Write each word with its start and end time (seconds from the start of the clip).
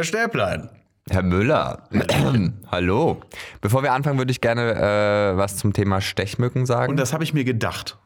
Herr 0.00 0.04
Stäblein. 0.04 0.70
Herr 1.10 1.22
Müller, 1.22 1.86
hallo. 2.70 3.20
Bevor 3.60 3.82
wir 3.82 3.92
anfangen, 3.92 4.16
würde 4.16 4.30
ich 4.30 4.40
gerne 4.40 4.72
äh, 4.74 5.36
was 5.36 5.58
zum 5.58 5.74
Thema 5.74 6.00
Stechmücken 6.00 6.64
sagen. 6.64 6.90
Und 6.92 6.96
das 6.98 7.12
habe 7.12 7.22
ich 7.22 7.34
mir 7.34 7.44
gedacht, 7.44 7.98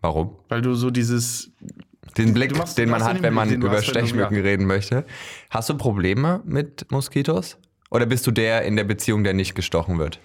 Warum? 0.00 0.34
weil 0.48 0.62
du 0.62 0.74
so 0.74 0.90
dieses. 0.90 1.52
Den 2.16 2.34
Blick, 2.34 2.58
machst- 2.58 2.76
den 2.76 2.90
man 2.90 3.04
hat, 3.04 3.18
den 3.18 3.22
wenn 3.22 3.34
man 3.34 3.46
Blick, 3.46 3.62
über 3.62 3.70
hast, 3.70 3.86
Stechmücken 3.86 4.34
ja. 4.36 4.42
reden 4.42 4.66
möchte. 4.66 5.04
Hast 5.48 5.68
du 5.68 5.76
Probleme 5.76 6.42
mit 6.44 6.90
Moskitos? 6.90 7.56
Oder 7.90 8.06
bist 8.06 8.26
du 8.26 8.32
der 8.32 8.62
in 8.62 8.74
der 8.74 8.82
Beziehung, 8.82 9.22
der 9.22 9.34
nicht 9.34 9.54
gestochen 9.54 10.00
wird? 10.00 10.18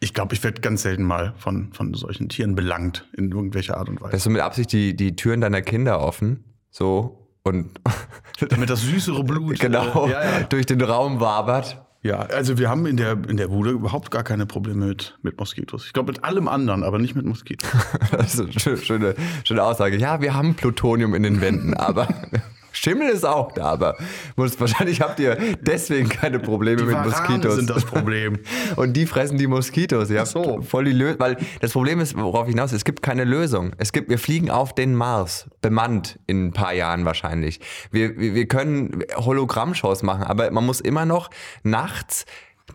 Ich 0.00 0.12
glaube, 0.12 0.34
ich 0.34 0.44
werde 0.44 0.60
ganz 0.60 0.82
selten 0.82 1.02
mal 1.02 1.32
von, 1.38 1.72
von 1.72 1.94
solchen 1.94 2.28
Tieren 2.28 2.54
belangt 2.54 3.08
in 3.16 3.30
irgendwelcher 3.30 3.78
Art 3.78 3.88
und 3.88 4.02
Weise. 4.02 4.12
Lässt 4.12 4.26
du 4.26 4.30
mit 4.30 4.42
Absicht 4.42 4.70
die, 4.72 4.94
die 4.94 5.16
Türen 5.16 5.40
deiner 5.40 5.62
Kinder 5.62 6.00
offen? 6.02 6.44
So 6.70 7.27
und 7.48 7.70
Damit 8.50 8.70
das 8.70 8.82
süßere 8.82 9.24
Blut. 9.24 9.58
genau 9.58 10.06
Äh, 10.06 10.10
ja, 10.12 10.22
ja. 10.22 10.40
durch 10.48 10.66
den 10.66 10.80
Raum 10.80 11.18
wabert? 11.20 11.82
ja, 12.04 12.20
also 12.20 12.56
wir 12.58 12.70
haben 12.70 12.86
in 12.86 12.96
der, 12.96 13.12
in 13.28 13.36
der 13.36 13.48
Bude 13.48 13.70
überhaupt 13.70 14.12
gar 14.12 14.22
keine 14.22 14.46
Probleme 14.46 14.86
mit, 14.86 15.18
mit 15.22 15.36
Moskitos. 15.40 15.86
Ich 15.86 15.92
glaube 15.92 16.12
mit 16.12 16.22
allem 16.22 16.46
anderen, 16.46 16.84
aber 16.84 16.98
nicht 17.00 17.16
mit 17.16 17.26
Moskitos. 17.26 17.68
Das 18.12 18.34
ist 18.34 18.40
eine 18.40 18.50
schö- 18.50 18.76
schöne, 18.82 19.14
schöne 19.44 19.62
Aussage. 19.64 19.96
Ja, 19.96 20.20
wir 20.20 20.32
haben 20.34 20.54
Plutonium 20.54 21.14
in 21.16 21.24
den 21.24 21.40
Wänden, 21.40 21.74
aber 21.74 22.06
Schimmel 22.78 23.08
ist 23.08 23.26
auch 23.26 23.52
da, 23.52 23.64
aber 23.64 23.96
muss, 24.36 24.58
wahrscheinlich 24.60 25.00
habt 25.00 25.18
ihr 25.18 25.36
deswegen 25.60 26.08
keine 26.08 26.38
Probleme 26.38 26.82
mit 26.84 26.94
Warane 26.94 27.10
Moskitos. 27.10 27.56
sind 27.56 27.70
das 27.70 27.84
Problem. 27.84 28.38
Und 28.76 28.92
die 28.92 29.04
fressen 29.06 29.36
die 29.36 29.48
Moskitos. 29.48 30.10
Ihr 30.10 30.24
so. 30.26 30.62
voll 30.62 30.84
die 30.84 30.92
Lösung. 30.92 31.18
Weil 31.18 31.36
das 31.60 31.72
Problem 31.72 31.98
ist, 31.98 32.16
worauf 32.16 32.46
ich 32.46 32.54
hinaus, 32.54 32.72
es 32.72 32.84
gibt 32.84 33.02
keine 33.02 33.24
Lösung. 33.24 33.72
Es 33.78 33.92
gibt, 33.92 34.08
wir 34.08 34.18
fliegen 34.18 34.50
auf 34.50 34.74
den 34.74 34.94
Mars, 34.94 35.48
bemannt 35.60 36.20
in 36.28 36.46
ein 36.46 36.52
paar 36.52 36.72
Jahren 36.72 37.04
wahrscheinlich. 37.04 37.60
Wir, 37.90 38.16
wir, 38.16 38.34
wir 38.34 38.46
können 38.46 39.02
Hologrammshows 39.16 40.04
machen, 40.04 40.22
aber 40.22 40.50
man 40.52 40.64
muss 40.64 40.80
immer 40.80 41.04
noch 41.04 41.30
nachts 41.64 42.26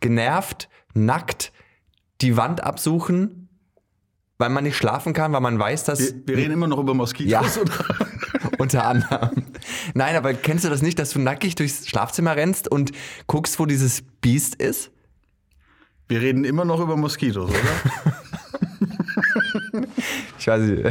genervt, 0.02 0.68
nackt 0.94 1.54
die 2.20 2.36
Wand 2.36 2.62
absuchen, 2.62 3.48
weil 4.38 4.50
man 4.50 4.66
nicht 4.66 4.76
schlafen 4.76 5.14
kann, 5.14 5.32
weil 5.32 5.42
man 5.42 5.58
weiß, 5.58 5.86
dass 5.86 6.00
Wir, 6.00 6.22
wir 6.26 6.38
reden 6.38 6.54
immer 6.54 6.68
noch 6.68 6.80
über 6.80 6.94
Moskitos. 6.94 7.32
Ja. 7.32 7.62
Oder? 7.62 8.08
unter 8.64 8.86
anderem. 8.86 9.30
Nein, 9.94 10.16
aber 10.16 10.34
kennst 10.34 10.66
du 10.66 10.70
das 10.70 10.82
nicht, 10.82 10.98
dass 10.98 11.12
du 11.12 11.20
nackig 11.20 11.56
durchs 11.56 11.88
Schlafzimmer 11.88 12.36
rennst 12.36 12.68
und 12.70 12.92
guckst, 13.28 13.60
wo 13.60 13.66
dieses 13.66 14.02
Biest 14.22 14.56
ist? 14.56 14.90
Wir 16.08 16.22
reden 16.22 16.44
immer 16.44 16.66
noch 16.66 16.80
über 16.80 16.98
Moskitos, 16.98 17.50
oder? 17.52 17.60
Ich 20.40 20.48
weiß 20.48 20.62
nicht, 20.62 20.86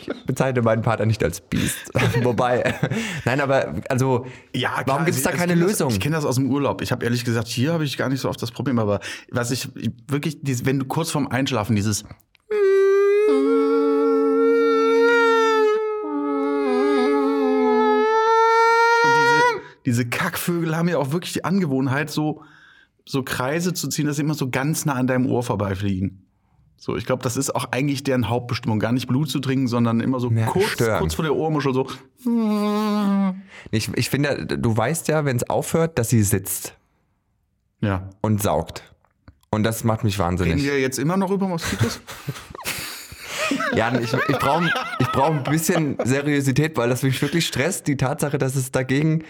ich 0.00 0.26
bezeichne 0.26 0.62
meinen 0.62 0.80
Partner 0.82 1.04
nicht 1.04 1.22
als 1.22 1.40
Biest. 1.42 1.90
Wobei, 2.22 2.74
nein, 3.26 3.40
aber 3.40 3.74
also, 3.90 4.26
klar, 4.54 4.82
warum 4.86 5.04
gibt 5.04 5.16
es 5.16 5.22
da 5.22 5.30
keine 5.32 5.54
Lösung? 5.54 5.88
Das, 5.88 5.96
ich 5.96 6.00
kenne 6.00 6.16
das 6.16 6.24
aus 6.24 6.36
dem 6.36 6.50
Urlaub. 6.50 6.80
Ich 6.80 6.90
habe 6.90 7.04
ehrlich 7.04 7.24
gesagt, 7.24 7.48
hier 7.48 7.72
habe 7.74 7.84
ich 7.84 7.98
gar 7.98 8.08
nicht 8.08 8.20
so 8.20 8.28
oft 8.30 8.40
das 8.40 8.50
Problem, 8.50 8.78
aber 8.78 9.00
was 9.30 9.50
ich 9.50 9.68
wirklich, 10.08 10.38
dieses- 10.42 10.64
wenn 10.64 10.78
du 10.78 10.86
kurz 10.86 11.10
vorm 11.10 11.28
Einschlafen 11.28 11.76
dieses 11.76 12.04
und 19.04 19.73
diese, 19.86 20.06
Kackvögel 20.06 20.76
haben 20.76 20.88
ja 20.88 20.98
auch 20.98 21.12
wirklich 21.12 21.32
die 21.32 21.44
Angewohnheit, 21.44 22.10
so, 22.10 22.42
so 23.04 23.22
Kreise 23.22 23.74
zu 23.74 23.88
ziehen, 23.88 24.06
dass 24.06 24.16
sie 24.16 24.22
immer 24.22 24.34
so 24.34 24.50
ganz 24.50 24.84
nah 24.86 24.94
an 24.94 25.06
deinem 25.06 25.26
Ohr 25.26 25.42
vorbeifliegen. 25.42 26.20
So, 26.76 26.96
ich 26.96 27.06
glaube, 27.06 27.22
das 27.22 27.36
ist 27.36 27.54
auch 27.54 27.66
eigentlich 27.70 28.02
deren 28.04 28.28
Hauptbestimmung, 28.28 28.78
gar 28.78 28.92
nicht 28.92 29.06
Blut 29.06 29.30
zu 29.30 29.38
trinken, 29.40 29.68
sondern 29.68 30.00
immer 30.00 30.20
so 30.20 30.30
Ja, 30.30 30.46
kurz, 30.46 30.70
stören. 30.70 30.98
kurz 31.00 31.14
vor 31.14 31.22
der 31.24 31.34
Ohrmuschel 31.34 31.72
so. 31.72 31.86
ich, 33.70 33.88
ich 33.94 34.10
finde, 34.10 34.44
du 34.46 34.76
weißt 34.76 35.08
ja, 35.08 35.24
wenn 35.24 35.36
es 35.36 35.48
aufhört, 35.48 35.98
dass 35.98 36.10
sie 36.10 36.22
sitzt 36.22 36.74
Ja. 37.80 38.10
und 38.20 38.42
saugt. 38.42 38.82
Und 39.50 39.62
das 39.62 39.84
macht 39.84 40.04
mich 40.04 40.14
Reden 40.18 40.24
wahnsinnig. 40.26 40.64
wir 40.64 40.80
jetzt 40.80 40.98
immer 40.98 41.16
noch 41.16 41.30
über 41.30 41.48
Moskitos? 41.48 42.00
Ja, 43.76 43.92
ich, 44.00 44.12
ich 44.12 44.38
brauche 44.38 44.70
ich 45.00 45.06
brauch 45.08 45.30
ein 45.30 45.42
bisschen 45.44 45.98
Seriosität, 46.02 46.76
weil 46.78 46.88
das 46.88 47.02
mich 47.02 47.20
wirklich 47.20 47.46
stresst, 47.46 47.86
die 47.86 47.96
Tatsache, 47.96 48.38
dass 48.38 48.54
es 48.56 48.72
dagegen 48.72 49.24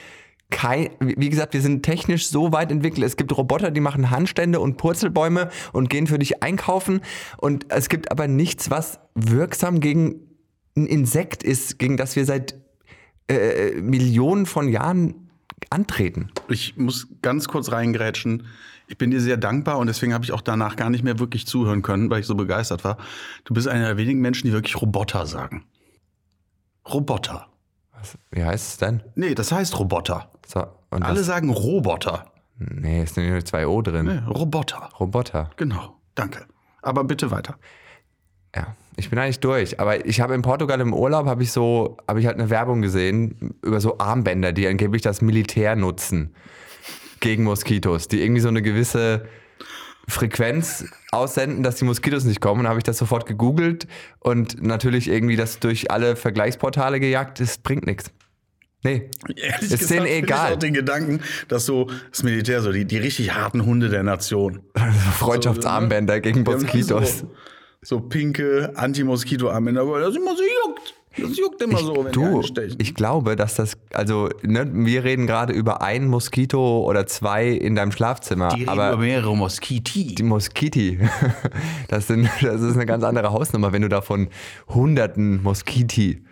kein, 0.55 0.91
wie 1.01 1.31
gesagt, 1.31 1.53
wir 1.53 1.61
sind 1.61 1.83
technisch 1.83 2.29
so 2.29 2.53
weit 2.53 2.71
entwickelt. 2.71 3.05
Es 3.05 3.17
gibt 3.17 3.37
Roboter, 3.37 3.73
die 3.73 3.81
machen 3.81 4.11
Handstände 4.11 4.61
und 4.61 4.77
Purzelbäume 4.77 5.51
und 5.73 5.91
gehen 5.91 6.07
für 6.07 6.19
dich 6.19 6.45
einkaufen. 6.45 7.01
Und 7.39 7.67
es 7.71 7.89
gibt 7.89 8.13
aber 8.13 8.29
nichts, 8.29 8.71
was 8.71 9.01
wirksam 9.17 9.81
gegen 9.81 10.21
ein 10.77 10.87
Insekt 10.87 11.43
ist, 11.43 11.81
gegen 11.81 11.97
das 11.97 12.15
wir 12.15 12.25
seit 12.25 12.55
äh, 13.29 13.73
Millionen 13.81 14.47
von 14.47 14.69
Jahren 14.69 15.29
antreten. 15.71 16.31
Ich 16.49 16.77
muss 16.77 17.09
ganz 17.21 17.49
kurz 17.49 17.73
reingrätschen. 17.73 18.47
Ich 18.87 18.97
bin 18.97 19.11
dir 19.11 19.21
sehr 19.21 19.37
dankbar 19.37 19.79
und 19.79 19.89
deswegen 19.89 20.15
habe 20.15 20.25
ich 20.25 20.31
auch 20.31 20.41
danach 20.41 20.77
gar 20.77 20.89
nicht 20.89 21.03
mehr 21.03 21.19
wirklich 21.19 21.49
zuhören 21.49 21.83
können, 21.83 22.11
weil 22.11 22.21
ich 22.21 22.27
so 22.27 22.37
begeistert 22.37 22.85
war. 22.85 22.99
Du 23.45 23.55
bist 23.55 23.67
einer 23.67 23.87
der 23.87 23.97
wenigen 23.97 24.21
Menschen, 24.21 24.47
die 24.47 24.53
wirklich 24.53 24.81
Roboter 24.81 25.27
sagen. 25.27 25.65
Roboter. 26.89 27.49
Was, 27.93 28.17
wie 28.31 28.45
heißt 28.45 28.69
es 28.69 28.77
denn? 28.77 29.03
Nee, 29.17 29.35
das 29.35 29.51
heißt 29.51 29.79
Roboter. 29.81 30.31
So, 30.47 30.67
und 30.91 31.03
Alle 31.03 31.21
was, 31.21 31.27
sagen 31.27 31.51
Roboter. 31.51 32.27
nee, 32.59 33.03
es 33.03 33.15
sind 33.15 33.29
nur 33.29 33.45
zwei 33.45 33.67
O 33.67 33.83
drin. 33.83 34.07
Nee, 34.07 34.33
Roboter. 34.33 34.91
Roboter. 35.01 35.51
Genau. 35.57 35.97
Danke. 36.15 36.45
Aber 36.83 37.05
bitte 37.05 37.31
weiter. 37.31 37.57
Ja, 38.55 38.77
ich 38.97 39.11
bin 39.11 39.19
eigentlich 39.19 39.41
durch. 39.41 39.81
Aber 39.81 40.07
ich 40.07 40.21
habe 40.21 40.35
in 40.35 40.43
Portugal 40.43 40.81
im 40.81 40.95
Urlaub 40.95 41.27
habe 41.27 41.43
ich 41.43 41.51
so, 41.51 41.97
habe 42.07 42.21
ich 42.21 42.27
halt 42.27 42.39
eine 42.39 42.51
Werbung 42.51 42.83
gesehen 42.83 43.55
über 43.63 43.81
so 43.81 43.99
Armbänder, 43.99 44.53
die 44.53 44.69
angeblich 44.69 45.03
das 45.03 45.23
Militär 45.23 45.75
nutzen 45.75 46.35
gegen 47.21 47.45
Moskitos, 47.45 48.07
die 48.07 48.23
irgendwie 48.23 48.41
so 48.41 48.49
eine 48.49 48.63
gewisse 48.63 49.25
Frequenz 50.07 50.85
aussenden, 51.11 51.63
dass 51.63 51.77
die 51.77 51.85
Moskitos 51.85 52.25
nicht 52.25 52.41
kommen. 52.41 52.61
Und 52.61 52.69
habe 52.69 52.79
ich 52.79 52.85
das 52.85 52.99
sofort 52.99 53.27
gegoogelt 53.27 53.89
und 54.21 54.63
natürlich 54.63 55.09
irgendwie 55.09 55.37
das 55.37 55.59
durch 55.59 55.91
alle 55.91 56.15
Vergleichsportale 56.15 57.01
gejagt. 57.01 57.41
Das 57.41 57.59
bringt 57.59 57.87
nichts. 57.87 58.11
Nee, 58.85 59.09
Ehrlich 59.35 59.73
ist 59.73 59.91
denen 59.91 60.03
finde 60.05 60.09
ich 60.11 60.23
egal. 60.25 60.53
auch 60.53 60.59
den 60.59 60.75
Gedanken, 60.75 61.21
dass 61.49 61.65
so 61.67 61.89
das 62.11 62.23
Militär, 62.23 62.61
so 62.61 62.71
die, 62.71 62.85
die 62.85 62.99
richtig 62.99 63.35
harten 63.35 63.65
Hunde 63.65 63.89
der 63.89 64.03
Nation. 64.03 64.61
Freundschaftsarmbänder 65.19 66.21
gegen 66.21 66.45
Die 66.45 66.51
haben 66.53 66.61
Moskitos. 66.63 67.21
So, 67.21 67.31
so 67.83 68.01
pinke 68.01 68.73
Anti-Moskito-Armbänder, 68.77 69.83
aber 69.83 70.01
das 70.01 70.15
immer 70.17 70.37
so 70.37 70.43
juckt. 70.43 70.95
Das 71.17 71.37
juckt 71.39 71.63
immer 71.63 71.79
so, 71.79 71.95
wenn 71.97 72.07
die 72.07 72.11
Du, 72.13 72.39
einstechen. 72.39 72.77
ich 72.81 72.95
glaube, 72.95 73.37
dass 73.37 73.55
das, 73.55 73.75
also, 73.93 74.29
ne, 74.43 74.69
wir 74.73 75.05
reden 75.05 75.27
gerade 75.29 75.53
über 75.53 75.81
ein 75.81 76.07
Moskito 76.09 76.81
oder 76.85 77.07
zwei 77.07 77.49
in 77.51 77.77
deinem 77.77 77.93
Schlafzimmer, 77.93 78.49
die 78.49 78.61
reden 78.61 78.69
aber 78.69 78.89
über 78.95 78.99
mehrere 79.03 79.37
Moskiti. 79.37 80.17
die 80.17 80.23
Moskiti, 80.25 80.99
das, 81.89 82.09
sind, 82.09 82.29
das 82.43 82.61
ist 82.61 82.75
eine 82.75 82.85
ganz 82.85 83.05
andere 83.05 83.31
Hausnummer, 83.31 83.73
wenn 83.73 83.83
du 83.83 83.89
da 83.89 84.01
von 84.03 84.29
hunderten 84.69 85.41
Moskiti 85.43 86.25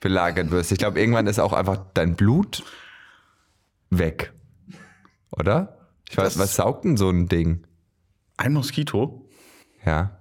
belagert 0.00 0.50
wirst. 0.50 0.72
Ich 0.72 0.78
glaube, 0.78 0.98
irgendwann 1.00 1.26
ist 1.26 1.38
auch 1.38 1.52
einfach 1.52 1.78
dein 1.94 2.16
Blut 2.16 2.62
weg, 3.90 4.32
oder? 5.30 5.76
Ich 6.08 6.16
weiß, 6.16 6.34
Das- 6.34 6.38
was 6.38 6.56
saugt 6.56 6.84
denn 6.84 6.96
so 6.96 7.08
ein 7.10 7.28
Ding? 7.28 7.64
Ein 8.36 8.54
Moskito? 8.54 9.28
Ja. 9.84 10.16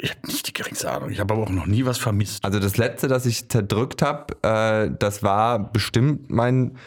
Ich 0.00 0.10
habe 0.10 0.26
nicht 0.26 0.48
die 0.48 0.52
geringste 0.54 0.90
Ahnung. 0.90 1.10
Ich 1.10 1.20
habe 1.20 1.34
aber 1.34 1.42
auch 1.44 1.50
noch 1.50 1.66
nie 1.66 1.84
was 1.84 1.98
vermisst. 1.98 2.42
Also 2.44 2.58
das 2.58 2.78
letzte, 2.78 3.08
das 3.08 3.26
ich 3.26 3.50
zerdrückt 3.50 4.00
habe, 4.00 4.34
äh, 4.42 4.90
das 4.98 5.22
war 5.22 5.58
bestimmt 5.58 6.30
mein, 6.30 6.78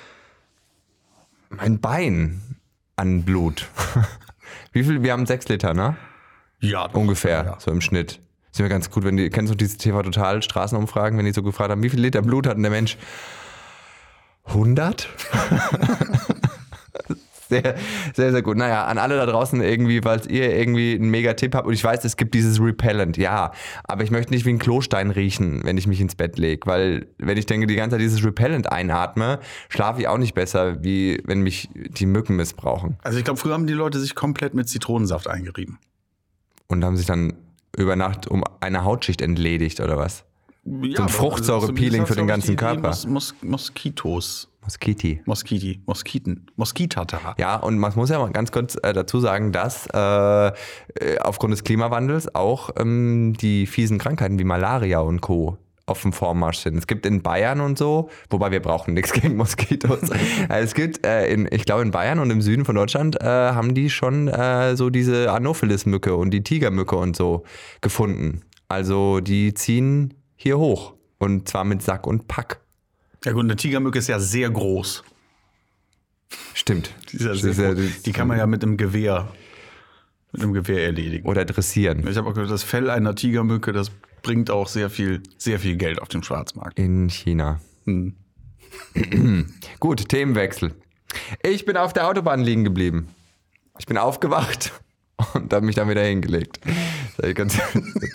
mein 1.50 1.80
Bein 1.80 2.42
an 2.96 3.24
Blut. 3.24 3.68
Wie 4.72 4.84
viel? 4.84 5.04
Wir 5.04 5.12
haben 5.14 5.26
sechs 5.28 5.48
Liter, 5.48 5.74
ne? 5.76 5.98
Ja. 6.62 6.86
Ungefähr, 6.88 7.46
Ja. 7.46 7.60
so 7.60 7.70
im 7.72 7.82
Schnitt. 7.82 8.20
Ist 8.56 8.62
immer 8.62 8.70
ganz 8.70 8.90
gut, 8.90 9.04
wenn 9.04 9.18
die, 9.18 9.30
kennst 9.30 9.52
du 9.52 9.58
diese 9.58 9.76
TV 9.76 10.02
Total 10.02 10.42
Straßenumfragen, 10.42 11.18
wenn 11.18 11.26
die 11.26 11.34
so 11.34 11.44
gefragt 11.44 11.72
haben, 11.72 11.84
wie 11.84 11.90
viel 11.90 12.00
Liter 12.00 12.22
Blut 12.22 12.48
hat 12.48 12.56
denn 12.56 12.64
der 12.64 12.72
Mensch? 12.72 12.96
100? 14.46 15.10
sehr, 17.50 17.76
sehr, 18.14 18.32
sehr 18.32 18.42
gut. 18.42 18.56
Naja, 18.56 18.86
an 18.86 18.98
alle 18.98 19.18
da 19.18 19.26
draußen 19.26 19.60
irgendwie, 19.60 20.00
falls 20.02 20.26
ihr 20.28 20.56
irgendwie 20.56 20.96
einen 20.96 21.10
mega 21.10 21.34
Tipp 21.34 21.54
habt 21.54 21.68
und 21.68 21.74
ich 21.74 21.84
weiß, 21.84 22.06
es 22.06 22.16
gibt 22.16 22.34
dieses 22.34 22.62
Repellent, 22.62 23.18
ja, 23.18 23.52
aber 23.84 24.06
ich 24.06 24.12
möchte 24.12 24.32
nicht 24.32 24.46
wie 24.46 24.52
ein 24.52 24.60
Klostein 24.60 25.12
riechen, 25.12 25.66
wenn 25.66 25.78
ich 25.78 25.86
mich 25.86 26.00
ins 26.00 26.16
Bett 26.16 26.38
lege, 26.38 26.66
weil 26.66 27.08
wenn 27.18 27.38
ich 27.38 27.48
denke, 27.48 27.68
die 27.68 27.76
ganze 27.76 27.96
Zeit 27.96 28.04
dieses 28.04 28.24
Repellent 28.24 28.72
einatme, 28.72 29.42
schlafe 29.68 30.00
ich 30.00 30.08
auch 30.08 30.18
nicht 30.18 30.34
besser, 30.34 30.82
wie 30.82 31.22
wenn 31.26 31.42
mich 31.42 31.68
die 31.74 32.06
Mücken 32.06 32.38
missbrauchen. 32.38 32.96
Also 33.04 33.18
ich 33.18 33.26
glaube, 33.26 33.38
früher 33.38 33.52
haben 33.52 33.68
die 33.68 33.74
Leute 33.74 34.00
sich 34.00 34.16
komplett 34.16 34.54
mit 34.54 34.70
Zitronensaft 34.70 35.28
eingerieben. 35.28 35.78
Und 36.68 36.86
haben 36.86 36.96
sich 36.96 37.06
dann 37.06 37.34
über 37.78 37.96
Nacht 37.96 38.28
um 38.28 38.44
eine 38.60 38.84
Hautschicht 38.84 39.22
entledigt 39.22 39.80
oder 39.80 39.98
was? 39.98 40.24
Ja, 40.66 40.98
So 40.98 41.04
ein 41.04 41.10
Fruchtsäure-Peeling 41.10 42.06
zumindest 42.06 42.08
für 42.08 42.16
den 42.16 42.28
ganzen 42.28 42.50
die- 42.52 42.56
Körper. 42.56 42.92
Die 42.92 43.08
Mos 43.08 43.08
Mos 43.08 43.36
Moskitos. 43.44 44.50
Moskiti. 44.64 45.22
Moskiti. 45.26 45.80
Moskiten. 45.86 46.48
Moskitata. 46.56 47.36
Ja, 47.38 47.58
und 47.58 47.78
man 47.78 47.94
muss 47.96 48.10
ja 48.10 48.18
mal 48.18 48.32
ganz 48.32 48.52
kurz 48.52 48.76
äh, 48.82 48.94
dazu 48.94 49.20
sagen, 49.20 49.52
dass 49.52 49.88
äh, 49.94 50.48
äh, 50.48 50.52
aufgrund 51.22 51.54
des 51.54 51.64
Klimawandels 51.64 52.34
auch 52.34 52.72
ähm, 52.80 53.36
die 53.40 53.68
fiesen 53.68 54.00
Krankheiten 54.00 54.40
wie 54.40 54.44
Malaria 54.44 55.02
und 55.02 55.22
Co. 55.22 55.60
auf 55.88 56.02
dem 56.02 56.14
Vormarsch 56.14 56.60
sind. 56.60 56.78
Es 56.78 56.88
gibt 56.88 57.06
in 57.06 57.22
Bayern 57.22 57.62
und 57.62 57.78
so, 57.78 58.10
wobei 58.30 58.52
wir 58.52 58.60
brauchen 58.62 58.94
nichts 58.96 59.14
gegen 59.14 59.36
Moskitos. 59.36 60.10
Äh, 60.10 60.62
es 60.64 60.74
gibt, 60.74 61.06
äh, 61.06 61.28
in, 61.32 61.48
ich 61.52 61.66
glaube 61.66 61.84
in 61.84 61.92
Bayern 61.92 62.20
und 62.20 62.32
im 62.32 62.42
Süden 62.42 62.66
von 62.66 62.76
Deutschland 62.76 63.22
äh, 63.22 63.26
haben 63.26 63.76
die 63.76 63.90
schon 63.90 64.28
äh, 64.28 64.76
so 64.76 64.90
diese 64.90 65.32
Anopheles-Mücke 65.32 66.16
und 66.16 66.32
die 66.32 66.44
Tigermücke 66.44 66.96
und 66.96 67.16
so 67.16 67.44
gefunden. 67.82 68.42
Also 68.68 69.20
die 69.20 69.54
ziehen 69.54 70.16
hier 70.36 70.58
hoch 70.58 70.94
und 71.20 71.48
zwar 71.48 71.64
mit 71.66 71.82
Sack 71.84 72.08
und 72.08 72.28
Pack. 72.28 72.60
Ja 73.24 73.32
gut, 73.34 73.44
eine 73.44 73.56
Tigermücke 73.56 74.00
ist 74.00 74.08
ja 74.08 74.20
sehr 74.20 74.50
groß. 74.50 75.04
Stimmt. 76.54 76.92
Die, 77.12 77.18
ja 77.24 77.34
sehr 77.36 77.54
ja- 77.54 77.74
groß. 77.74 78.02
die 78.04 78.12
kann 78.12 78.28
man 78.28 78.38
ja 78.38 78.48
mit 78.48 78.64
einem 78.64 78.78
Gewehr, 78.78 79.28
mit 80.32 80.42
einem 80.42 80.54
Gewehr 80.54 80.84
erledigen. 80.84 81.28
Oder 81.28 81.46
dressieren. 81.46 82.06
Ich 82.08 82.18
habe 82.18 82.28
auch 82.30 82.34
gehört, 82.34 82.52
das 82.52 82.64
Fell 82.64 82.90
einer 82.90 83.14
Tigermücke, 83.16 83.72
das 83.72 83.92
bringt 84.26 84.50
auch 84.50 84.68
sehr 84.68 84.90
viel, 84.90 85.22
sehr 85.38 85.60
viel 85.60 85.76
Geld 85.76 86.02
auf 86.02 86.08
dem 86.08 86.24
Schwarzmarkt. 86.24 86.80
In 86.80 87.10
China. 87.10 87.62
Hm. 87.86 88.16
Gut, 89.80 90.10
Themenwechsel. 90.10 90.74
Ich 91.44 91.64
bin 91.64 91.78
auf 91.78 91.94
der 91.94 92.08
Autobahn 92.08 92.42
liegen 92.42 92.64
geblieben. 92.64 93.08
Ich 93.78 93.86
bin 93.86 94.00
aufgewacht 94.00 94.74
und 95.36 95.54
habe 95.54 95.64
mich 95.64 95.76
dann 95.76 95.88
wieder 95.90 96.02
hingelegt. 96.02 96.60
Das 97.18 97.28
hört 97.38 97.52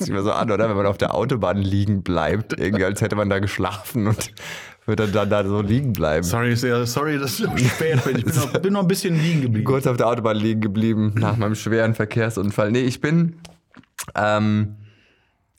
sich 0.00 0.08
immer 0.08 0.22
so 0.22 0.32
an, 0.32 0.50
oder? 0.50 0.68
Wenn 0.68 0.76
man 0.76 0.86
auf 0.86 0.98
der 0.98 1.14
Autobahn 1.14 1.58
liegen 1.58 2.02
bleibt, 2.02 2.58
irgendwie 2.58 2.84
als 2.84 3.00
hätte 3.02 3.14
man 3.14 3.30
da 3.30 3.38
geschlafen 3.38 4.08
und 4.08 4.32
würde 4.86 5.06
dann 5.06 5.30
da 5.30 5.46
so 5.46 5.62
liegen 5.62 5.92
bleiben. 5.92 6.24
Sorry, 6.24 6.56
sehr, 6.56 6.86
sorry, 6.86 7.20
dass 7.20 7.38
ich 7.38 7.46
so 7.46 7.56
spät 7.56 8.04
bin. 8.04 8.16
Ich 8.18 8.24
bin 8.24 8.34
noch, 8.34 8.52
bin 8.54 8.72
noch 8.72 8.80
ein 8.80 8.88
bisschen 8.88 9.14
liegen 9.14 9.42
geblieben. 9.42 9.64
Kurz 9.64 9.86
auf 9.86 9.96
der 9.96 10.08
Autobahn 10.08 10.38
liegen 10.38 10.60
geblieben 10.60 11.12
nach 11.14 11.36
meinem 11.36 11.54
schweren 11.54 11.94
Verkehrsunfall. 11.94 12.72
Nee, 12.72 12.80
ich 12.80 13.00
bin 13.00 13.36
ähm, 14.16 14.74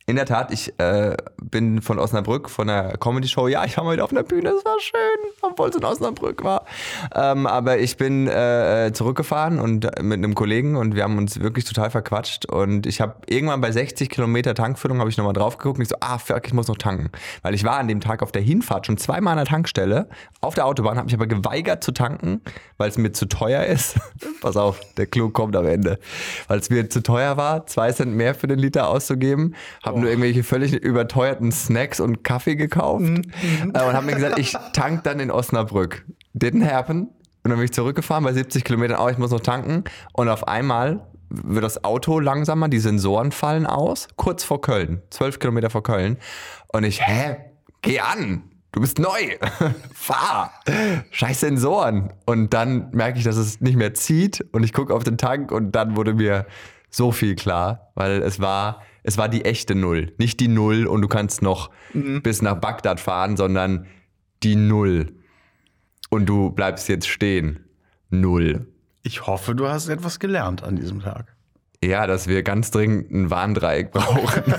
in 0.08 0.16
der 0.16 0.26
Tat, 0.26 0.52
ich 0.52 0.78
äh, 0.80 1.16
bin 1.42 1.82
von 1.82 2.00
Osnabrück, 2.00 2.50
von 2.50 2.68
der 2.68 2.98
Comedy-Show. 2.98 3.48
Ja, 3.48 3.64
ich 3.66 3.78
war 3.78 3.84
mal 3.84 3.94
wieder 3.94 4.04
auf 4.04 4.12
einer 4.12 4.24
Bühne, 4.24 4.50
es 4.50 4.66
war 4.66 4.80
schön, 4.80 5.32
obwohl 5.42 5.70
es 5.70 5.76
in 5.76 5.84
Osnabrück 5.84 6.44
war. 6.44 6.66
Ähm, 7.14 7.46
aber 7.46 7.80
ich 7.80 7.98
bin 7.98 8.28
äh, 8.28 8.92
zurückgefahren 8.94 9.60
und 9.60 9.86
äh, 9.86 10.02
mit 10.02 10.18
einem 10.18 10.36
Kollegen 10.36 10.76
und 10.76 10.96
wir 10.96 11.04
haben 11.04 11.18
uns 11.18 11.40
wirklich 11.40 11.66
total 11.66 11.92
verquatscht. 11.92 12.46
Und 12.46 12.88
ich 12.88 13.00
habe 13.00 13.16
irgendwann 13.28 13.62
bei 13.62 13.72
60 13.72 14.10
Kilometer 14.10 14.56
Tankfüllung 14.56 15.00
habe 15.00 15.10
ich 15.10 15.18
nochmal 15.18 15.34
drauf 15.34 15.58
geguckt 15.58 15.78
und 15.78 15.84
ich 15.84 15.90
so, 15.90 15.96
ah, 16.00 16.18
fuck, 16.18 16.46
ich 16.46 16.54
muss 16.54 16.68
noch 16.68 16.78
tanken. 16.78 17.10
Weil 17.44 17.54
ich 17.54 17.64
war 17.64 17.78
an 17.78 17.88
dem 17.88 18.02
Tag 18.02 18.24
auf 18.24 18.32
der 18.32 18.42
Hinfahrt 18.42 18.88
schon 18.88 18.98
zweimal 18.98 19.34
an 19.34 19.38
der 19.38 19.48
Tankstelle. 19.48 20.10
Auf 20.42 20.56
der 20.56 20.66
Autobahn 20.66 20.98
habe 20.98 21.08
ich 21.08 21.14
aber 21.14 21.28
geweigert 21.28 21.84
zu 21.84 21.92
tanken, 21.92 22.42
weil 22.78 22.90
es 22.90 22.98
mir 22.98 23.12
zu 23.12 23.28
teuer 23.28 23.66
ist. 23.66 24.00
Pass 24.42 24.58
auf, 24.58 24.80
der 24.98 25.06
Clou 25.06 25.30
kommt 25.30 25.56
am 25.56 25.68
Ende. 25.68 26.00
Weil 26.48 26.60
es 26.60 26.70
mir 26.70 26.90
zu 26.90 27.04
teuer 27.04 27.38
war, 27.38 27.68
zwei 27.68 27.92
Cent 27.92 28.16
mehr 28.16 28.34
für 28.34 28.48
den 28.48 28.58
Liter 28.60 28.90
auszugeben. 28.90 29.56
Habe 29.84 29.91
nur 30.00 30.10
irgendwelche 30.10 30.44
völlig 30.44 30.74
überteuerten 30.74 31.52
Snacks 31.52 32.00
und 32.00 32.24
Kaffee 32.24 32.56
gekauft. 32.56 33.04
Äh, 33.04 33.66
und 33.66 33.76
habe 33.76 34.06
mir 34.06 34.16
gesagt, 34.16 34.40
ich 34.40 34.56
tank 34.74 35.04
dann 35.04 35.20
in 35.20 35.32
Osnabrück. 35.32 36.06
Didn't 36.34 36.66
happen. 36.66 37.10
Und 37.44 37.50
dann 37.50 37.56
bin 37.58 37.66
ich 37.66 37.74
zurückgefahren 37.74 38.24
bei 38.24 38.34
70 38.34 38.64
Kilometern. 38.64 39.00
Oh, 39.02 39.10
ich 39.10 39.18
muss 39.18 39.32
noch 39.32 39.40
tanken. 39.40 39.84
Und 40.14 40.30
auf 40.30 40.48
einmal 40.48 41.02
wird 41.32 41.64
das 41.64 41.84
Auto 41.84 42.20
langsamer, 42.20 42.70
die 42.70 42.80
Sensoren 42.80 43.32
fallen 43.32 43.66
aus, 43.66 44.08
kurz 44.16 44.44
vor 44.44 44.62
Köln, 44.62 45.02
12 45.10 45.40
Kilometer 45.40 45.70
vor 45.70 45.84
Köln. 45.84 46.18
Und 46.68 46.84
ich, 46.84 47.02
hä, 47.02 47.38
geh 47.82 48.00
an, 48.00 48.44
du 48.72 48.82
bist 48.82 49.00
neu, 49.00 49.38
fahr, 49.94 50.52
scheiß 51.12 51.40
Sensoren. 51.40 52.12
Und 52.26 52.54
dann 52.54 52.90
merke 52.92 53.18
ich, 53.18 53.24
dass 53.24 53.38
es 53.38 53.62
nicht 53.62 53.78
mehr 53.78 53.94
zieht 53.94 54.46
und 54.52 54.64
ich 54.64 54.74
gucke 54.74 54.94
auf 54.94 55.04
den 55.04 55.18
Tank 55.18 55.52
und 55.52 55.72
dann 55.72 55.96
wurde 55.96 56.14
mir 56.14 56.46
so 56.90 57.12
viel 57.12 57.36
klar, 57.36 57.92
weil 57.96 58.22
es 58.22 58.40
war, 58.40 58.82
es 59.04 59.18
war 59.18 59.30
die 59.30 59.46
echte 59.46 59.76
Null. 59.76 60.14
Nicht 60.18 60.40
die 60.40 60.48
Null 60.48 60.86
und 60.86 61.02
du 61.02 61.08
kannst 61.08 61.42
noch 61.42 61.70
bis 61.94 62.42
nach 62.42 62.56
Bagdad 62.56 63.00
fahren, 63.00 63.38
sondern 63.38 63.88
die 64.44 64.56
Null. 64.56 65.14
Und 66.10 66.28
du 66.28 66.52
bleibst 66.52 66.90
jetzt 66.90 67.08
stehen. 67.08 67.66
Null. 68.10 68.68
Ich 69.04 69.26
hoffe, 69.26 69.56
du 69.56 69.68
hast 69.68 69.88
etwas 69.88 70.20
gelernt 70.20 70.64
an 70.64 70.76
diesem 70.76 71.02
Tag. 71.02 71.36
Ja, 71.84 72.06
dass 72.06 72.28
wir 72.28 72.44
ganz 72.44 72.70
dringend 72.70 73.10
ein 73.12 73.32
Warndreieck 73.32 73.92
brauchen. 73.92 74.44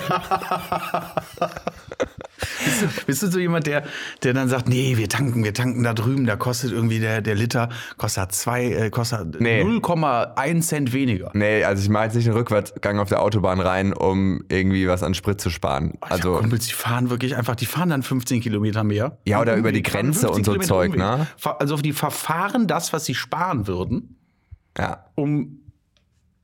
Bist 2.65 2.83
du, 2.83 2.87
bist 3.07 3.23
du 3.23 3.27
so 3.29 3.39
jemand, 3.39 3.67
der, 3.67 3.85
der 4.23 4.33
dann 4.35 4.49
sagt, 4.49 4.69
nee, 4.69 4.97
wir 4.97 5.09
tanken, 5.09 5.45
wir 5.45 5.55
tanken 5.55 5.83
da 5.83 5.95
drüben, 5.95 6.27
da 6.27 6.37
kostet 6.37 6.73
irgendwie 6.73 6.99
der, 7.01 7.21
der 7.23 7.35
Liter, 7.35 7.69
kostet 7.97 8.33
zwei, 8.33 8.65
äh, 8.67 8.91
kostet 8.91 9.41
Nee. 9.41 9.63
0,1 9.63 10.61
Cent 10.63 10.93
weniger. 10.93 11.31
nee, 11.35 11.65
also 11.65 11.83
ich 11.83 11.89
mache 11.89 12.05
jetzt 12.05 12.15
nicht 12.17 12.27
einen 12.27 12.37
Rückwärtsgang 12.37 12.99
auf 12.99 13.09
der 13.09 13.23
Autobahn 13.23 13.61
rein, 13.61 13.93
um 13.93 14.45
irgendwie 14.49 14.87
was 14.89 15.03
an 15.03 15.15
Sprit 15.15 15.41
zu 15.41 15.51
sparen. 15.51 15.95
Also 16.01 16.15
Also, 16.15 16.41
Kumpels, 16.41 16.67
die 16.67 16.75
fahren 16.75 17.11
wirklich 17.11 17.37
einfach, 17.37 17.57
die 17.57 17.67
fahren 17.67 17.91
dann 17.91 18.03
15 18.03 18.41
Kilometer 18.41 18.85
mehr. 18.85 19.19
Ja, 19.25 19.41
oder 19.41 19.57
über 19.57 19.73
die 19.73 19.83
Grenze 19.83 20.27
15 20.27 20.29
und 20.37 20.45
so 20.45 20.53
Kilometer 20.53 20.69
Zeug, 20.69 20.97
ne? 20.97 21.27
Also 21.59 21.77
die 21.77 21.93
verfahren 21.93 22.67
das, 22.67 22.93
was 22.93 23.05
sie 23.05 23.15
sparen 23.15 23.67
würden, 23.67 24.17
ja. 24.79 25.05
um 25.15 25.61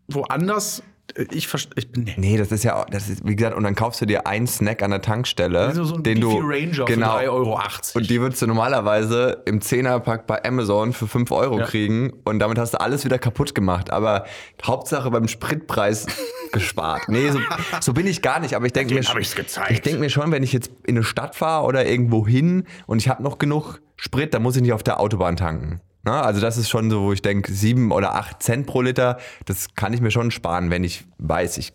woanders, 0.09 0.83
ich, 1.31 1.49
ich 1.77 1.91
bin, 1.93 2.05
nee. 2.05 2.15
Nee, 2.17 2.37
das 2.37 2.53
ist 2.53 2.65
ja, 2.65 2.77
auch- 2.77 2.85
das 2.87 3.09
ist, 3.09 3.27
wie 3.27 3.35
gesagt, 3.35 3.57
und 3.57 3.65
dann 3.65 3.75
kaufst 3.75 4.01
du 4.01 4.07
dir 4.07 4.27
einen 4.27 4.47
Snack 4.47 4.83
an 4.83 4.91
der 4.91 5.01
Tankstelle, 5.03 5.73
so 5.75 5.95
ein 5.97 6.03
den 6.03 6.21
du, 6.21 6.39
Ranger 6.39 6.85
genau, 6.85 7.19
für 7.19 7.25
3,80 7.25 7.29
Euro. 7.31 7.61
Und 7.95 8.11
die 8.11 8.21
würdest 8.21 8.43
du 8.43 8.47
normalerweise 8.47 9.43
im 9.47 9.61
Zehnerpack 9.61 10.27
bei 10.27 10.45
Amazon 10.45 10.93
für 10.93 11.07
5 11.07 11.31
Euro 11.33 11.59
Ja. 11.61 11.65
kriegen 11.67 12.13
und 12.25 12.39
damit 12.39 12.59
hast 12.59 12.75
du 12.75 12.81
alles 12.81 13.05
wieder 13.05 13.19
kaputt 13.19 13.55
gemacht. 13.55 13.91
Aber 13.91 14.25
Hauptsache 14.63 15.11
beim 15.11 15.29
Spritpreis 15.29 16.07
gespart. 16.53 17.09
Nee, 17.09 17.31
so, 17.31 17.39
so 17.81 17.93
bin 17.93 18.07
ich 18.07 18.23
gar 18.23 18.41
nicht. 18.41 18.55
Aber 18.55 18.67
ich 18.67 18.73
denke 18.73 18.95
mir, 18.95 19.01
gezeigt. 19.01 19.71
ich 19.71 19.81
denke 19.81 20.01
mir 20.01 20.11
schon, 20.11 20.31
wenn 20.31 20.43
ich 20.43 20.53
jetzt 20.53 20.71
in 20.87 20.97
eine 20.97 21.05
Stadt 21.05 21.35
fahre 21.35 21.65
oder 21.67 21.87
irgendwo 21.87 22.27
hin 22.27 22.65
und 22.87 22.99
ich 22.99 23.09
habe 23.09 23.23
noch 23.23 23.39
genug 23.39 23.81
Sprit, 23.97 24.33
dann 24.35 24.43
muss 24.43 24.57
ich 24.57 24.63
nicht 24.63 24.73
auf 24.73 24.83
der 24.83 25.01
Autobahn 25.01 25.37
tanken. 25.37 25.81
Na, 26.09 26.23
also 26.23 26.41
das 26.41 26.57
ist 26.57 26.71
schon 26.71 26.91
so, 26.91 27.03
wo 27.03 27.13
ich 27.13 27.21
denke, 27.21 27.53
7 27.53 27.93
oder 27.93 28.15
8 28.15 28.43
Cent 28.43 28.67
pro 28.67 28.81
Liter, 28.81 29.19
das 29.45 29.75
kann 29.75 29.93
ich 29.93 30.01
mir 30.01 30.11
schon 30.11 30.31
sparen, 30.31 30.71
wenn 30.71 30.83
ich 30.83 31.05
weiß, 31.19 31.59
ich 31.59 31.75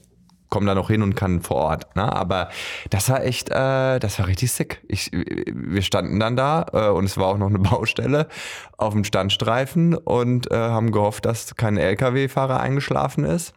komme 0.50 0.66
da 0.66 0.74
noch 0.74 0.90
hin 0.90 1.04
und 1.04 1.14
kann 1.14 1.42
vor 1.42 1.58
Ort. 1.58 1.96
Ne? 1.96 2.12
Aber 2.12 2.50
das 2.90 3.10
war 3.10 3.24
echt, 3.24 3.52
äh, 3.52 4.00
das 4.00 4.18
war 4.18 4.26
richtig 4.26 4.52
sick. 4.52 4.82
Ich, 4.88 5.12
wir 5.12 5.84
standen 5.84 6.20
dann 6.20 6.36
da 6.36 6.66
äh, 6.74 6.90
und 6.90 7.06
es 7.06 7.16
war 7.16 7.28
auch 7.28 7.38
noch 7.38 7.50
eine 7.50 7.60
Baustelle 7.60 8.28
auf 8.76 8.94
dem 8.94 9.04
Standstreifen 9.04 9.94
und 9.94 10.50
äh, 10.50 10.56
haben 10.56 10.92
gehofft, 10.92 11.26
dass 11.26 11.56
kein 11.56 11.78
LKW-Fahrer 11.78 12.60
eingeschlafen 12.60 13.26
ist. 13.26 13.54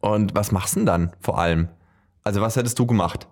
Und 0.00 0.34
was 0.34 0.52
machst 0.52 0.76
du 0.76 0.80
denn 0.80 0.86
dann 0.86 1.12
vor 1.18 1.38
allem? 1.38 1.68
Also 2.24 2.42
was 2.42 2.56
hättest 2.56 2.78
du 2.78 2.84
gemacht? 2.84 3.26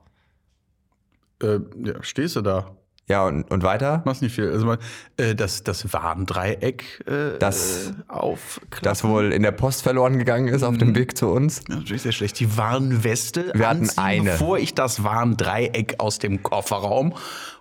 Äh, 1.42 1.58
ja, 1.84 2.02
stehst 2.02 2.34
du 2.36 2.40
da? 2.40 2.74
Ja, 3.08 3.24
und, 3.24 3.44
und 3.52 3.62
weiter? 3.62 4.02
Machst 4.04 4.20
nicht 4.22 4.34
viel. 4.34 4.50
Also 4.50 4.66
mal, 4.66 4.78
äh, 5.16 5.36
das, 5.36 5.62
das 5.62 5.92
Warndreieck 5.92 7.04
äh, 7.06 7.38
Das- 7.38 7.92
aufklappen. 8.08 8.82
Das 8.82 9.04
wohl 9.04 9.32
in 9.32 9.42
der 9.42 9.52
Post 9.52 9.82
verloren 9.82 10.18
gegangen 10.18 10.48
ist 10.48 10.64
auf 10.64 10.76
dem 10.76 10.96
Weg 10.96 11.16
zu 11.16 11.28
uns. 11.28 11.62
Ja, 11.68 11.76
natürlich 11.76 12.02
sehr 12.02 12.10
schlecht. 12.10 12.40
Die 12.40 12.56
Warnweste 12.56 13.52
Wir 13.54 13.68
hatten 13.68 13.82
anziehen, 13.82 13.98
eine. 13.98 14.30
bevor 14.32 14.58
ich 14.58 14.74
das 14.74 15.04
Warndreieck 15.04 15.94
aus 15.98 16.18
dem 16.18 16.42
Kofferraum 16.42 17.14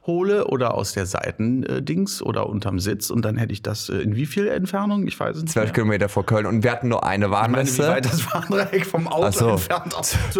hole 0.07 0.45
oder 0.47 0.73
aus 0.75 0.93
der 0.93 1.05
Seitendings 1.05 2.21
oder 2.23 2.47
unterm 2.49 2.79
Sitz 2.79 3.09
und 3.11 3.23
dann 3.23 3.37
hätte 3.37 3.53
ich 3.53 3.61
das 3.61 3.89
äh, 3.89 3.97
in 3.97 4.15
wie 4.15 4.25
viel 4.25 4.47
Entfernung? 4.47 5.07
Ich 5.07 5.19
weiß 5.19 5.35
es 5.37 5.43
nicht. 5.43 5.53
Zwölf. 5.53 5.73
Kilometer 5.73 6.09
vor 6.09 6.25
Köln 6.25 6.45
und 6.47 6.63
wir 6.63 6.71
hatten 6.71 6.89
nur 6.89 7.03
eine 7.03 7.25
Ich 7.25 7.31
meine, 7.31 7.47
wie 7.47 7.53
Warnweste. 7.53 7.87
weit 7.87 8.05
das 8.05 8.33
Warndreieck 8.33 8.85
vom 8.85 9.07
Auto 9.07 9.31
so. 9.31 9.49
entfernt. 9.49 9.93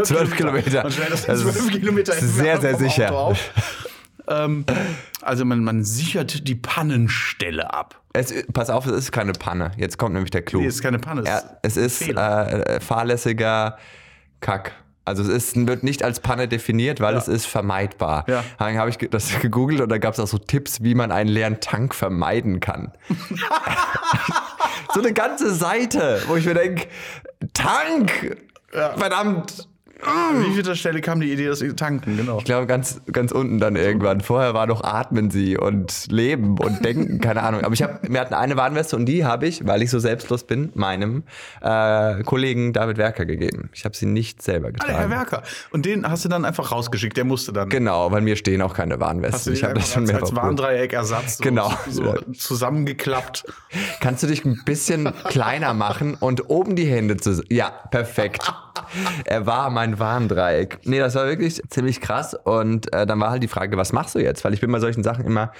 Zwölf 0.03 0.35
Kilometer. 0.35 0.81
Man 0.83 0.91
stellt 0.91 1.12
das 1.13 1.25
Das 1.27 1.41
zwölf 1.41 1.67
Kilometer 1.71 2.13
sehr, 2.13 2.53
entfernt 2.53 2.62
sehr 2.62 2.89
sicher. 2.89 3.33
Ähm, 4.27 4.65
also 5.22 5.46
man, 5.46 5.63
man 5.63 5.84
sichert 5.84 6.48
die 6.48 6.55
Pannenstelle 6.55 7.74
ab. 7.74 8.01
Es, 8.13 8.34
pass 8.53 8.70
auf, 8.70 8.86
es 8.86 8.94
ist 8.94 9.12
keine 9.12 9.34
Panne. 9.34 9.72
Jetzt 9.77 9.98
kommt 9.98 10.13
nämlich 10.13 10.32
der 10.32 10.41
Clou. 10.41 10.62
Nee, 10.62 10.67
ist 10.67 10.82
keine 10.82 11.00
Panne. 11.00 11.22
es 11.22 11.27
Ja, 11.27 11.38
ist 11.63 11.77
es 11.77 12.01
ist 12.01 12.10
äh, 12.10 12.79
fahrlässiger 12.79 13.77
Kack. 14.39 14.72
Also 15.08 15.22
es 15.22 15.29
ist, 15.29 15.67
wird 15.67 15.84
nicht 15.84 16.01
als 16.01 16.20
Panne 16.20 16.48
definiert, 16.48 17.00
weil 17.00 17.13
Ja. 17.13 17.20
es 17.20 17.27
ist 17.27 17.46
vermeidbar. 17.46 18.25
Ja. 18.27 18.44
Dann 18.58 18.77
habe 18.77 18.89
ich 18.89 18.98
das 19.12 19.39
gegoogelt 19.41 19.82
und 19.82 19.89
da 19.89 19.98
gab 20.00 20.13
es 20.13 20.20
auch 20.20 20.27
so 20.27 20.38
Tipps, 20.39 20.82
wie 20.82 20.96
man 20.96 21.12
einen 21.12 21.29
leeren 21.29 21.60
Tank 21.60 21.94
vermeiden 21.94 22.60
kann. 22.60 22.91
so 24.94 25.01
eine 25.01 25.13
ganze 25.13 25.53
Seite, 25.53 26.22
wo 26.27 26.36
ich 26.36 26.46
mir 26.46 26.55
denke, 26.55 26.88
Tank! 27.53 28.38
Verdammt! 28.72 29.67
An 30.05 30.43
wie 30.45 30.53
vielter 30.53 30.75
Stelle 30.75 31.01
kam 31.01 31.19
die 31.19 31.31
Idee, 31.31 31.47
dass 31.47 31.59
sie 31.59 31.74
tanken? 31.74 32.17
Genau. 32.17 32.38
Ich 32.39 32.45
glaube, 32.45 32.67
ganz, 32.67 33.01
ganz 33.12 33.31
unten 33.31 33.59
dann 33.59 33.75
irgendwann. 33.75 34.21
Vorher 34.21 34.53
war 34.53 34.67
noch 34.67 34.83
Atmen 34.83 35.31
sie 35.31 35.57
und 35.57 36.07
Leben 36.12 36.57
und 36.57 36.83
Denken, 36.85 37.19
keine 37.19 37.43
Ahnung. 37.43 37.62
Aber 37.62 37.74
ich 37.74 37.81
habe, 37.83 38.00
wir 38.03 38.19
hatten 38.19 38.33
eine 38.33 38.55
Warnweste 38.57 38.95
und 38.95 39.05
die 39.05 39.25
habe 39.25 39.47
ich, 39.47 39.65
weil 39.65 39.81
ich 39.81 39.89
so 39.89 40.00
selbstlos 40.00 40.43
bin, 40.45 40.71
meinem 40.75 41.24
äh, 41.62 42.21
Kollegen 42.24 42.74
David 42.74 42.97
Werker 42.97 43.25
gegeben. 43.25 43.69
Ich 43.74 43.85
habe 43.85 43.95
sie 43.95 44.05
nicht 44.05 44.41
selber 44.41 44.67
Ah, 44.67 44.71
getragen. 44.71 44.91
der 44.93 45.01
Herr 45.01 45.09
Werker. 45.09 45.43
Und 45.71 45.85
den 45.85 46.09
hast 46.09 46.24
du 46.25 46.29
dann 46.29 46.45
einfach 46.45 46.71
rausgeschickt. 46.71 47.17
Der 47.17 47.25
musste 47.25 47.51
dann. 47.53 47.69
Genau, 47.69 48.12
weil 48.12 48.21
mir 48.21 48.35
stehen 48.35 48.62
auch 48.62 48.74
keine 48.74 49.00
Warnwesten. 49.00 49.53
Ich 49.53 49.63
habe 49.63 49.74
das 49.75 49.91
schon 49.91 50.03
mehrfach 50.03 50.21
als. 50.24 50.35
Warndreieck-Ersatz 50.35 51.38
so, 51.38 51.43
Genau. 51.43 51.71
so 51.89 52.13
zusammengeklappt. 52.33 53.45
Kannst 54.01 54.24
du 54.24 54.27
dich 54.27 54.45
ein 54.45 54.62
bisschen 54.65 55.12
kleiner 55.25 55.74
machen 55.74 56.15
und 56.15 56.50
oben 56.50 56.75
die 56.75 56.85
Hände 56.85 57.17
zu. 57.17 57.43
Ja, 57.50 57.69
perfekt. 57.91 58.51
er 59.25 59.46
war 59.46 59.70
mein 59.70 60.00
Warndreieck. 60.00 60.79
Nee, 60.84 61.00
das 61.00 61.15
war 61.15 61.25
wirklich 61.27 61.62
ziemlich 61.70 62.01
krass. 62.01 62.34
Und 62.34 62.94
äh, 62.94 63.05
dann 63.05 63.20
war 63.20 63.32
halt 63.32 63.44
die 63.44 63.48
Frage, 63.48 63.77
was 63.77 63.94
machst 63.94 64.15
du 64.15 64.20
jetzt? 64.20 64.44
Weil 64.44 64.53
ich 64.53 64.62
bin 64.62 64.72
bei 64.72 64.79
solchen 64.79 65.03
Sachen 65.03 65.25
immer 65.25 65.51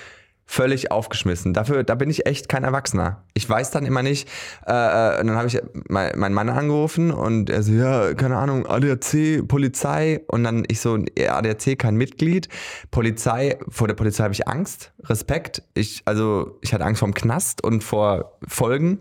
völlig 0.48 0.92
aufgeschmissen. 0.92 1.54
Dafür, 1.54 1.84
da 1.84 1.96
bin 1.96 2.10
ich 2.10 2.28
echt 2.28 2.48
kein 2.50 2.64
Erwachsener. 2.64 3.24
Ich 3.34 3.50
weiß 3.50 3.72
dann 3.72 3.86
immer 3.86 4.04
nicht. 4.04 4.30
Äh, 4.68 4.72
äh 4.72 5.20
und 5.20 5.28
dann 5.28 5.38
habe 5.38 5.48
ich 5.48 5.60
mein, 5.90 6.18
meinen 6.18 6.34
Mann 6.34 6.50
angerufen 6.50 7.12
und 7.12 7.50
er 7.50 7.64
so, 7.64 7.74
ja, 7.74 8.14
keine 8.14 8.38
Ahnung, 8.38 8.66
ADAC, 8.68 9.48
Polizei. 9.48 10.22
Und 10.28 10.44
dann 10.44 10.64
ich 10.68 10.80
so, 10.80 10.96
ADAC 10.96 11.80
kein 11.80 11.96
Mitglied. 11.96 12.48
Polizei, 12.92 13.58
vor 13.70 13.88
der 13.88 13.96
Polizei 13.96 14.24
habe 14.24 14.34
ich 14.34 14.48
Angst, 14.48 14.94
Respekt. 15.04 15.64
Ich, 15.74 16.04
also 16.06 16.60
ich 16.62 16.74
hatte 16.74 16.86
Angst 16.86 17.00
vor 17.00 17.10
dem 17.10 17.16
Knast 17.16 17.64
und 17.64 17.84
vor 17.84 18.38
Folgen, 18.48 19.00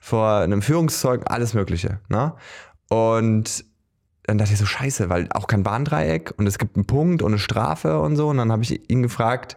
vor 0.00 0.38
einem 0.38 0.62
Führungszeugen, 0.62 1.26
alles 1.26 1.52
Mögliche. 1.52 2.00
Ne? 2.08 2.32
Und 2.88 3.64
dann 4.24 4.38
dachte 4.38 4.52
ich 4.52 4.58
so, 4.58 4.66
scheiße, 4.66 5.08
weil 5.08 5.28
auch 5.32 5.46
kein 5.46 5.62
Bahndreieck 5.62 6.34
und 6.36 6.46
es 6.46 6.58
gibt 6.58 6.76
einen 6.76 6.86
Punkt 6.86 7.22
und 7.22 7.32
eine 7.32 7.38
Strafe 7.38 8.00
und 8.00 8.16
so. 8.16 8.28
Und 8.28 8.36
dann 8.36 8.52
habe 8.52 8.62
ich 8.62 8.90
ihn 8.90 9.02
gefragt, 9.02 9.56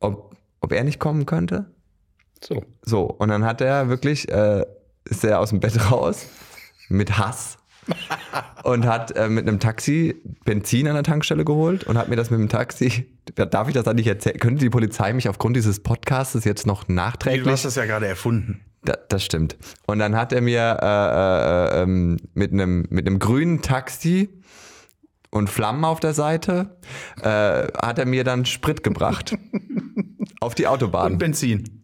ob 0.00 0.28
ob 0.60 0.72
er 0.72 0.84
nicht 0.84 0.98
kommen 0.98 1.26
könnte. 1.26 1.66
So. 2.42 2.62
So, 2.82 3.02
und 3.04 3.28
dann 3.28 3.44
hat 3.44 3.60
er 3.60 3.88
wirklich, 3.88 4.28
äh, 4.30 4.64
ist 5.04 5.24
er 5.24 5.40
aus 5.40 5.50
dem 5.50 5.60
Bett 5.60 5.90
raus 5.90 6.26
mit 6.88 7.18
Hass 7.18 7.58
und 8.64 8.86
hat 8.86 9.16
äh, 9.16 9.28
mit 9.28 9.48
einem 9.48 9.60
Taxi 9.60 10.16
Benzin 10.44 10.86
an 10.88 10.94
der 10.94 11.02
Tankstelle 11.02 11.44
geholt 11.44 11.84
und 11.84 11.98
hat 11.98 12.08
mir 12.08 12.16
das 12.16 12.30
mit 12.30 12.38
dem 12.38 12.48
Taxi, 12.48 13.06
darf 13.34 13.68
ich 13.68 13.74
das 13.74 13.88
eigentlich 13.88 14.06
erzählen? 14.06 14.38
Könnte 14.38 14.60
die 14.60 14.70
Polizei 14.70 15.12
mich 15.12 15.28
aufgrund 15.28 15.56
dieses 15.56 15.82
Podcasts 15.82 16.44
jetzt 16.44 16.66
noch 16.66 16.86
nachträglich? 16.88 17.44
Du 17.44 17.50
hast 17.50 17.64
das 17.64 17.74
ja 17.74 17.86
gerade 17.86 18.06
erfunden. 18.06 18.60
Da, 18.84 18.96
das 19.08 19.24
stimmt. 19.24 19.56
Und 19.86 19.98
dann 19.98 20.16
hat 20.16 20.32
er 20.32 20.40
mir 20.40 20.78
äh, 20.80 21.78
äh, 21.78 21.82
ähm, 21.82 22.18
mit, 22.34 22.52
einem, 22.52 22.86
mit 22.90 23.06
einem 23.06 23.18
grünen 23.18 23.60
Taxi 23.62 24.28
und 25.30 25.50
Flammen 25.50 25.84
auf 25.84 26.00
der 26.00 26.14
Seite, 26.14 26.76
äh, 27.20 27.26
hat 27.26 27.98
er 27.98 28.06
mir 28.06 28.24
dann 28.24 28.46
Sprit 28.46 28.82
gebracht. 28.82 29.36
auf 30.40 30.54
die 30.54 30.66
Autobahn. 30.66 31.12
Und 31.12 31.18
Benzin. 31.18 31.82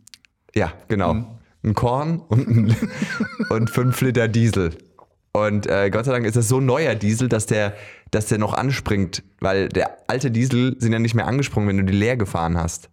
Ja, 0.54 0.72
genau. 0.88 1.14
Mhm. 1.14 1.26
Ein 1.64 1.74
Korn 1.74 2.20
und, 2.20 2.48
ein, 2.48 2.76
und 3.50 3.70
fünf 3.70 4.00
Liter 4.00 4.28
Diesel. 4.28 4.76
Und 5.32 5.66
äh, 5.66 5.90
Gott 5.90 6.04
sei 6.04 6.12
Dank 6.12 6.26
ist 6.26 6.36
es 6.36 6.48
so 6.48 6.60
neuer 6.60 6.94
Diesel, 6.94 7.28
dass 7.28 7.46
der, 7.46 7.74
dass 8.10 8.26
der 8.26 8.38
noch 8.38 8.54
anspringt, 8.54 9.24
weil 9.40 9.68
der 9.68 9.98
alte 10.06 10.30
Diesel 10.30 10.76
sind 10.78 10.92
ja 10.92 10.98
nicht 10.98 11.14
mehr 11.14 11.26
angesprungen, 11.26 11.68
wenn 11.68 11.78
du 11.78 11.84
die 11.84 11.98
leer 11.98 12.16
gefahren 12.16 12.56
hast. 12.56 12.90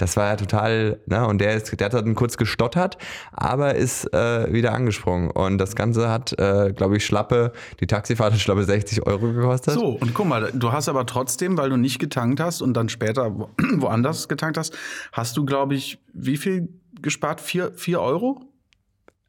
Das 0.00 0.16
war 0.16 0.28
ja 0.28 0.36
total, 0.36 0.98
ne? 1.04 1.26
Und 1.26 1.42
der, 1.42 1.54
ist, 1.54 1.78
der 1.78 1.84
hat 1.84 1.92
dann 1.92 2.14
kurz 2.14 2.38
gestottert, 2.38 2.96
aber 3.32 3.74
ist 3.74 4.10
äh, 4.14 4.50
wieder 4.50 4.72
angesprungen. 4.72 5.30
Und 5.30 5.58
das 5.58 5.76
Ganze 5.76 6.08
hat, 6.08 6.32
äh, 6.38 6.72
glaube 6.74 6.96
ich, 6.96 7.04
schlappe, 7.04 7.52
die 7.80 7.86
Taxifahrt 7.86 8.32
hat 8.32 8.40
schlappe 8.40 8.64
60 8.64 9.06
Euro 9.06 9.30
gekostet. 9.30 9.74
So, 9.74 9.88
und 9.88 10.14
guck 10.14 10.26
mal, 10.26 10.52
du 10.54 10.72
hast 10.72 10.88
aber 10.88 11.04
trotzdem, 11.04 11.58
weil 11.58 11.68
du 11.68 11.76
nicht 11.76 11.98
getankt 11.98 12.40
hast 12.40 12.62
und 12.62 12.72
dann 12.72 12.88
später 12.88 13.30
woanders 13.76 14.28
getankt 14.28 14.56
hast, 14.56 14.74
hast 15.12 15.36
du, 15.36 15.44
glaube 15.44 15.74
ich, 15.74 16.02
wie 16.14 16.38
viel 16.38 16.70
gespart? 17.02 17.42
Vier, 17.42 17.72
vier 17.74 18.00
Euro? 18.00 18.40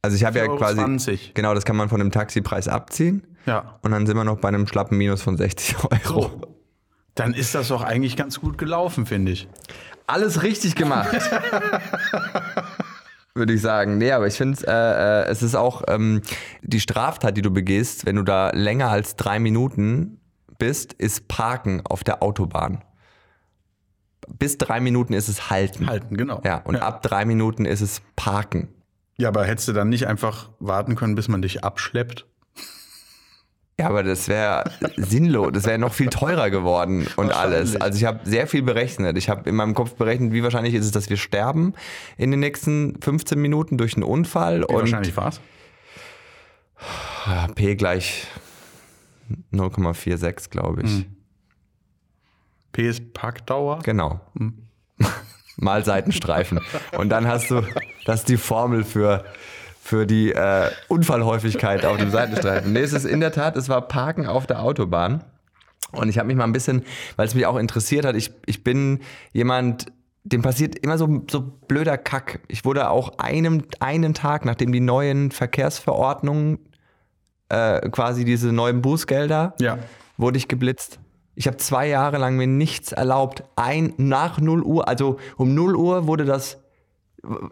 Also 0.02 0.16
ich 0.16 0.24
habe 0.24 0.40
ja 0.40 0.48
quasi, 0.48 0.80
20. 0.80 1.34
genau, 1.34 1.54
das 1.54 1.66
kann 1.66 1.76
man 1.76 1.90
von 1.90 2.00
dem 2.00 2.12
Taxipreis 2.12 2.70
abziehen. 2.70 3.28
Ja. 3.46 3.78
Und 3.82 3.92
dann 3.92 4.08
sind 4.08 4.16
wir 4.16 4.24
noch 4.24 4.38
bei 4.38 4.48
einem 4.48 4.68
schlappen 4.68 4.98
Minus 4.98 5.22
von 5.22 5.36
60 5.36 5.76
Euro. 5.84 6.22
So. 6.22 6.42
Dann 7.14 7.34
ist 7.34 7.56
das 7.56 7.68
doch 7.68 7.82
eigentlich 7.82 8.16
ganz 8.16 8.40
gut 8.40 8.58
gelaufen, 8.58 9.06
finde 9.06 9.34
ich 9.34 9.50
alles 10.08 10.44
richtig 10.44 10.76
gemacht. 10.76 11.12
Würde 13.34 13.54
ich 13.54 13.62
sagen. 13.62 13.98
Nee, 13.98 14.12
aber 14.12 14.28
ich 14.28 14.36
finde, 14.36 14.60
äh, 14.68 14.72
äh, 14.72 15.26
es 15.30 15.42
ist 15.42 15.56
auch 15.56 15.84
ähm, 15.88 16.22
die 16.62 16.82
Straftat, 16.82 17.38
die 17.38 17.42
du 17.42 17.52
begehst, 17.52 18.06
wenn 18.06 18.18
du 18.18 18.24
da 18.24 18.50
länger 18.52 18.90
als 18.90 19.16
drei 19.16 19.40
Minuten 19.40 20.20
bist, 20.58 20.94
ist 20.94 21.28
Parken 21.28 21.82
auf 21.86 22.04
der 22.04 22.22
Autobahn. 22.22 22.84
Bis 24.28 24.58
drei 24.58 24.80
Minuten 24.80 25.14
ist 25.14 25.30
es 25.30 25.50
Halten. 25.50 25.88
Halten, 25.88 26.18
genau. 26.18 26.42
Ja, 26.44 26.58
und 26.58 26.76
ja. 26.76 26.82
ab 26.82 27.02
drei 27.02 27.26
Minuten 27.26 27.66
ist 27.66 27.82
es 27.82 28.02
Parken. 28.16 28.70
Ja, 29.18 29.30
aber 29.30 29.46
hättest 29.46 29.68
du 29.70 29.74
dann 29.74 29.90
nicht 29.90 30.08
einfach 30.08 30.50
warten 30.60 30.96
können, 30.96 31.16
bis 31.16 31.28
man 31.28 31.42
dich 31.42 31.64
abschleppt? 31.64 32.28
Ja, 33.82 33.90
aber 33.90 34.04
das 34.04 34.28
wäre 34.28 34.64
sinnlos. 34.96 35.52
Das 35.54 35.66
wäre 35.66 35.80
noch 35.80 35.94
viel 35.94 36.10
teurer 36.10 36.52
geworden 36.52 37.08
und 37.16 37.32
alles. 37.32 37.76
Also 37.76 37.98
ich 37.98 38.06
habe 38.06 38.20
sehr 38.24 38.46
viel 38.46 38.62
berechnet. 38.62 39.18
Ich 39.18 39.28
habe 39.28 39.50
in 39.50 39.56
meinem 39.56 39.74
Kopf 39.74 39.96
berechnet, 39.96 40.34
wie 40.34 40.44
wahrscheinlich 40.44 40.76
ist 40.76 40.86
es, 40.86 40.92
dass 40.92 41.10
wir 41.10 41.18
sterben 41.18 41.74
in 42.18 42.30
den 42.30 42.40
nächsten 42.40 43.02
15 43.02 43.40
Minuten 43.42 43.78
durch 43.78 43.96
einen 43.96 44.04
Unfall. 44.04 44.62
Wie 44.62 44.66
und 44.66 44.82
wahrscheinlich 44.82 45.18
war 45.18 45.30
es? 45.30 45.42
P 47.56 47.76
gleich 47.76 48.28
0,46, 49.52 50.50
glaube 50.50 50.84
ich. 50.84 50.92
Hm. 50.92 51.16
P 52.72 52.88
ist 52.88 53.14
Parkdauer? 53.14 53.80
Genau. 53.84 54.22
Hm. 54.38 54.68
Mal 55.58 55.84
Seitenstreifen. 55.84 56.60
und 56.98 57.10
dann 57.10 57.28
hast 57.28 57.50
du, 57.50 57.64
das 58.06 58.22
ist 58.22 58.30
die 58.30 58.38
Formel 58.38 58.84
für 58.84 59.26
für 59.84 60.06
die 60.06 60.32
äh, 60.32 60.70
Unfallhäufigkeit 60.90 61.86
auf 61.86 61.98
dem 61.98 62.12
Seitenstreifen. 62.12 62.72
Nee, 62.72 62.82
es 62.82 62.94
ist 62.94 63.04
in 63.04 63.20
der 63.20 63.32
Tat, 63.32 63.58
es 63.58 63.68
war 63.68 63.82
Parken 63.82 64.28
auf 64.28 64.46
der 64.46 64.62
Autobahn. 64.62 65.24
Und 65.92 66.08
ich 66.08 66.20
habe 66.20 66.28
mich 66.28 66.38
mal 66.38 66.44
ein 66.44 66.54
bisschen, 66.54 66.84
weil 67.16 67.26
es 67.26 67.34
mich 67.34 67.48
auch 67.48 67.58
interessiert 67.58 68.06
hat, 68.06 68.16
ich, 68.16 68.32
ich 68.46 68.64
bin 68.64 69.00
jemand, 69.34 69.88
dem 70.24 70.44
passiert 70.44 70.78
immer 70.78 71.00
so, 71.00 71.24
so 71.30 71.42
blöder 71.68 71.98
Kack. 71.98 72.42
Ich 72.48 72.64
wurde 72.64 72.92
auch 72.92 73.18
einem, 73.18 73.64
einen 73.80 74.14
Tag, 74.14 74.46
nachdem 74.46 74.72
die 74.72 74.80
neuen 74.80 75.32
Verkehrsverordnungen, 75.32 76.60
äh, 77.50 77.90
quasi 77.90 78.24
diese 78.24 78.54
neuen 78.54 78.84
Bußgelder, 78.84 79.56
ja. 79.60 79.80
wurde 80.16 80.38
ich 80.38 80.48
geblitzt. 80.48 81.00
Ich 81.34 81.48
habe 81.48 81.58
zwei 81.58 81.88
Jahre 81.88 82.20
lang 82.20 82.38
mir 82.38 82.48
nichts 82.48 82.92
erlaubt. 82.92 83.44
Ein 83.56 83.94
nach 83.98 84.40
0 84.40 84.62
Uhr, 84.62 84.88
also 84.88 85.18
um 85.38 85.56
0 85.56 85.76
Uhr 85.76 86.06
wurde 86.06 86.24
das 86.24 86.61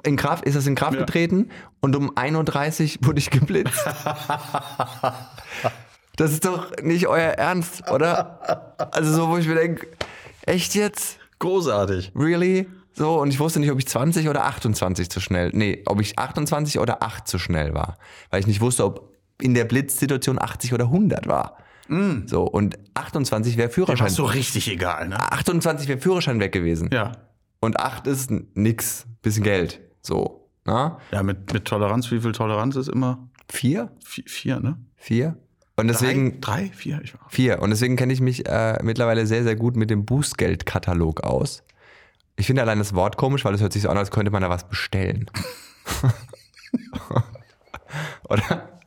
in 0.03 0.15
Kraft, 0.15 0.45
ist 0.45 0.55
das 0.55 0.65
in 0.67 0.75
Kraft 0.75 0.93
ja. 0.93 0.99
getreten 0.99 1.49
und 1.79 1.95
um 1.95 2.11
1.30 2.11 2.99
Uhr 2.99 3.07
wurde 3.07 3.19
ich 3.19 3.29
geblitzt. 3.29 3.85
das 6.15 6.31
ist 6.31 6.45
doch 6.45 6.71
nicht 6.81 7.07
euer 7.07 7.31
Ernst, 7.31 7.89
oder? 7.91 8.75
Also 8.91 9.13
so, 9.13 9.29
wo 9.29 9.37
ich 9.37 9.47
mir 9.47 9.55
denke, 9.55 9.87
echt 10.41 10.75
jetzt? 10.75 11.17
Großartig. 11.39 12.11
Really? 12.15 12.67
So, 12.93 13.21
und 13.21 13.29
ich 13.29 13.39
wusste 13.39 13.59
nicht, 13.59 13.71
ob 13.71 13.79
ich 13.79 13.87
20 13.87 14.27
oder 14.27 14.45
28 14.45 15.09
zu 15.09 15.21
schnell, 15.21 15.51
nee, 15.53 15.83
ob 15.85 16.01
ich 16.01 16.19
28 16.19 16.79
oder 16.79 17.01
8 17.01 17.27
zu 17.27 17.39
schnell 17.39 17.73
war. 17.73 17.97
Weil 18.29 18.41
ich 18.41 18.47
nicht 18.47 18.59
wusste, 18.59 18.83
ob 18.83 19.15
in 19.41 19.53
der 19.53 19.63
Blitzsituation 19.65 20.41
80 20.41 20.73
oder 20.73 20.85
100 20.85 21.27
war. 21.27 21.57
Mm. 21.87 22.27
So, 22.27 22.43
und 22.43 22.77
28 22.95 23.55
wäre 23.57 23.69
Führerschein. 23.69 24.05
Das 24.05 24.11
ist 24.11 24.17
so 24.17 24.25
richtig 24.25 24.69
egal, 24.69 25.07
ne? 25.07 25.31
28 25.31 25.87
wäre 25.87 25.99
Führerschein 25.99 26.39
weg 26.39 26.51
gewesen. 26.51 26.89
Ja. 26.91 27.13
Und 27.59 27.79
8 27.79 28.07
ist 28.07 28.31
nix 28.53 29.05
bisschen 29.21 29.43
Geld. 29.43 29.81
So. 30.01 30.49
Na? 30.65 30.99
Ja, 31.11 31.23
mit, 31.23 31.51
mit 31.51 31.65
Toleranz, 31.65 32.11
wie 32.11 32.21
viel 32.21 32.31
Toleranz 32.31 32.75
ist 32.75 32.89
immer? 32.89 33.29
Vier? 33.49 33.91
Vier, 34.03 34.23
vier 34.27 34.59
ne? 34.59 34.77
Vier. 34.95 35.37
Und 35.75 35.87
deswegen. 35.87 36.41
Drei, 36.41 36.67
drei 36.67 36.71
vier? 36.73 37.01
Ich 37.03 37.13
vier. 37.29 37.61
Und 37.61 37.69
deswegen 37.69 37.95
kenne 37.95 38.13
ich 38.13 38.21
mich 38.21 38.47
äh, 38.47 38.77
mittlerweile 38.83 39.25
sehr, 39.25 39.43
sehr 39.43 39.55
gut 39.55 39.75
mit 39.75 39.89
dem 39.89 40.05
Bußgeldkatalog 40.05 41.21
aus. 41.21 41.63
Ich 42.35 42.47
finde 42.47 42.61
allein 42.61 42.77
das 42.79 42.93
Wort 42.95 43.17
komisch, 43.17 43.45
weil 43.45 43.53
es 43.53 43.61
hört 43.61 43.73
sich 43.73 43.81
so 43.81 43.89
an, 43.89 43.97
als 43.97 44.11
könnte 44.11 44.31
man 44.31 44.41
da 44.41 44.49
was 44.49 44.67
bestellen. 44.67 45.29
Oder? 48.29 48.79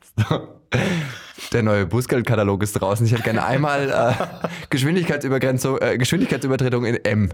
Der 1.53 1.63
neue 1.63 1.85
Bußgeldkatalog 1.85 2.63
ist 2.63 2.73
draußen. 2.73 3.05
Ich 3.05 3.13
hätte 3.13 3.23
gerne 3.23 3.45
einmal 3.45 3.89
äh, 3.89 4.47
Geschwindigkeitsübergrenzung, 4.69 5.77
äh, 5.79 5.97
Geschwindigkeitsübertretung 5.97 6.85
in 6.85 6.95
M 7.05 7.29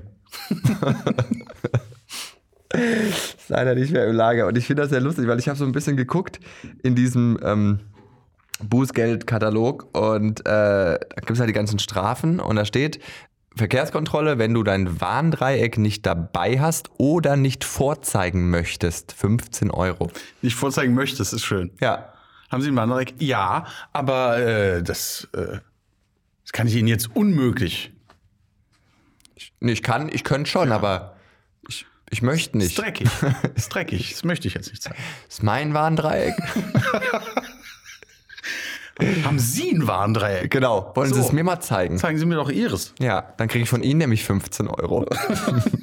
ist 2.74 3.50
leider 3.50 3.76
nicht 3.76 3.92
mehr 3.92 4.08
im 4.08 4.16
Lager. 4.16 4.48
Und 4.48 4.58
ich 4.58 4.68
finde 4.68 4.84
das 4.84 4.92
sehr 4.92 5.02
lustig, 5.02 5.28
weil 5.28 5.40
ich 5.40 5.48
habe 5.48 5.58
so 5.58 5.66
ein 5.66 5.72
bisschen 5.72 5.98
geguckt 5.98 6.40
in 6.84 6.96
diesem 6.96 7.40
ähm, 7.44 7.80
Bußgeldkatalog 8.64 9.98
und 9.98 10.42
äh, 10.42 10.44
da 10.44 10.98
gibt 11.16 11.32
es 11.32 11.40
halt 11.40 11.50
die 11.50 11.54
ganzen 11.54 11.80
Strafen 11.80 12.40
und 12.40 12.58
da 12.58 12.66
steht 12.66 13.00
Verkehrskontrolle, 13.56 14.38
wenn 14.38 14.54
du 14.54 14.64
dein 14.64 15.02
Warndreieck 15.02 15.78
nicht 15.78 16.06
dabei 16.06 16.60
hast 16.60 16.92
oder 16.98 17.36
nicht 17.36 17.64
vorzeigen 17.64 18.50
möchtest, 18.50 19.14
15 19.14 19.72
Euro. 19.72 20.12
Nicht 20.42 20.56
vorzeigen 20.56 20.94
möchtest, 20.94 21.34
ist 21.34 21.44
schön. 21.44 21.72
Ja. 21.82 22.14
Haben 22.50 22.62
Sie 22.62 22.70
ein 22.70 22.76
Warndreieck? 22.76 23.16
Ja, 23.20 23.66
aber 23.94 24.38
äh, 24.40 24.84
das, 24.84 25.28
äh, 25.34 25.60
das 26.44 26.52
kann 26.52 26.68
ich 26.68 26.76
Ihnen 26.76 26.88
jetzt 26.88 27.16
unmöglich. 27.16 27.92
Ich, 29.36 29.54
nee, 29.60 29.72
ich 29.72 29.84
kann, 29.84 30.10
ich 30.12 30.24
könnte 30.24 30.50
schon, 30.50 30.70
ja. 30.70 30.76
aber 30.76 31.16
ich 32.10 32.22
möchte 32.22 32.58
nicht. 32.58 32.72
Ist 32.72 32.80
dreckig. 32.80 33.10
Ist 33.56 33.74
dreckig. 33.74 34.12
Das 34.12 34.24
möchte 34.24 34.48
ich 34.48 34.54
jetzt 34.54 34.70
nicht 34.70 34.82
zeigen. 34.82 34.98
Das 35.28 35.36
ist 35.36 35.44
mein 35.44 35.74
Warndreieck. 35.74 36.36
Haben 39.24 39.40
Sie 39.40 39.72
ein 39.72 39.88
Warndreieck? 39.88 40.52
Genau. 40.52 40.92
Wollen 40.96 41.10
so. 41.10 41.16
Sie 41.16 41.22
es 41.22 41.32
mir 41.32 41.46
mal 41.46 41.62
zeigen? 41.62 41.98
Zeigen 41.98 42.18
Sie 42.18 42.26
mir 42.26 42.36
doch 42.36 42.50
Ihres. 42.50 42.94
Ja, 43.00 43.34
dann 43.38 43.48
kriege 43.48 43.64
ich 43.64 43.70
von 43.70 43.82
Ihnen 43.82 44.00
nämlich 44.00 44.26
15 44.26 44.68
Euro. 44.68 45.06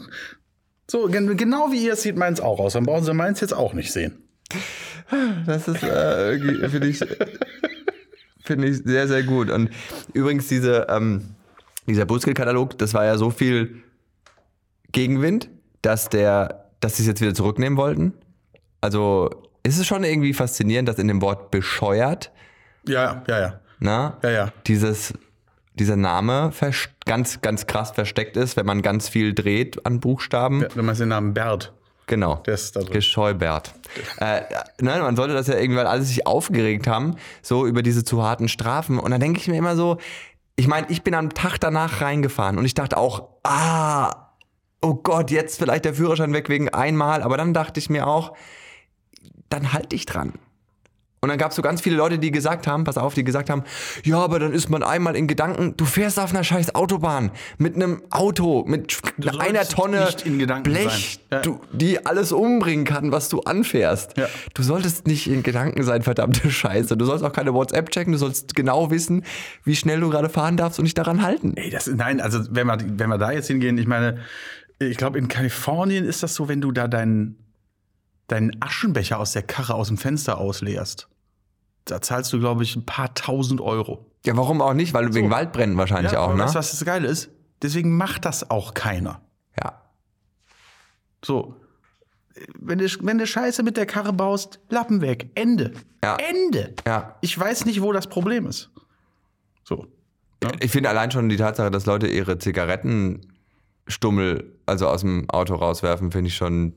so, 0.90 1.08
genau 1.08 1.73
wie 1.73 1.82
ihr 1.87 1.96
sieht 1.96 2.16
meins 2.16 2.40
auch 2.40 2.58
aus. 2.58 2.75
Dann 2.75 2.85
brauchen 2.85 3.04
Sie 3.04 3.14
meins 3.14 3.40
jetzt 3.40 3.54
auch 3.54 3.73
nicht 3.73 3.90
sehen. 3.90 4.25
Das 5.46 5.68
ist, 5.68 5.82
äh, 5.82 6.68
finde 6.68 6.88
ich, 6.88 7.00
Finde 8.46 8.68
ich 8.68 8.78
sehr, 8.84 9.08
sehr 9.08 9.24
gut. 9.24 9.50
Und 9.50 9.70
übrigens, 10.14 10.46
diese, 10.46 10.86
ähm, 10.88 11.34
dieser 11.86 12.06
Buskill-Katalog, 12.06 12.78
das 12.78 12.94
war 12.94 13.04
ja 13.04 13.18
so 13.18 13.30
viel 13.30 13.82
Gegenwind, 14.92 15.50
dass 15.82 16.08
der, 16.08 16.70
dass 16.78 16.96
sie 16.96 17.02
es 17.02 17.08
jetzt 17.08 17.20
wieder 17.20 17.34
zurücknehmen 17.34 17.76
wollten. 17.76 18.12
Also 18.80 19.30
ist 19.64 19.78
es 19.78 19.86
schon 19.86 20.04
irgendwie 20.04 20.32
faszinierend, 20.32 20.88
dass 20.88 20.98
in 20.98 21.08
dem 21.08 21.22
Wort 21.22 21.50
bescheuert, 21.50 22.30
Ja, 22.86 23.24
ja, 23.26 23.40
ja. 23.40 23.60
na, 23.80 24.16
Ja, 24.22 24.30
ja. 24.30 24.52
dieses, 24.68 25.12
dieser 25.74 25.96
Name 25.96 26.52
ganz, 27.04 27.40
ganz 27.40 27.66
krass 27.66 27.90
versteckt 27.90 28.36
ist, 28.36 28.56
wenn 28.56 28.66
man 28.66 28.80
ganz 28.80 29.08
viel 29.08 29.34
dreht 29.34 29.84
an 29.84 29.98
Buchstaben. 29.98 30.64
Wenn 30.74 30.84
man 30.84 30.96
den 30.96 31.08
Namen 31.08 31.34
Bert, 31.34 31.72
Genau. 32.06 32.36
der 32.46 32.54
ist 32.54 32.76
da 32.76 32.80
drin. 32.80 32.92
Gescheubert. 32.92 33.75
Äh, 34.18 34.42
nein, 34.80 35.00
man 35.00 35.16
sollte 35.16 35.34
das 35.34 35.48
ja 35.48 35.56
irgendwie, 35.56 35.78
weil 35.78 35.86
alle 35.86 36.02
sich 36.02 36.26
aufgeregt 36.26 36.86
haben, 36.86 37.16
so 37.42 37.66
über 37.66 37.82
diese 37.82 38.04
zu 38.04 38.22
harten 38.22 38.48
Strafen. 38.48 38.98
Und 38.98 39.10
dann 39.10 39.20
denke 39.20 39.40
ich 39.40 39.48
mir 39.48 39.56
immer 39.56 39.76
so, 39.76 39.98
ich 40.54 40.68
meine, 40.68 40.86
ich 40.90 41.02
bin 41.02 41.14
am 41.14 41.34
Tag 41.34 41.58
danach 41.58 42.00
reingefahren 42.00 42.58
und 42.58 42.64
ich 42.64 42.75
dachte 42.75 42.96
auch, 42.96 43.28
ah, 43.42 44.30
oh 44.80 44.94
Gott, 44.94 45.30
jetzt 45.30 45.58
vielleicht 45.58 45.84
der 45.84 45.94
Führerschein 45.94 46.32
weg 46.32 46.48
wegen 46.48 46.68
einmal. 46.68 47.22
Aber 47.22 47.36
dann 47.36 47.52
dachte 47.52 47.80
ich 47.80 47.90
mir 47.90 48.06
auch, 48.06 48.36
dann 49.48 49.72
halt 49.72 49.92
dich 49.92 50.06
dran. 50.06 50.34
Und 51.26 51.30
dann 51.30 51.38
gab 51.38 51.50
es 51.50 51.56
so 51.56 51.62
ganz 51.62 51.80
viele 51.80 51.97
Leute, 51.97 52.21
die 52.21 52.30
gesagt 52.30 52.68
haben, 52.68 52.85
pass 52.85 52.97
auf, 52.97 53.14
die 53.14 53.25
gesagt 53.25 53.50
haben, 53.50 53.64
ja, 54.04 54.18
aber 54.18 54.38
dann 54.38 54.52
ist 54.52 54.71
man 54.71 54.85
einmal 54.85 55.16
in 55.16 55.26
Gedanken, 55.26 55.76
du 55.76 55.85
fährst 55.85 56.21
auf 56.21 56.30
einer 56.30 56.45
scheiß 56.45 56.76
Autobahn 56.76 57.33
mit 57.59 57.75
einem 57.75 58.00
Auto, 58.11 58.64
mit 58.64 58.97
sollst 59.18 59.40
einer 59.40 59.64
Tonne 59.64 60.04
nicht 60.04 60.25
in 60.25 60.38
Gedanken 60.38 60.71
Blech. 60.71 61.18
Ja. 61.33 61.40
du, 61.40 61.59
die 61.73 62.06
alles 62.06 62.30
umbringen 62.30 62.85
kann, 62.85 63.11
was 63.11 63.28
du 63.28 63.40
anfährst. 63.40 64.16
Ja. 64.16 64.28
Du 64.54 64.62
solltest 64.62 65.09
nicht 65.09 65.26
in 65.26 65.42
Gedanken 65.42 65.83
sein, 65.83 66.02
verdammte 66.02 66.49
Scheiße. 66.49 66.97
Du 66.97 67.04
sollst 67.04 67.25
auch 67.25 67.33
keine 67.33 67.52
WhatsApp 67.52 67.90
checken, 67.90 68.12
du 68.12 68.18
sollst 68.21 68.54
genau 68.54 68.92
wissen, 68.92 69.25
wie 69.64 69.75
schnell 69.75 69.99
du 69.99 70.11
gerade 70.11 70.28
fahren 70.28 70.56
darfst 70.56 70.78
und 70.78 70.85
dich 70.85 70.95
daran 70.95 71.23
halten. 71.23 71.54
Ey, 71.56 71.71
das 71.71 71.88
nein, 71.88 72.21
also 72.21 72.38
wenn 72.50 72.68
wir, 72.68 72.78
wenn 72.80 73.09
wir 73.09 73.18
da 73.18 73.33
jetzt 73.33 73.49
hingehen, 73.49 73.78
ich 73.78 73.88
meine, 73.88 74.18
ich 74.78 74.97
glaube, 74.97 75.18
in 75.18 75.26
Kalifornien 75.26 76.04
ist 76.04 76.23
das 76.23 76.37
so, 76.37 76.47
wenn 76.47 76.61
du 76.61 76.71
da 76.71 76.87
deinen, 76.87 77.37
deinen 78.28 78.52
Aschenbecher 78.61 79.18
aus 79.18 79.33
der 79.33 79.42
Karre 79.42 79.75
aus 79.75 79.88
dem 79.88 79.99
Fenster 79.99 80.38
ausleerst. 80.38 81.09
Da 81.87 82.00
zahlst 82.00 82.33
du, 82.33 82.40
glaube 82.40 82.64
ich, 82.64 82.76
ein 82.76 82.85
paar 82.85 83.14
tausend 83.14 83.61
Euro. 83.61 84.05
Ja, 84.25 84.37
warum 84.37 84.61
auch 84.61 84.75
nicht? 84.75 84.93
Weil 84.93 85.07
du 85.07 85.14
wegen 85.14 85.31
Waldbränden 85.31 85.78
wahrscheinlich 85.78 86.16
auch, 86.16 86.25
aber 86.25 86.35
ne? 86.35 86.43
Weißt 86.45 86.55
du, 86.55 86.59
was 86.59 86.73
das 86.73 86.85
Geile 86.85 87.09
ist? 87.09 87.31
Deswegen 87.62 87.97
macht 87.97 88.25
das 88.25 88.50
auch 88.50 88.75
keiner. 88.75 89.21
Ja. 89.59 89.81
So. 91.25 91.55
Wenn 92.59 92.81
du, 92.81 92.87
wenn 93.00 93.19
du 93.19 93.26
Scheiße 93.26 93.62
mit 93.62 93.76
der 93.76 93.87
Karre 93.87 94.12
baust, 94.12 94.59
Lappen 94.69 95.00
weg. 95.00 95.31
Ende. 95.35 95.73
Ja. 96.02 96.16
Ende. 96.16 96.75
Ja. 96.85 97.14
Ich 97.23 97.38
weiß 97.38 97.64
nicht, 97.64 97.81
wo 97.81 97.93
das 97.93 98.09
Problem 98.09 98.47
ist. 98.47 98.71
So. 99.64 99.87
Ich 100.61 100.73
finde 100.73 100.90
allein 100.90 101.12
schon 101.12 101.28
die 101.28 101.37
Tatsache, 101.37 101.71
dass 101.71 101.87
Leute 101.87 102.09
ihre 102.09 102.38
Zigarettenstummel 102.38 104.52
also 104.66 104.88
aus 104.88 105.00
dem 105.00 105.31
Auto 105.31 105.55
rauswerfen, 105.55 106.11
finde 106.11 106.28
ich 106.28 106.37
schon 106.37 106.75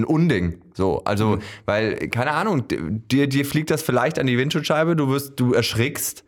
ein 0.00 0.04
Unding. 0.04 0.60
So, 0.74 1.02
also, 1.04 1.36
Mhm. 1.36 1.40
weil, 1.66 1.94
keine 2.08 2.32
Ahnung, 2.32 2.64
dir, 2.68 3.26
dir 3.28 3.44
fliegt 3.44 3.70
das 3.70 3.82
vielleicht 3.82 4.18
an 4.18 4.26
die 4.26 4.36
Windschutzscheibe, 4.38 4.96
du 4.96 5.08
wirst, 5.08 5.38
du 5.38 5.52
erschrickst 5.54 6.24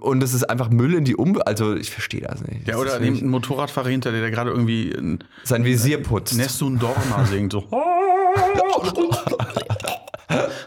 und 0.00 0.22
es 0.22 0.32
ist 0.34 0.44
einfach 0.44 0.70
Müll 0.70 0.94
in 0.94 1.04
die 1.04 1.14
Umwelt. 1.16 1.46
Also, 1.46 1.74
ich 1.76 1.90
verstehe 1.90 2.22
das 2.22 2.40
nicht. 2.42 2.66
Ja, 2.66 2.78
oder 2.78 2.94
ein 2.96 3.26
Motorradfahrer 3.28 3.88
hinter 3.90 4.12
dir, 4.12 4.20
der 4.20 4.30
gerade 4.30 4.50
irgendwie 4.50 4.90
ein 4.92 5.22
sein 5.42 5.64
Visier 5.64 6.02
putzt. 6.02 6.36
Nessun 6.36 6.78
Dorma 6.78 7.24
singt. 7.26 7.52
So. 7.52 7.64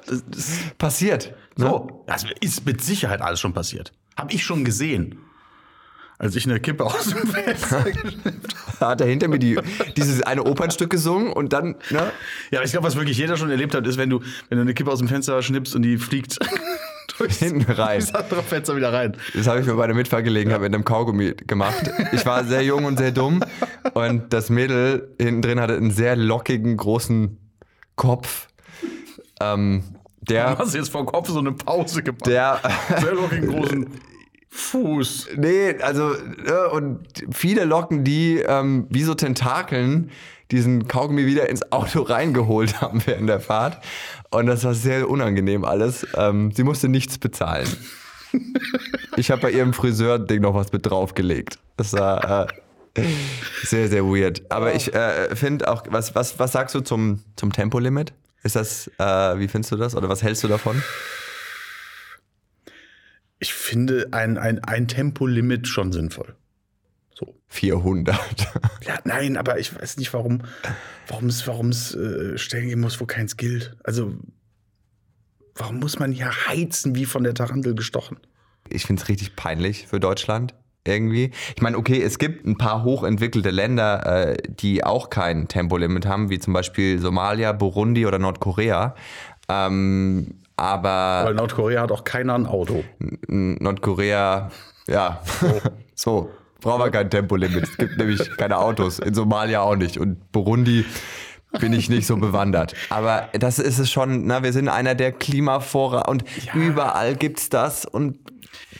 Das, 0.05 0.23
das, 0.29 0.51
Passiert. 0.77 1.33
Ne? 1.57 1.65
so. 1.65 2.03
Das 2.07 2.25
ist 2.41 2.65
mit 2.65 2.81
Sicherheit 2.81 3.21
alles 3.21 3.39
schon 3.39 3.53
passiert. 3.53 3.91
Hab 4.15 4.33
ich 4.33 4.43
schon 4.43 4.63
gesehen. 4.63 5.19
Als 6.19 6.35
ich 6.35 6.45
eine 6.45 6.59
Kippe 6.59 6.83
aus 6.83 7.09
dem 7.09 7.27
Fenster 7.27 7.81
geschnippt 7.91 8.55
Da 8.79 8.89
hat 8.89 9.01
er 9.01 9.07
hinter 9.07 9.27
mir 9.27 9.37
die, 9.37 9.59
dieses 9.95 10.23
eine 10.23 10.43
Opernstück 10.45 10.89
gesungen 10.89 11.31
und 11.31 11.53
dann, 11.53 11.75
ne? 11.91 12.11
Ja, 12.51 12.63
ich 12.63 12.71
glaube, 12.71 12.87
was 12.87 12.95
wirklich 12.95 13.17
jeder 13.17 13.37
schon 13.37 13.51
erlebt 13.51 13.75
hat, 13.75 13.85
ist, 13.85 13.97
wenn 13.97 14.09
du, 14.09 14.21
wenn 14.49 14.57
du 14.57 14.63
eine 14.63 14.73
Kippe 14.73 14.91
aus 14.91 14.97
dem 14.99 15.07
Fenster 15.07 15.39
schnippst 15.43 15.75
und 15.75 15.83
die 15.83 15.97
fliegt 15.97 16.39
durchs, 17.19 17.37
Hinten 17.37 17.71
rein. 17.71 17.99
durchs 17.99 18.15
andere 18.15 18.41
Fenster 18.41 18.75
wieder 18.75 18.91
rein. 18.91 19.15
Das 19.35 19.45
habe 19.47 19.59
ich 19.59 19.67
mir 19.67 19.73
bei 19.75 19.83
einer 19.83 19.93
Mitfahrgelegenheit 19.93 20.59
mit 20.61 20.73
einem 20.73 20.83
Kaugummi 20.85 21.33
gemacht. 21.45 21.91
Ich 22.11 22.25
war 22.25 22.43
sehr 22.45 22.63
jung 22.63 22.85
und 22.85 22.97
sehr 22.97 23.11
dumm 23.11 23.43
und 23.93 24.33
das 24.33 24.49
Mädel 24.49 25.13
hinten 25.19 25.43
drin 25.43 25.59
hatte 25.59 25.75
einen 25.75 25.91
sehr 25.91 26.15
lockigen, 26.15 26.77
großen 26.77 27.37
Kopf. 27.95 28.47
Ähm, 29.39 29.83
Du 30.19 30.33
der, 30.33 30.57
hast 30.57 30.73
jetzt 30.75 30.89
vor 30.91 31.05
Kopf 31.05 31.29
so 31.29 31.39
eine 31.39 31.53
Pause 31.53 32.03
gemacht. 32.03 32.25
der, 32.25 32.59
Sehr 32.99 33.13
lockigen 33.13 33.47
großen 33.47 33.85
Fuß. 34.57 35.29
nee, 35.37 35.75
also, 35.81 36.13
äh, 36.13 36.69
und 36.71 36.99
viele 37.31 37.63
Locken, 37.63 38.03
die 38.03 38.39
ähm, 38.39 38.87
wie 38.89 39.03
so 39.03 39.13
Tentakeln 39.13 40.09
diesen 40.49 40.87
Kaugummi 40.87 41.25
wieder 41.25 41.49
ins 41.49 41.71
Auto 41.71 42.01
reingeholt 42.03 42.81
haben 42.81 43.01
während 43.05 43.29
der 43.29 43.39
Fahrt. 43.39 43.83
Und 44.31 44.47
das 44.47 44.63
war 44.63 44.73
sehr 44.73 45.09
unangenehm 45.09 45.63
alles. 45.63 46.07
Ähm, 46.15 46.51
sie 46.51 46.63
musste 46.63 46.89
nichts 46.89 47.17
bezahlen. 47.17 47.67
Ich 49.15 49.31
habe 49.31 49.41
bei 49.41 49.51
ihrem 49.51 49.73
Friseur-Ding 49.73 50.41
noch 50.41 50.53
was 50.53 50.71
mit 50.71 50.85
draufgelegt. 50.85 51.57
Das 51.75 51.93
war 51.93 52.49
äh, 52.95 53.03
sehr, 53.63 53.87
sehr 53.87 54.03
weird. 54.05 54.43
Aber 54.49 54.75
ich 54.75 54.93
äh, 54.93 55.35
finde 55.35 55.71
auch, 55.71 55.83
was, 55.89 56.13
was, 56.13 56.37
was 56.37 56.51
sagst 56.51 56.75
du 56.75 56.81
zum, 56.81 57.23
zum 57.35 57.51
Tempolimit? 57.51 58.13
Ist 58.43 58.55
das, 58.55 58.91
äh, 58.99 59.39
wie 59.39 59.47
findest 59.47 59.71
du 59.71 59.77
das? 59.77 59.95
Oder 59.95 60.07
was 60.09 60.21
hältst 60.21 60.43
du 60.43 60.47
davon? 60.49 60.83
Ich 63.39 63.53
finde 63.53 64.09
ein, 64.11 64.37
ein, 64.37 64.63
ein 64.63 64.87
Tempolimit 64.87 65.67
schon 65.67 65.91
sinnvoll. 65.91 66.35
So. 67.13 67.35
400. 67.47 68.17
Ja, 68.85 68.99
nein, 69.03 69.35
aber 69.35 69.59
ich 69.59 69.75
weiß 69.75 69.97
nicht, 69.97 70.13
warum 70.13 70.43
warum 71.07 71.27
es 71.27 71.45
warum 71.45 71.69
es 71.69 71.93
äh, 71.93 72.37
Stellen 72.37 72.69
geben 72.69 72.79
muss, 72.79 73.01
wo 73.01 73.05
keins 73.05 73.35
gilt. 73.35 73.75
Also 73.83 74.13
warum 75.55 75.79
muss 75.79 75.99
man 75.99 76.13
hier 76.13 76.31
heizen 76.47 76.95
wie 76.95 77.05
von 77.05 77.23
der 77.23 77.33
Tarantel 77.33 77.75
gestochen? 77.75 78.17
Ich 78.69 78.85
finde 78.85 79.01
es 79.01 79.09
richtig 79.09 79.35
peinlich 79.35 79.87
für 79.87 79.99
Deutschland. 79.99 80.53
Irgendwie. 80.85 81.31
Ich 81.53 81.61
meine, 81.61 81.77
okay, 81.77 82.01
es 82.01 82.17
gibt 82.17 82.45
ein 82.45 82.57
paar 82.57 82.85
hochentwickelte 82.85 83.49
Länder, 83.49 84.05
äh, 84.05 84.37
die 84.47 84.85
auch 84.85 85.09
kein 85.09 85.49
Tempolimit 85.49 86.05
haben, 86.05 86.29
wie 86.29 86.39
zum 86.39 86.53
Beispiel 86.53 86.99
Somalia, 86.99 87.51
Burundi 87.51 88.05
oder 88.05 88.19
Nordkorea. 88.19 88.95
Ähm, 89.49 90.43
aber 90.57 91.21
Weil 91.25 91.35
Nordkorea 91.35 91.81
hat 91.81 91.91
auch 91.91 92.03
keiner 92.03 92.35
ein 92.35 92.47
Auto. 92.47 92.83
Nordkorea, 93.27 94.49
ja, 94.87 95.21
so, 95.95 96.31
brauchen 96.59 96.81
wir 96.81 96.89
kein 96.89 97.09
Tempolimit. 97.09 97.63
Es 97.63 97.77
gibt 97.77 97.97
nämlich 97.97 98.35
keine 98.37 98.57
Autos, 98.57 98.99
in 98.99 99.13
Somalia 99.13 99.61
auch 99.61 99.75
nicht. 99.75 99.99
Und 99.99 100.31
Burundi 100.31 100.83
bin 101.59 101.73
ich 101.73 101.89
nicht 101.89 102.07
so 102.07 102.17
bewandert. 102.17 102.73
Aber 102.89 103.29
das 103.33 103.59
ist 103.59 103.79
es 103.79 103.91
schon, 103.91 104.25
na, 104.25 104.43
wir 104.43 104.51
sind 104.51 104.67
einer 104.67 104.95
der 104.95 105.11
Klimavorrat 105.11 106.07
und 106.07 106.23
überall 106.53 107.15
gibt's 107.15 107.49
das 107.49 107.85
und 107.85 108.17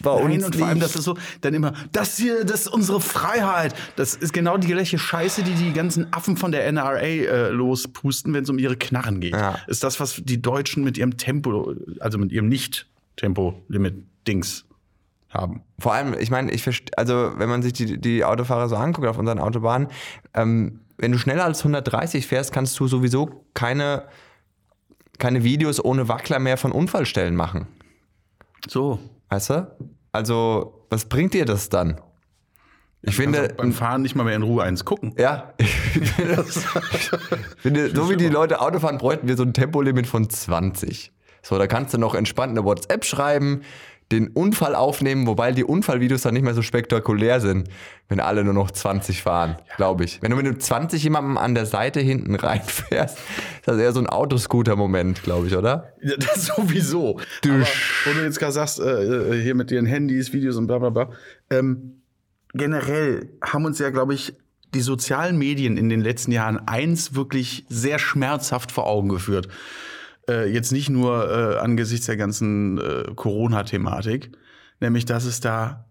bei 0.01 0.15
Nein, 0.15 0.31
uns 0.33 0.45
und 0.45 0.55
vor 0.55 0.67
allem, 0.67 0.79
das 0.79 0.95
ist 0.95 1.03
so, 1.03 1.15
dann 1.41 1.53
immer, 1.53 1.73
das 1.91 2.17
hier, 2.17 2.45
das 2.45 2.62
ist 2.62 2.67
unsere 2.67 3.01
Freiheit. 3.01 3.75
Das 3.95 4.15
ist 4.15 4.33
genau 4.33 4.57
die 4.57 4.67
gleiche 4.67 4.97
Scheiße, 4.97 5.43
die 5.43 5.53
die 5.53 5.73
ganzen 5.73 6.12
Affen 6.13 6.38
von 6.38 6.51
der 6.51 6.71
NRA 6.71 7.01
äh, 7.01 7.49
lospusten, 7.49 8.33
wenn 8.33 8.43
es 8.43 8.49
um 8.49 8.60
ihre 8.60 8.77
Knarren 8.77 9.19
geht. 9.19 9.33
Ja. 9.33 9.60
Ist 9.67 9.83
das, 9.83 9.99
was 9.99 10.21
die 10.23 10.41
Deutschen 10.41 10.83
mit 10.83 10.97
ihrem 10.97 11.17
Tempo, 11.17 11.73
also 11.99 12.17
mit 12.17 12.31
ihrem 12.31 12.47
Nicht-Tempo-Limit-Dings 12.47 14.65
haben. 15.29 15.63
Vor 15.79 15.93
allem, 15.93 16.15
ich 16.17 16.31
meine, 16.31 16.51
ich 16.51 16.63
verstehe, 16.63 16.97
also 16.97 17.33
wenn 17.38 17.49
man 17.49 17.62
sich 17.62 17.73
die, 17.73 17.99
die 17.99 18.23
Autofahrer 18.23 18.69
so 18.69 18.75
anguckt 18.75 19.07
auf 19.07 19.17
unseren 19.17 19.39
Autobahnen, 19.39 19.89
ähm, 20.33 20.81
wenn 20.97 21.12
du 21.12 21.17
schneller 21.17 21.45
als 21.45 21.60
130 21.60 22.25
fährst, 22.25 22.51
kannst 22.51 22.79
du 22.79 22.88
sowieso 22.88 23.45
keine, 23.53 24.03
keine 25.19 25.43
Videos 25.43 25.83
ohne 25.83 26.07
Wackler 26.07 26.39
mehr 26.39 26.57
von 26.57 26.71
Unfallstellen 26.71 27.36
machen. 27.36 27.67
So. 28.67 28.99
Weißt 29.29 29.49
du? 29.49 29.75
Also, 30.11 30.85
was 30.89 31.05
bringt 31.05 31.33
dir 31.33 31.45
das 31.45 31.69
dann? 31.69 31.99
Ich 33.03 33.15
finde, 33.15 33.53
beim 33.55 33.73
Fahren 33.73 34.01
nicht 34.01 34.15
mal 34.15 34.23
mehr 34.23 34.35
in 34.35 34.41
Ruhe 34.41 34.63
eins 34.63 34.83
gucken. 34.83 35.13
ja, 35.17 35.53
ich 35.57 35.69
finde, 35.69 36.45
ich 36.47 37.09
finde 37.57 37.95
so 37.95 38.09
wie 38.09 38.17
die 38.17 38.27
Leute 38.27 38.59
Auto 38.59 38.79
fahren, 38.79 38.97
bräuchten 38.97 39.27
wir 39.27 39.37
so 39.37 39.43
ein 39.43 39.53
Tempolimit 39.53 40.07
von 40.07 40.29
20. 40.29 41.11
So, 41.41 41.57
da 41.57 41.67
kannst 41.67 41.93
du 41.93 41.97
noch 41.97 42.15
entspannt 42.15 42.51
eine 42.51 42.65
WhatsApp 42.65 43.05
schreiben, 43.05 43.61
den 44.11 44.29
Unfall 44.29 44.73
aufnehmen, 44.73 45.27
wobei 45.27 45.51
die 45.51 45.65
Unfallvideos 45.65 46.21
dann 46.21 46.33
nicht 46.33 46.43
mehr 46.43 46.53
so 46.53 46.61
spektakulär 46.61 47.41
sind, 47.41 47.69
wenn 48.07 48.21
alle 48.21 48.43
nur 48.43 48.53
noch 48.53 48.71
20 48.71 49.21
fahren, 49.21 49.57
glaube 49.75 50.05
ich. 50.05 50.21
Wenn 50.21 50.31
du 50.31 50.37
mit 50.37 50.45
einem 50.45 50.59
20 50.59 51.03
jemandem 51.03 51.37
an 51.37 51.55
der 51.55 51.65
Seite 51.65 51.99
hinten 51.99 52.35
reinfährst, 52.35 53.17
ist 53.17 53.67
das 53.67 53.77
eher 53.77 53.91
so 53.91 53.99
ein 53.99 54.07
Autoscooter-Moment, 54.07 55.23
glaube 55.23 55.47
ich, 55.47 55.57
oder? 55.57 55.93
Ja, 56.01 56.15
das 56.15 56.45
sowieso. 56.45 57.19
Du 57.41 57.51
Aber, 57.51 57.65
wo 58.05 58.13
du 58.13 58.23
jetzt 58.23 58.39
gerade 58.39 58.53
sagst, 58.53 58.79
äh, 58.79 58.83
äh, 58.83 59.41
hier 59.41 59.55
mit 59.55 59.71
ihren 59.71 59.85
Handys, 59.85 60.31
Videos 60.31 60.55
und 60.55 60.67
bla 60.67 60.79
bla 60.79 60.89
bla. 60.89 61.09
Ähm, 61.49 62.01
generell 62.53 63.29
haben 63.41 63.65
uns 63.65 63.79
ja, 63.79 63.89
glaube 63.89 64.13
ich, 64.13 64.33
die 64.73 64.81
sozialen 64.81 65.37
Medien 65.37 65.77
in 65.77 65.89
den 65.89 66.01
letzten 66.01 66.31
Jahren 66.31 66.65
eins 66.67 67.13
wirklich 67.13 67.65
sehr 67.69 67.99
schmerzhaft 67.99 68.71
vor 68.71 68.87
Augen 68.87 69.09
geführt. 69.09 69.47
Äh, 70.29 70.51
jetzt 70.51 70.71
nicht 70.71 70.89
nur 70.89 71.29
äh, 71.29 71.57
angesichts 71.59 72.05
der 72.05 72.17
ganzen 72.17 72.77
äh, 72.79 73.03
Corona-Thematik, 73.15 74.31
nämlich 74.79 75.05
dass 75.05 75.25
es 75.25 75.39
da 75.39 75.85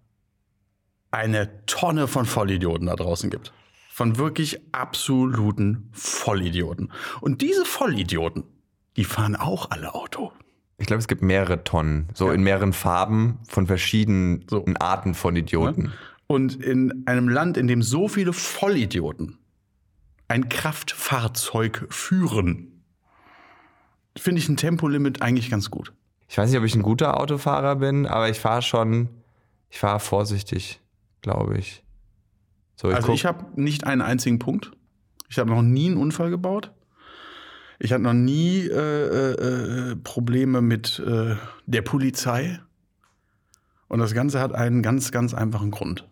eine 1.10 1.64
Tonne 1.66 2.08
von 2.08 2.26
Vollidioten 2.26 2.86
da 2.86 2.96
draußen 2.96 3.30
gibt. 3.30 3.52
Von 3.90 4.18
wirklich 4.18 4.60
absoluten 4.72 5.88
Vollidioten. 5.92 6.92
Und 7.22 7.40
diese 7.40 7.64
Vollidioten, 7.64 8.44
die 8.96 9.04
fahren 9.04 9.36
auch 9.36 9.70
alle 9.70 9.94
Auto. 9.94 10.32
Ich 10.78 10.86
glaube, 10.86 11.00
es 11.00 11.08
gibt 11.08 11.22
mehrere 11.22 11.64
Tonnen, 11.64 12.08
so 12.12 12.30
in 12.30 12.42
mehreren 12.42 12.74
Farben 12.74 13.38
von 13.48 13.66
verschiedenen 13.66 14.44
So. 14.50 14.66
Arten 14.78 15.14
von 15.14 15.34
Idioten. 15.34 15.92
Und 16.26 16.62
in 16.62 17.04
einem 17.06 17.30
Land, 17.30 17.56
in 17.56 17.66
dem 17.66 17.80
so 17.80 18.08
viele 18.08 18.34
Vollidioten 18.34 19.38
ein 20.28 20.50
Kraftfahrzeug 20.50 21.86
führen, 21.88 22.75
finde 24.16 24.40
ich 24.40 24.48
ein 24.48 24.56
Tempolimit 24.56 25.22
eigentlich 25.22 25.50
ganz 25.50 25.70
gut. 25.70 25.92
Ich 26.28 26.36
weiß 26.38 26.50
nicht, 26.50 26.58
ob 26.58 26.64
ich 26.64 26.74
ein 26.74 26.82
guter 26.82 27.20
Autofahrer 27.20 27.76
bin, 27.76 28.06
aber 28.06 28.28
ich 28.28 28.38
fahre 28.40 28.62
schon, 28.62 29.08
ich 29.70 29.78
fahre 29.78 30.00
vorsichtig, 30.00 30.80
glaube 31.22 31.56
ich. 31.58 31.84
So, 32.74 32.88
Also 32.88 33.06
guck- 33.06 33.14
ich 33.14 33.24
habe 33.26 33.60
nicht 33.60 33.84
einen 33.86 34.02
einzigen 34.02 34.38
Punkt. 34.38 34.72
Ich 35.28 35.38
habe 35.38 35.50
noch 35.50 35.62
nie 35.62 35.86
einen 35.86 35.96
Unfall 35.96 36.30
gebaut. 36.30 36.72
Ich 37.78 37.92
hatte 37.92 38.02
noch 38.02 38.12
nie 38.14 38.60
äh, 38.66 38.72
äh, 38.72 39.90
äh, 39.92 39.96
Probleme 39.96 40.62
mit 40.62 40.98
äh, 40.98 41.36
der 41.66 41.82
Polizei. 41.82 42.58
Und 43.88 43.98
das 44.00 44.14
Ganze 44.14 44.40
hat 44.40 44.52
einen 44.54 44.82
ganz, 44.82 45.12
ganz 45.12 45.34
einfachen 45.34 45.70
Grund. 45.70 46.08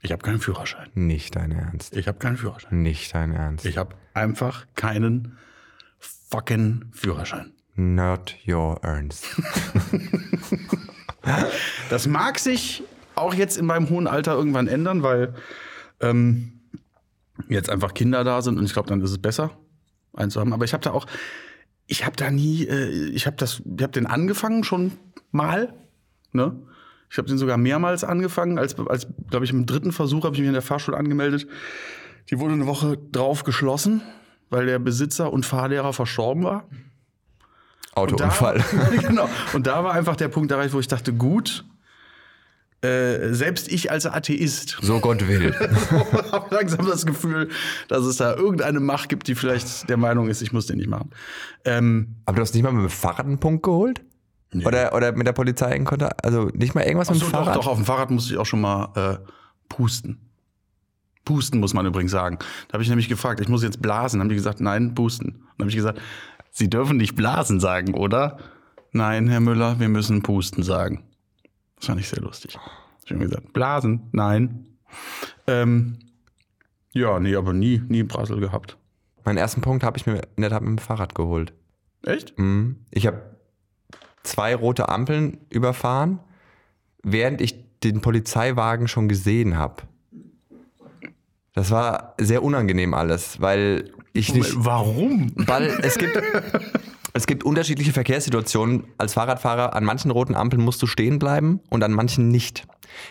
Ich 0.00 0.10
habe 0.10 0.22
keinen 0.22 0.40
Führerschein. 0.40 0.88
nicht 0.94 1.36
dein 1.36 1.52
Ernst. 1.52 1.96
Ich 1.96 2.08
habe 2.08 2.18
keinen 2.18 2.36
Führerschein. 2.36 2.82
Nicht 2.82 3.14
dein 3.14 3.32
Ernst. 3.32 3.64
Ich 3.66 3.76
habe 3.78 3.94
einfach 4.14 4.66
keinen 4.74 5.36
fucking 6.30 6.86
Führerschein. 6.92 7.52
Not 7.74 8.36
your 8.46 8.78
Ernst. 8.82 9.24
Das 11.88 12.06
mag 12.06 12.38
sich 12.38 12.82
auch 13.14 13.34
jetzt 13.34 13.56
in 13.56 13.66
meinem 13.66 13.88
hohen 13.90 14.06
Alter 14.06 14.34
irgendwann 14.34 14.66
ändern, 14.66 15.02
weil 15.02 15.34
ähm, 16.00 16.60
jetzt 17.48 17.70
einfach 17.70 17.94
Kinder 17.94 18.24
da 18.24 18.42
sind 18.42 18.58
und 18.58 18.64
ich 18.64 18.72
glaube, 18.72 18.88
dann 18.88 19.00
ist 19.00 19.10
es 19.10 19.18
besser, 19.18 19.50
einen 20.14 20.30
zu 20.30 20.40
haben. 20.40 20.52
Aber 20.52 20.64
ich 20.64 20.72
habe 20.72 20.82
da 20.82 20.90
auch, 20.90 21.06
ich 21.86 22.04
habe 22.04 22.16
da 22.16 22.30
nie, 22.30 22.64
äh, 22.64 23.10
ich 23.10 23.26
habe 23.26 23.36
das, 23.36 23.62
ich 23.64 23.82
habe 23.82 23.92
den 23.92 24.06
angefangen 24.06 24.64
schon 24.64 24.92
mal, 25.30 25.72
ne? 26.32 26.56
Ich 27.10 27.18
habe 27.18 27.28
den 27.28 27.36
sogar 27.36 27.58
mehrmals 27.58 28.04
angefangen, 28.04 28.58
als, 28.58 28.74
als 28.78 29.06
glaube 29.28 29.44
ich, 29.44 29.50
im 29.50 29.66
dritten 29.66 29.92
Versuch 29.92 30.24
habe 30.24 30.34
ich 30.34 30.40
mich 30.40 30.48
in 30.48 30.54
der 30.54 30.62
Fahrschule 30.62 30.96
angemeldet. 30.96 31.46
Die 32.30 32.38
wurde 32.38 32.54
eine 32.54 32.66
Woche 32.66 32.96
drauf 32.96 33.44
geschlossen, 33.44 34.00
weil 34.52 34.66
der 34.66 34.78
Besitzer 34.78 35.32
und 35.32 35.46
Fahrlehrer 35.46 35.92
verstorben 35.92 36.44
war. 36.44 36.64
Autounfall. 37.94 38.56
Und 38.56 39.02
da, 39.02 39.02
genau. 39.08 39.28
Und 39.54 39.66
da 39.66 39.82
war 39.82 39.94
einfach 39.94 40.14
der 40.14 40.28
Punkt 40.28 40.52
erreicht, 40.52 40.74
wo 40.74 40.80
ich 40.80 40.88
dachte, 40.88 41.12
gut, 41.14 41.64
äh, 42.82 43.32
selbst 43.32 43.70
ich 43.70 43.90
als 43.90 44.06
Atheist 44.06 44.78
So 44.82 45.00
Gott 45.00 45.26
will. 45.26 45.54
habe 46.32 46.54
langsam 46.54 46.86
das 46.86 47.06
Gefühl, 47.06 47.48
dass 47.88 48.04
es 48.04 48.16
da 48.16 48.34
irgendeine 48.34 48.80
Macht 48.80 49.08
gibt, 49.08 49.26
die 49.28 49.34
vielleicht 49.34 49.88
der 49.88 49.96
Meinung 49.96 50.28
ist, 50.28 50.42
ich 50.42 50.52
muss 50.52 50.66
den 50.66 50.76
nicht 50.76 50.88
machen. 50.88 51.10
Ähm, 51.64 52.16
Aber 52.26 52.36
du 52.36 52.42
hast 52.42 52.54
nicht 52.54 52.62
mal 52.62 52.72
mit 52.72 52.82
dem 52.82 52.90
Fahrrad 52.90 53.26
einen 53.26 53.38
Punkt 53.38 53.62
geholt? 53.62 54.02
Oder, 54.64 54.94
oder 54.94 55.12
mit 55.12 55.26
der 55.26 55.32
Polizei 55.32 55.74
in 55.74 55.84
Kontakt? 55.86 56.22
Also 56.24 56.50
nicht 56.52 56.74
mal 56.74 56.82
irgendwas 56.82 57.08
mit 57.08 57.20
so, 57.20 57.26
dem 57.26 57.32
doch, 57.32 57.38
Fahrrad? 57.38 57.56
doch, 57.56 57.66
auf 57.68 57.76
dem 57.78 57.86
Fahrrad 57.86 58.10
musste 58.10 58.34
ich 58.34 58.38
auch 58.38 58.44
schon 58.44 58.60
mal 58.60 58.90
äh, 58.96 59.28
pusten. 59.70 60.31
Pusten 61.24 61.60
muss 61.60 61.74
man 61.74 61.86
übrigens 61.86 62.10
sagen. 62.10 62.38
Da 62.68 62.74
habe 62.74 62.82
ich 62.82 62.88
nämlich 62.88 63.08
gefragt, 63.08 63.40
ich 63.40 63.48
muss 63.48 63.62
jetzt 63.62 63.80
blasen. 63.80 64.18
Dann 64.18 64.24
haben 64.24 64.28
die 64.30 64.34
gesagt, 64.34 64.60
nein, 64.60 64.94
pusten. 64.94 65.32
Dann 65.56 65.66
habe 65.66 65.70
ich 65.70 65.76
gesagt, 65.76 66.00
Sie 66.50 66.68
dürfen 66.68 66.98
nicht 66.98 67.16
blasen 67.16 67.60
sagen, 67.60 67.94
oder? 67.94 68.38
Nein, 68.92 69.26
Herr 69.28 69.40
Müller, 69.40 69.80
wir 69.80 69.88
müssen 69.88 70.22
pusten 70.22 70.62
sagen. 70.62 71.02
Das 71.76 71.86
fand 71.86 72.00
ich 72.00 72.08
sehr 72.08 72.20
lustig. 72.20 72.58
Ich 73.04 73.10
habe 73.10 73.24
gesagt, 73.24 73.52
blasen, 73.54 74.08
nein. 74.12 74.66
Ähm, 75.46 75.98
ja, 76.92 77.18
nee, 77.18 77.34
aber 77.34 77.54
nie, 77.54 77.82
nie 77.88 78.02
Brassel 78.02 78.38
gehabt. 78.38 78.76
Meinen 79.24 79.38
ersten 79.38 79.62
Punkt 79.62 79.82
habe 79.82 79.96
ich 79.96 80.06
mir 80.06 80.20
in 80.36 80.42
der 80.42 80.50
Tat 80.50 80.62
mit 80.62 80.70
dem 80.70 80.78
Fahrrad 80.78 81.14
geholt. 81.14 81.54
Echt? 82.04 82.38
Mhm. 82.38 82.84
Ich 82.90 83.06
habe 83.06 83.22
zwei 84.22 84.54
rote 84.54 84.88
Ampeln 84.88 85.38
überfahren, 85.48 86.20
während 87.02 87.40
ich 87.40 87.78
den 87.80 88.00
Polizeiwagen 88.00 88.88
schon 88.88 89.08
gesehen 89.08 89.56
habe. 89.56 89.82
Das 91.54 91.70
war 91.70 92.14
sehr 92.18 92.42
unangenehm 92.42 92.94
alles, 92.94 93.40
weil 93.40 93.90
ich 94.12 94.34
nicht. 94.34 94.52
Warum? 94.56 95.32
Weil 95.36 95.66
es 95.82 95.98
gibt, 95.98 96.18
es 97.12 97.26
gibt 97.26 97.44
unterschiedliche 97.44 97.92
Verkehrssituationen. 97.92 98.84
Als 98.96 99.14
Fahrradfahrer 99.14 99.74
an 99.74 99.84
manchen 99.84 100.10
roten 100.10 100.34
Ampeln 100.34 100.62
musst 100.62 100.80
du 100.80 100.86
stehen 100.86 101.18
bleiben 101.18 101.60
und 101.68 101.82
an 101.84 101.92
manchen 101.92 102.28
nicht. 102.28 102.66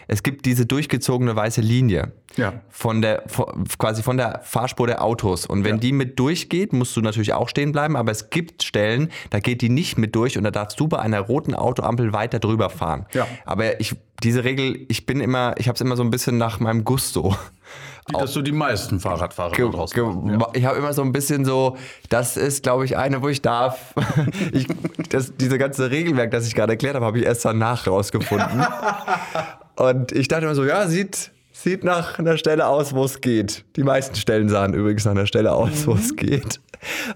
Es 0.07 0.23
gibt 0.23 0.45
diese 0.45 0.65
durchgezogene 0.65 1.35
weiße 1.35 1.61
Linie 1.61 2.11
Ja. 2.37 2.53
von 2.69 3.01
der 3.01 3.23
von- 3.27 3.65
quasi 3.77 4.03
von 4.03 4.17
der 4.17 4.41
Fahrspur 4.43 4.87
der 4.87 5.03
Autos 5.03 5.45
und 5.45 5.63
wenn 5.63 5.75
Ja. 5.75 5.81
die 5.81 5.91
mit 5.93 6.19
durchgeht, 6.19 6.73
musst 6.73 6.95
du 6.95 7.01
natürlich 7.01 7.33
auch 7.33 7.49
stehen 7.49 7.71
bleiben, 7.71 7.95
aber 7.95 8.11
es 8.11 8.29
gibt 8.29 8.63
Stellen, 8.63 9.09
da 9.29 9.39
geht 9.39 9.61
die 9.61 9.69
nicht 9.69 9.97
mit 9.97 10.15
durch 10.15 10.37
und 10.37 10.43
da 10.43 10.51
darfst 10.51 10.79
du 10.79 10.87
bei 10.87 10.99
einer 10.99 11.19
roten 11.21 11.53
Autoampel 11.55 12.13
weiter 12.13 12.39
drüber 12.39 12.69
fahren. 12.69 13.05
Ja. 13.13 13.27
Aber 13.45 13.79
ich 13.79 13.95
diese 14.23 14.43
Regel, 14.43 14.85
ich 14.87 15.07
bin 15.07 15.19
immer, 15.19 15.55
ich 15.57 15.67
habe 15.67 15.75
es 15.75 15.81
immer 15.81 15.95
so 15.95 16.03
ein 16.03 16.11
bisschen 16.11 16.37
nach 16.37 16.59
meinem 16.59 16.83
Gusto. 16.83 17.35
Wie 18.07 18.13
das 18.13 18.33
so 18.33 18.41
die 18.41 18.51
meisten 18.51 18.99
Fahrradfahrer 18.99 19.51
Ge 19.51 19.65
machen, 19.65 20.39
ja. 20.39 20.47
Ich 20.53 20.65
habe 20.65 20.77
immer 20.77 20.93
so 20.93 21.01
ein 21.01 21.11
bisschen 21.11 21.45
so, 21.45 21.77
das 22.09 22.35
ist, 22.37 22.61
glaube 22.63 22.83
ich, 22.85 22.97
eine, 22.97 23.21
wo 23.23 23.29
ich 23.29 23.41
darf. 23.41 23.93
ich, 24.51 24.67
das, 25.09 25.35
diese 25.37 25.57
ganze 25.57 25.89
Regelwerk, 25.91 26.29
das 26.31 26.45
ich 26.47 26.53
gerade 26.55 26.73
erklärt 26.73 26.95
habe, 26.95 27.05
habe 27.05 27.19
ich 27.19 27.25
erst 27.25 27.45
danach 27.45 27.87
rausgefunden. 27.87 28.63
Und 29.75 30.11
ich 30.11 30.27
dachte 30.27 30.45
immer 30.45 30.55
so, 30.55 30.65
ja, 30.65 30.87
sieht, 30.87 31.31
sieht 31.51 31.83
nach 31.83 32.19
einer 32.19 32.37
Stelle 32.37 32.67
aus, 32.67 32.93
wo 32.93 33.03
es 33.05 33.21
geht. 33.21 33.65
Die 33.75 33.83
meisten 33.83 34.15
Stellen 34.15 34.49
sahen 34.49 34.73
übrigens 34.73 35.05
nach 35.05 35.11
einer 35.11 35.27
Stelle 35.27 35.53
aus, 35.53 35.87
wo 35.87 35.93
es 35.93 36.15
geht. 36.15 36.59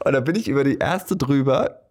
Und 0.03 0.13
dann 0.13 0.23
bin 0.23 0.35
ich 0.35 0.47
über 0.47 0.63
die 0.63 0.77
erste 0.77 1.15
drüber 1.15 1.81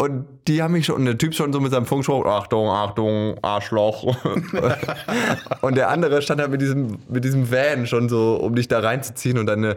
und 0.00 0.26
die 0.46 0.62
haben 0.62 0.72
mich 0.72 0.86
schon, 0.86 0.94
und 0.94 1.06
der 1.06 1.18
Typ 1.18 1.34
schon 1.34 1.52
so 1.52 1.58
mit 1.58 1.72
seinem 1.72 1.86
Funkspruch, 1.86 2.24
Achtung, 2.24 2.68
Achtung, 2.68 3.36
Arschloch. 3.42 4.16
und 5.60 5.76
der 5.76 5.88
andere 5.88 6.22
stand 6.22 6.40
halt 6.40 6.52
mit 6.52 6.60
diesem, 6.60 6.98
mit 7.08 7.24
diesem 7.24 7.50
Van 7.50 7.84
schon 7.86 8.08
so, 8.08 8.36
um 8.36 8.54
dich 8.54 8.68
da 8.68 8.78
reinzuziehen 8.78 9.38
und 9.38 9.46
deine, 9.46 9.76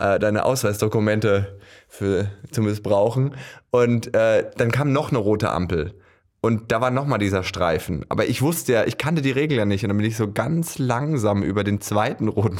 äh, 0.00 0.18
deine 0.18 0.44
Ausweisdokumente 0.44 1.60
für, 1.88 2.26
zu 2.50 2.60
missbrauchen. 2.60 3.36
Und 3.70 4.12
äh, 4.16 4.50
dann 4.56 4.72
kam 4.72 4.92
noch 4.92 5.10
eine 5.10 5.18
rote 5.18 5.50
Ampel. 5.50 5.94
Und 6.44 6.72
da 6.72 6.80
war 6.80 6.90
nochmal 6.90 7.20
dieser 7.20 7.44
Streifen. 7.44 8.04
Aber 8.08 8.26
ich 8.26 8.42
wusste 8.42 8.72
ja, 8.72 8.84
ich 8.84 8.98
kannte 8.98 9.22
die 9.22 9.30
Regel 9.30 9.58
ja 9.58 9.64
nicht. 9.64 9.84
Und 9.84 9.90
dann 9.90 9.96
bin 9.96 10.06
ich 10.06 10.16
so 10.16 10.32
ganz 10.32 10.78
langsam 10.78 11.44
über 11.44 11.62
den 11.62 11.80
zweiten 11.80 12.26
roten 12.26 12.58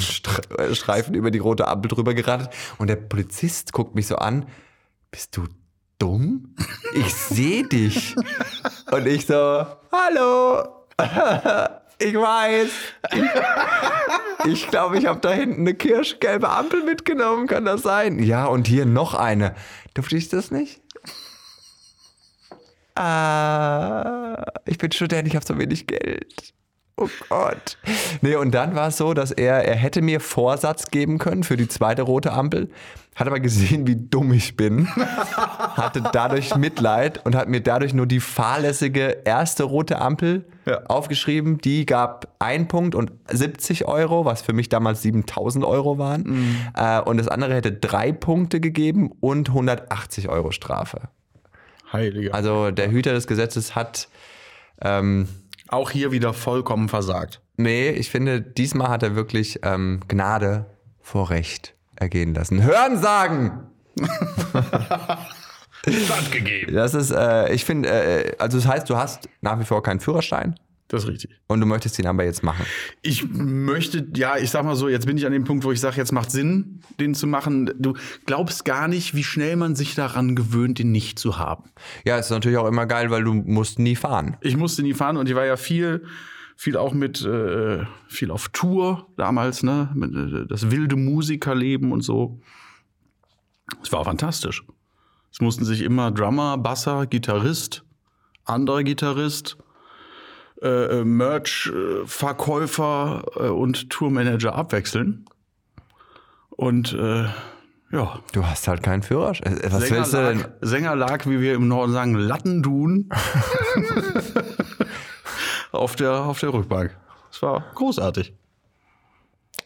äh, 0.56 0.72
Streifen, 0.72 1.14
über 1.14 1.32
die 1.32 1.40
rote 1.40 1.66
Ampel 1.66 1.88
drüber 1.88 2.14
geratet. 2.14 2.50
Und 2.78 2.86
der 2.86 2.96
Polizist 2.96 3.72
guckt 3.72 3.96
mich 3.96 4.06
so 4.06 4.14
an. 4.16 4.46
Bist 5.10 5.36
du 5.36 5.46
dumm? 5.98 6.54
Ich 6.94 7.12
sehe 7.12 7.66
dich. 7.66 8.14
Und 8.92 9.06
ich 9.08 9.26
so, 9.26 9.66
hallo. 9.90 10.64
Ich 12.04 12.14
weiß. 12.16 12.70
Ich 14.46 14.66
glaube, 14.68 14.98
ich 14.98 15.06
habe 15.06 15.20
da 15.20 15.30
hinten 15.30 15.60
eine 15.60 15.74
kirschgelbe 15.74 16.48
Ampel 16.48 16.82
mitgenommen. 16.82 17.46
Kann 17.46 17.64
das 17.64 17.82
sein? 17.82 18.20
Ja, 18.20 18.46
und 18.46 18.66
hier 18.66 18.86
noch 18.86 19.14
eine. 19.14 19.54
Durfte 19.94 20.16
ich 20.16 20.28
das 20.28 20.50
nicht? 20.50 20.81
Ah, 22.94 24.44
ich 24.66 24.78
bin 24.78 24.92
Student, 24.92 25.28
ich 25.28 25.34
habe 25.36 25.44
so 25.46 25.58
wenig 25.58 25.86
Geld. 25.86 26.54
Oh 26.98 27.08
Gott. 27.30 27.78
Nee, 28.20 28.36
und 28.36 28.52
dann 28.54 28.74
war 28.74 28.88
es 28.88 28.98
so, 28.98 29.14
dass 29.14 29.30
er, 29.30 29.64
er 29.64 29.74
hätte 29.76 30.02
mir 30.02 30.20
Vorsatz 30.20 30.90
geben 30.90 31.18
können 31.18 31.42
für 31.42 31.56
die 31.56 31.66
zweite 31.66 32.02
rote 32.02 32.32
Ampel, 32.32 32.70
hat 33.16 33.26
aber 33.26 33.40
gesehen, 33.40 33.86
wie 33.86 33.96
dumm 33.96 34.32
ich 34.34 34.56
bin, 34.58 34.86
hatte 34.94 36.02
dadurch 36.12 36.54
Mitleid 36.54 37.24
und 37.24 37.34
hat 37.34 37.48
mir 37.48 37.62
dadurch 37.62 37.94
nur 37.94 38.06
die 38.06 38.20
fahrlässige 38.20 39.22
erste 39.24 39.64
rote 39.64 39.98
Ampel 40.00 40.44
Ja. 40.66 40.84
aufgeschrieben. 40.84 41.58
Die 41.58 41.86
gab 41.86 42.34
ein 42.38 42.68
Punkt 42.68 42.94
und 42.94 43.10
70 43.30 43.86
Euro, 43.86 44.26
was 44.26 44.42
für 44.42 44.52
mich 44.52 44.68
damals 44.68 45.00
7000 45.02 45.64
Euro 45.64 45.96
waren. 45.98 46.62
Äh, 46.76 47.00
und 47.00 47.16
das 47.16 47.26
andere 47.28 47.54
hätte 47.54 47.72
drei 47.72 48.12
Punkte 48.12 48.60
gegeben 48.60 49.10
und 49.20 49.48
180 49.48 50.28
Euro 50.28 50.50
Strafe. 50.52 51.08
Heiliger. 51.92 52.34
Also 52.34 52.70
der 52.70 52.90
Hüter 52.90 53.12
des 53.12 53.26
Gesetzes 53.26 53.74
hat, 53.74 54.08
ähm, 54.80 55.28
auch 55.68 55.90
hier 55.90 56.12
wieder 56.12 56.32
vollkommen 56.32 56.88
versagt. 56.88 57.40
nee, 57.56 57.90
ich 57.90 58.10
finde, 58.10 58.40
diesmal 58.40 58.88
hat 58.88 59.02
er 59.02 59.14
wirklich 59.14 59.60
ähm, 59.62 60.00
Gnade 60.08 60.66
vor 61.00 61.30
Recht 61.30 61.74
ergehen 61.96 62.34
lassen. 62.34 62.62
Hören 62.62 62.98
sagen! 62.98 63.68
Stattgegeben. 65.88 66.74
Das 66.74 66.94
ist, 66.94 67.10
äh, 67.10 67.52
ich 67.52 67.64
finde, 67.64 67.88
äh, 67.88 68.36
also 68.38 68.58
das 68.58 68.66
heißt, 68.66 68.88
du 68.88 68.96
hast 68.96 69.28
nach 69.40 69.58
wie 69.58 69.64
vor 69.64 69.82
keinen 69.82 70.00
Führerschein. 70.00 70.54
Das 70.92 71.04
ist 71.04 71.08
richtig. 71.08 71.30
Und 71.46 71.60
du 71.60 71.66
möchtest 71.66 71.98
ihn 71.98 72.06
aber 72.06 72.22
jetzt 72.24 72.42
machen. 72.42 72.66
Ich 73.00 73.26
möchte, 73.26 74.06
ja, 74.14 74.36
ich 74.36 74.50
sag 74.50 74.62
mal 74.62 74.76
so, 74.76 74.90
jetzt 74.90 75.06
bin 75.06 75.16
ich 75.16 75.24
an 75.24 75.32
dem 75.32 75.44
Punkt, 75.44 75.64
wo 75.64 75.72
ich 75.72 75.80
sage, 75.80 75.96
jetzt 75.96 76.12
macht 76.12 76.30
Sinn, 76.30 76.82
den 77.00 77.14
zu 77.14 77.26
machen. 77.26 77.72
Du 77.78 77.94
glaubst 78.26 78.66
gar 78.66 78.88
nicht, 78.88 79.14
wie 79.14 79.24
schnell 79.24 79.56
man 79.56 79.74
sich 79.74 79.94
daran 79.94 80.36
gewöhnt, 80.36 80.78
den 80.78 80.92
nicht 80.92 81.18
zu 81.18 81.38
haben. 81.38 81.70
Ja, 82.04 82.18
ist 82.18 82.28
natürlich 82.28 82.58
auch 82.58 82.68
immer 82.68 82.84
geil, 82.84 83.10
weil 83.10 83.24
du 83.24 83.32
musst 83.32 83.78
nie 83.78 83.96
fahren. 83.96 84.36
Ich 84.42 84.58
musste 84.58 84.82
nie 84.82 84.92
fahren 84.92 85.16
und 85.16 85.30
ich 85.30 85.34
war 85.34 85.46
ja 85.46 85.56
viel, 85.56 86.04
viel 86.58 86.76
auch 86.76 86.92
mit, 86.92 87.24
äh, 87.24 87.86
viel 88.08 88.30
auf 88.30 88.50
Tour 88.50 89.06
damals, 89.16 89.62
ne? 89.62 89.88
Äh, 89.96 90.46
das 90.46 90.70
wilde 90.70 90.96
Musikerleben 90.96 91.90
und 91.90 92.02
so. 92.02 92.38
Es 93.82 93.90
war 93.92 94.04
fantastisch. 94.04 94.62
Es 95.32 95.40
mussten 95.40 95.64
sich 95.64 95.80
immer 95.80 96.10
Drummer, 96.10 96.58
Basser, 96.58 97.06
Gitarrist, 97.06 97.82
anderer 98.44 98.82
Gitarrist, 98.82 99.56
äh, 100.62 101.00
äh, 101.00 101.04
Merch-Verkäufer 101.04 103.24
äh, 103.36 103.48
und 103.48 103.90
Tourmanager 103.90 104.54
abwechseln. 104.54 105.24
Und 106.50 106.92
äh, 106.92 107.24
ja, 107.90 108.20
Du 108.32 108.46
hast 108.46 108.68
halt 108.68 108.82
keinen 108.82 109.02
Führerschein. 109.02 109.58
Äh, 109.60 109.72
Was 109.72 109.82
Sänger 109.82 109.96
willst 109.96 110.12
du 110.14 110.18
denn? 110.18 110.38
lag, 110.38 110.48
Sänger 110.60 110.96
lag, 110.96 111.26
wie 111.26 111.40
wir 111.40 111.54
im 111.54 111.68
Norden 111.68 111.92
sagen, 111.92 112.14
Lattendun 112.14 113.08
auf, 115.72 115.96
der, 115.96 116.12
auf 116.12 116.40
der 116.40 116.52
Rückbank. 116.52 116.96
Es 117.30 117.42
war 117.42 117.64
großartig. 117.74 118.34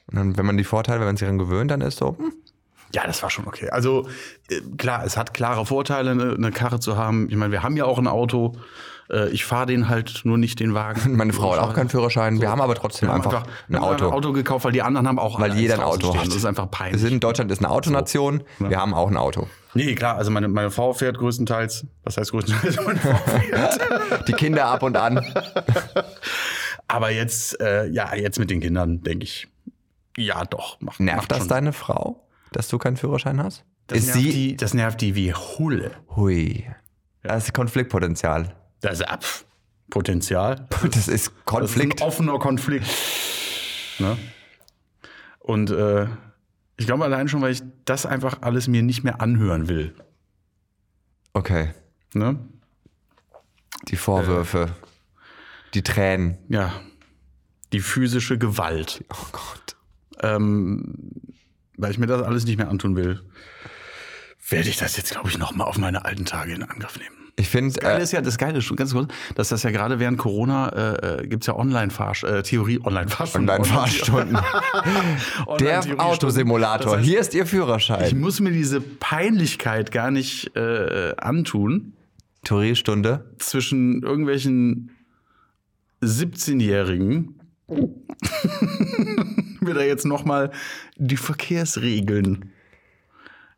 Und 0.08 0.16
dann, 0.16 0.36
wenn 0.36 0.46
man 0.46 0.56
die 0.56 0.64
Vorteile, 0.64 1.00
wenn 1.00 1.06
man 1.06 1.16
sich 1.16 1.26
daran 1.26 1.38
gewöhnt, 1.38 1.70
dann 1.70 1.80
ist 1.80 1.98
so, 1.98 2.16
hm, 2.16 2.32
Ja, 2.94 3.06
das 3.06 3.22
war 3.22 3.30
schon 3.30 3.46
okay. 3.46 3.68
Also 3.70 4.08
äh, 4.48 4.60
klar, 4.78 5.04
es 5.04 5.16
hat 5.16 5.34
klare 5.34 5.66
Vorteile, 5.66 6.12
eine, 6.12 6.34
eine 6.34 6.52
Karre 6.52 6.80
zu 6.80 6.96
haben. 6.96 7.28
Ich 7.28 7.36
meine, 7.36 7.52
wir 7.52 7.62
haben 7.62 7.76
ja 7.76 7.84
auch 7.84 7.98
ein 7.98 8.06
Auto. 8.06 8.56
Äh, 9.10 9.28
Ich 9.30 9.44
fahre 9.44 9.66
den 9.66 9.88
halt 9.88 10.22
nur 10.24 10.38
nicht 10.38 10.60
den 10.60 10.74
Wagen. 10.74 11.16
meine 11.16 11.32
Frau 11.32 11.52
hat 11.52 11.60
auch 11.60 11.74
keinen 11.74 11.88
Führerschein. 11.88 12.40
Wir 12.40 12.50
haben 12.50 12.60
aber 12.60 12.74
trotzdem 12.74 13.08
Wir 13.08 13.14
haben 13.14 13.22
einfach, 13.24 13.46
wir 13.68 13.78
ein 13.78 13.82
haben 13.84 13.94
Auto. 13.94 14.06
ein 14.08 14.12
Auto 14.12 14.32
gekauft, 14.32 14.64
weil 14.64 14.72
die 14.72 14.82
anderen 14.82 15.06
haben 15.08 15.18
auch 15.18 15.38
Weil 15.40 15.50
alle 15.52 15.60
jeder 15.60 15.74
ein 15.74 15.80
Auto 15.82 16.14
hat. 16.16 16.26
Das 16.26 16.34
ist 16.34 16.44
einfach 16.44 16.64
Wir 16.64 16.70
peinlich. 16.70 17.00
sind, 17.00 17.22
Deutschland 17.24 17.50
ist 17.50 17.58
eine 17.58 17.70
Autonation. 17.70 18.42
Wir 18.58 18.78
haben 18.80 18.94
auch 18.94 19.08
ein 19.08 19.16
Auto. 19.16 19.46
Nee, 19.74 19.94
klar, 19.94 20.16
also 20.16 20.30
meine, 20.30 20.48
meine 20.48 20.70
Frau 20.70 20.94
fährt 20.94 21.18
größtenteils, 21.18 21.86
was 22.02 22.16
heißt 22.16 22.30
größtenteils? 22.30 22.76
Meine 22.86 22.98
Frau 22.98 23.14
fährt. 23.16 24.26
Die 24.26 24.32
Kinder 24.32 24.64
ab 24.66 24.82
und 24.82 24.96
an. 24.96 25.20
Aber 26.88 27.10
jetzt, 27.10 27.60
äh, 27.60 27.86
ja, 27.88 28.14
jetzt 28.14 28.38
mit 28.38 28.48
den 28.50 28.60
Kindern, 28.60 29.02
denke 29.02 29.24
ich, 29.24 29.48
ja 30.16 30.44
doch. 30.44 30.80
Macht, 30.80 31.00
Nervt 31.00 31.18
macht 31.18 31.30
das 31.32 31.38
schon. 31.40 31.48
deine 31.48 31.72
Frau, 31.74 32.26
dass 32.52 32.68
du 32.68 32.78
keinen 32.78 32.96
Führerschein 32.96 33.42
hast? 33.42 33.64
Das 33.88 33.98
ist 33.98 34.06
nervt, 34.06 34.20
sie. 34.20 34.30
die, 34.32 34.56
das 34.56 34.72
nervt 34.74 35.00
die 35.00 35.14
wie 35.14 35.34
Hulle. 35.34 35.90
Hui. 36.14 36.64
Das 37.22 37.44
ist 37.44 37.52
Konfliktpotenzial. 37.54 38.54
Das 38.80 39.00
ist 39.00 39.08
ab. 39.08 39.24
Potenzial. 39.90 40.66
Das 40.70 40.82
ist 40.84 40.96
Das 40.96 41.08
ist 41.08 41.44
Konflikt. 41.44 42.02
ein 42.02 42.06
offener 42.08 42.38
Konflikt. 42.38 42.86
Ne? 43.98 44.16
Und 45.40 45.70
äh, 45.70 46.06
ich 46.76 46.86
glaube 46.86 47.04
allein 47.04 47.28
schon, 47.28 47.40
weil 47.40 47.52
ich 47.52 47.62
das 47.84 48.04
einfach 48.04 48.42
alles 48.42 48.68
mir 48.68 48.82
nicht 48.82 49.04
mehr 49.04 49.20
anhören 49.20 49.68
will. 49.68 49.94
Okay. 51.32 51.72
Ne? 52.14 52.38
Die 53.88 53.96
Vorwürfe. 53.96 54.74
Die 55.74 55.82
Tränen. 55.82 56.38
Ja. 56.48 56.72
Die 57.72 57.80
physische 57.80 58.38
Gewalt. 58.38 59.04
Oh 59.12 59.26
Gott. 59.32 59.76
Ähm, 60.20 61.10
weil 61.76 61.90
ich 61.90 61.98
mir 61.98 62.06
das 62.06 62.22
alles 62.22 62.44
nicht 62.44 62.56
mehr 62.56 62.68
antun 62.68 62.96
will, 62.96 63.22
werde 64.48 64.68
ich 64.68 64.76
das 64.78 64.96
jetzt, 64.96 65.10
glaube 65.12 65.28
ich, 65.28 65.38
noch 65.38 65.54
mal 65.54 65.64
auf 65.64 65.76
meine 65.78 66.04
alten 66.04 66.24
Tage 66.24 66.54
in 66.54 66.62
Angriff 66.62 66.98
nehmen. 66.98 67.25
Ich 67.38 67.48
finde, 67.50 67.78
Geil 67.78 68.00
äh, 68.00 68.02
ist 68.02 68.12
ja, 68.12 68.22
das 68.22 68.38
Geile 68.38 68.58
ist 68.58 68.64
schon 68.64 68.78
ganz 68.78 68.92
kurz, 68.94 69.12
dass 69.34 69.50
das 69.50 69.62
ja 69.62 69.70
gerade 69.70 69.98
während 70.00 70.16
Corona 70.16 70.68
äh, 70.70 71.20
äh, 71.22 71.26
gibt 71.26 71.42
es 71.42 71.46
ja 71.48 71.54
Online-Fahrsch, 71.54 72.24
äh, 72.24 72.42
Theorie, 72.42 72.80
Online-Fahrstunden. 72.82 73.50
Online-Fahrstunden. 73.50 74.32
der 74.32 75.46
Online-Theoriestunden. 75.46 76.00
Autosimulator. 76.00 76.92
Das 76.92 77.00
heißt, 77.00 77.08
Hier 77.08 77.20
ist 77.20 77.34
Ihr 77.34 77.42
Ich 77.44 77.50
Führerschein. 77.50 78.18
muss 78.18 78.40
mir 78.40 78.52
diese 78.52 78.80
Peinlichkeit 78.80 79.92
gar 79.92 80.10
nicht 80.10 80.56
äh, 80.56 81.14
antun, 81.18 81.92
Theoriestunde. 82.44 83.26
zwischen 83.38 84.02
irgendwelchen 84.02 84.90
17-Jährigen 86.02 87.40
mir 89.60 89.74
da 89.74 89.82
jetzt 89.82 90.04
noch 90.06 90.24
mal 90.24 90.52
die 90.96 91.16
Verkehrsregeln 91.16 92.52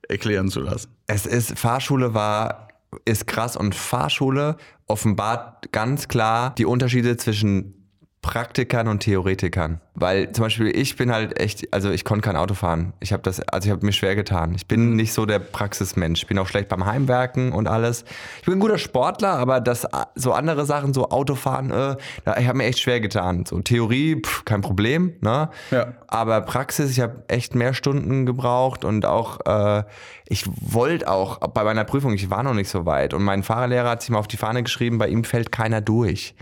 erklären 0.08 0.48
zu 0.48 0.60
lassen. 0.60 0.90
Es 1.06 1.26
ist, 1.26 1.58
Fahrschule 1.58 2.14
war, 2.14 2.67
ist 3.05 3.27
krass 3.27 3.57
und 3.57 3.74
Fahrschule 3.74 4.57
offenbart 4.87 5.72
ganz 5.72 6.09
klar 6.09 6.55
die 6.57 6.64
Unterschiede 6.64 7.16
zwischen 7.16 7.77
Praktikern 8.22 8.88
und 8.88 9.00
Theoretikern. 9.00 9.81
Weil 9.94 10.33
zum 10.33 10.44
Beispiel 10.44 10.68
ich 10.68 10.96
bin 10.96 11.12
halt 11.12 11.40
echt, 11.40 11.72
also 11.72 11.90
ich 11.90 12.04
konnte 12.04 12.26
kein 12.26 12.37
Auto 12.37 12.54
fahren. 12.54 12.92
Ich 13.00 13.12
habe 13.12 13.22
das, 13.22 13.40
also 13.40 13.66
ich 13.66 13.72
habe 13.72 13.85
mir 13.85 13.92
schwer 13.92 14.16
getan. 14.16 14.54
Ich 14.54 14.66
bin 14.66 14.96
nicht 14.96 15.12
so 15.12 15.24
der 15.24 15.38
Praxismensch. 15.38 16.22
Ich 16.22 16.26
bin 16.26 16.38
auch 16.38 16.46
schlecht 16.46 16.68
beim 16.68 16.85
Heimwerken 16.85 17.52
und 17.52 17.68
alles. 17.68 18.04
Ich 18.40 18.46
bin 18.46 18.54
ein 18.54 18.61
guter 18.61 18.78
Sportler, 18.78 19.31
aber 19.31 19.61
das 19.61 19.87
so 20.14 20.33
andere 20.33 20.66
Sachen, 20.66 20.94
so 20.94 21.09
Autofahren, 21.11 21.70
äh, 21.70 21.96
da, 22.24 22.37
ich 22.38 22.46
habe 22.46 22.59
mir 22.59 22.64
echt 22.64 22.81
schwer 22.81 23.00
getan. 23.00 23.44
So 23.46 23.61
Theorie, 23.61 24.20
pff, 24.20 24.44
kein 24.44 24.61
Problem, 24.61 25.14
ne? 25.20 25.50
Ja. 25.70 25.94
Aber 26.09 26.40
Praxis, 26.42 26.90
ich 26.90 27.00
habe 27.00 27.24
echt 27.28 27.54
mehr 27.54 27.74
Stunden 27.74 28.26
gebraucht 28.26 28.85
und 28.85 29.07
auch, 29.07 29.40
äh, 29.46 29.85
ich 30.28 30.44
wollte 30.61 31.09
auch 31.09 31.38
bei 31.38 31.64
meiner 31.64 31.85
Prüfung, 31.85 32.14
ich 32.14 32.31
war 32.31 32.42
noch 32.42 32.54
nicht 32.54 32.68
so 32.68 32.85
weit 32.85 33.14
und 33.14 33.22
mein 33.22 33.42
Fahrerlehrer 33.42 33.90
hat 33.90 34.02
sich 34.02 34.11
mal 34.11 34.18
auf 34.18 34.28
die 34.28 34.37
Fahne 34.37 34.62
geschrieben, 34.62 34.98
bei 34.98 35.09
ihm 35.09 35.24
fällt 35.24 35.52
keiner 35.52 35.81
durch. 35.81 36.35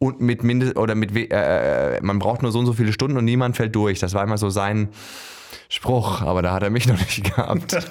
Und 0.00 0.20
mit 0.20 0.44
Mindest, 0.44 0.76
oder 0.76 0.94
mit, 0.94 1.14
we- 1.14 1.28
äh, 1.30 2.00
man 2.02 2.18
braucht 2.20 2.42
nur 2.42 2.52
so 2.52 2.58
und 2.60 2.66
so 2.66 2.72
viele 2.72 2.92
Stunden 2.92 3.16
und 3.16 3.24
niemand 3.24 3.56
fällt 3.56 3.74
durch. 3.74 3.98
Das 3.98 4.14
war 4.14 4.22
immer 4.22 4.38
so 4.38 4.48
sein 4.48 4.90
Spruch, 5.68 6.22
aber 6.22 6.40
da 6.42 6.52
hat 6.52 6.62
er 6.62 6.70
mich 6.70 6.86
noch 6.86 6.98
nicht 6.98 7.24
gehabt. 7.36 7.74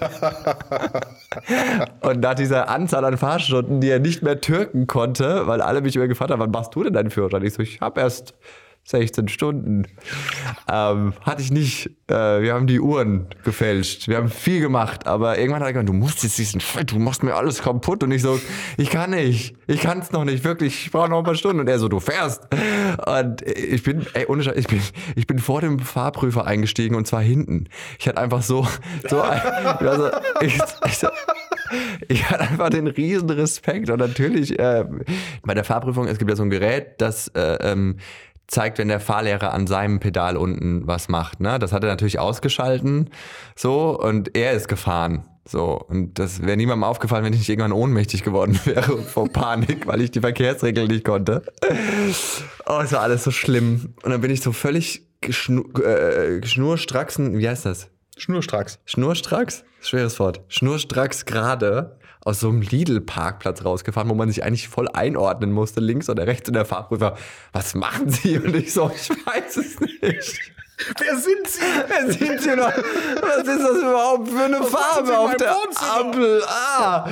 und 2.01 2.19
nach 2.21 2.35
dieser 2.35 2.69
Anzahl 2.69 3.03
an 3.05 3.17
Fahrstunden, 3.17 3.81
die 3.81 3.89
er 3.89 3.99
nicht 3.99 4.23
mehr 4.23 4.39
türken 4.41 4.87
konnte, 4.87 5.47
weil 5.47 5.61
alle 5.61 5.81
mich 5.81 5.95
immer 5.95 6.07
gefragt 6.07 6.31
haben, 6.31 6.39
wann 6.39 6.51
machst 6.51 6.73
du 6.75 6.83
denn 6.83 6.93
deinen 6.93 7.09
Führerschein? 7.11 7.43
Ich 7.43 7.53
so, 7.53 7.61
ich 7.61 7.81
habe 7.81 7.99
erst 8.01 8.33
16 8.87 9.27
Stunden. 9.27 9.85
Ähm, 10.71 11.13
hatte 11.21 11.41
ich 11.41 11.51
nicht. 11.51 11.87
Äh, 12.07 12.41
wir 12.41 12.53
haben 12.53 12.67
die 12.67 12.79
Uhren 12.79 13.27
gefälscht. 13.43 14.07
Wir 14.07 14.15
haben 14.15 14.29
viel 14.29 14.61
gemacht, 14.61 15.07
aber 15.07 15.37
irgendwann 15.37 15.59
hat 15.59 15.67
er 15.67 15.73
gesagt, 15.73 15.89
du 15.89 15.93
musst 15.93 16.23
jetzt 16.23 16.37
diesen 16.37 16.61
Fett, 16.61 16.91
du 16.91 16.99
machst 16.99 17.21
mir 17.21 17.35
alles 17.35 17.61
kaputt. 17.61 18.01
Und 18.03 18.11
ich 18.11 18.21
so, 18.21 18.39
ich 18.77 18.89
kann 18.89 19.09
nicht. 19.09 19.55
Ich 19.67 19.81
kann 19.81 19.99
es 19.99 20.13
noch 20.13 20.23
nicht, 20.23 20.45
wirklich. 20.45 20.85
Ich 20.85 20.91
brauche 20.91 21.09
noch 21.09 21.17
ein 21.17 21.25
paar 21.25 21.35
Stunden. 21.35 21.59
Und 21.59 21.67
er 21.67 21.79
so, 21.79 21.89
du 21.89 21.99
fährst. 21.99 22.47
Und 23.05 23.41
ich 23.41 23.83
bin, 23.83 24.05
ey, 24.13 24.25
ohne 24.27 24.43
Scheiß, 24.43 24.55
ich 24.55 24.67
bin, 24.67 24.81
ich 25.17 25.27
bin 25.27 25.39
vor 25.39 25.59
dem 25.59 25.79
Fahrprüfer 25.79 26.47
eingestiegen 26.47 26.95
und 26.95 27.05
zwar 27.07 27.21
hinten. 27.21 27.65
Ich 27.99 28.07
hatte 28.07 28.21
einfach 28.21 28.41
so, 28.41 28.65
so, 29.09 29.21
ein, 29.21 29.41
also, 29.41 30.11
ich, 30.39 30.57
ich, 30.85 30.97
so, 30.97 31.09
ich 32.07 32.29
hatte 32.29 32.41
einfach 32.41 32.69
den 32.69 32.87
riesen 32.87 33.29
Respekt 33.29 33.89
und 33.89 33.99
natürlich 33.99 34.57
äh, 34.57 34.85
bei 35.43 35.53
der 35.53 35.63
Fahrprüfung, 35.65 36.07
es 36.07 36.17
gibt 36.17 36.29
ja 36.29 36.37
so 36.37 36.43
ein 36.43 36.49
Gerät, 36.49 37.01
das 37.01 37.27
äh, 37.29 37.57
ähm, 37.61 37.97
zeigt, 38.47 38.77
wenn 38.77 38.87
der 38.87 38.99
Fahrlehrer 38.99 39.53
an 39.53 39.67
seinem 39.67 39.99
Pedal 39.99 40.37
unten 40.37 40.87
was 40.87 41.09
macht. 41.09 41.39
Ne? 41.39 41.59
Das 41.59 41.73
hat 41.73 41.83
er 41.83 41.89
natürlich 41.89 42.19
ausgeschalten 42.19 43.09
so 43.55 43.97
und 43.99 44.35
er 44.35 44.53
ist 44.53 44.67
gefahren. 44.67 45.25
So, 45.45 45.79
und 45.79 46.19
das 46.19 46.41
wäre 46.41 46.57
niemandem 46.57 46.83
aufgefallen, 46.83 47.23
wenn 47.23 47.31
ich 47.31 47.39
nicht 47.39 47.49
irgendwann 47.49 47.71
ohnmächtig 47.71 48.23
geworden 48.23 48.59
wäre 48.65 48.97
vor 48.97 49.29
Panik, 49.29 49.87
weil 49.87 50.01
ich 50.01 50.11
die 50.11 50.19
Verkehrsregeln 50.19 50.87
nicht 50.87 51.05
konnte. 51.05 51.41
Oh, 52.65 52.81
es 52.83 52.91
war 52.91 53.01
alles 53.01 53.23
so 53.23 53.31
schlimm. 53.31 53.93
Und 54.03 54.11
dann 54.11 54.19
bin 54.19 54.31
ich 54.31 54.41
so 54.41 54.51
völlig 54.51 55.07
geschnu 55.21 55.63
äh, 55.81 56.45
schnurstraxen, 56.45 57.37
wie 57.37 57.47
heißt 57.47 57.65
das? 57.65 57.89
Schnurstracks. 58.17 58.79
Schnurstracks? 58.85 59.63
Schweres 59.79 60.19
Wort. 60.19 60.41
Schnurstracks 60.47 61.25
gerade 61.25 61.96
aus 62.27 62.41
so 62.41 62.49
einem 62.49 62.61
Lidl-Parkplatz 62.61 63.63
rausgefahren, 63.63 64.09
wo 64.09 64.13
man 64.13 64.27
sich 64.27 64.43
eigentlich 64.43 64.67
voll 64.67 64.89
einordnen 64.89 65.53
musste, 65.53 65.79
links 65.79 66.09
oder 66.09 66.27
rechts. 66.27 66.49
Und 66.49 66.55
der 66.55 66.65
Fahrprüfer, 66.65 67.15
was 67.53 67.73
machen 67.73 68.09
Sie? 68.09 68.37
Und 68.37 68.53
ich 68.53 68.73
so, 68.73 68.91
ich 68.93 69.09
weiß 69.09 69.55
es 69.55 69.79
nicht. 69.79 70.53
Wer 70.99 71.15
sind 71.15 71.47
Sie? 71.47 71.61
Wer 71.87 72.11
sind 72.11 72.41
Sie 72.41 72.49
noch? 72.49 72.67
Was 72.67 73.47
ist 73.47 73.61
das 73.61 73.77
überhaupt 73.77 74.29
für 74.29 74.43
eine 74.43 74.61
Sie 74.61 74.69
Farbe 74.69 75.17
auf 75.17 75.35
der? 75.37 75.55
Ampel? 75.99 76.43
Ah! 76.45 77.09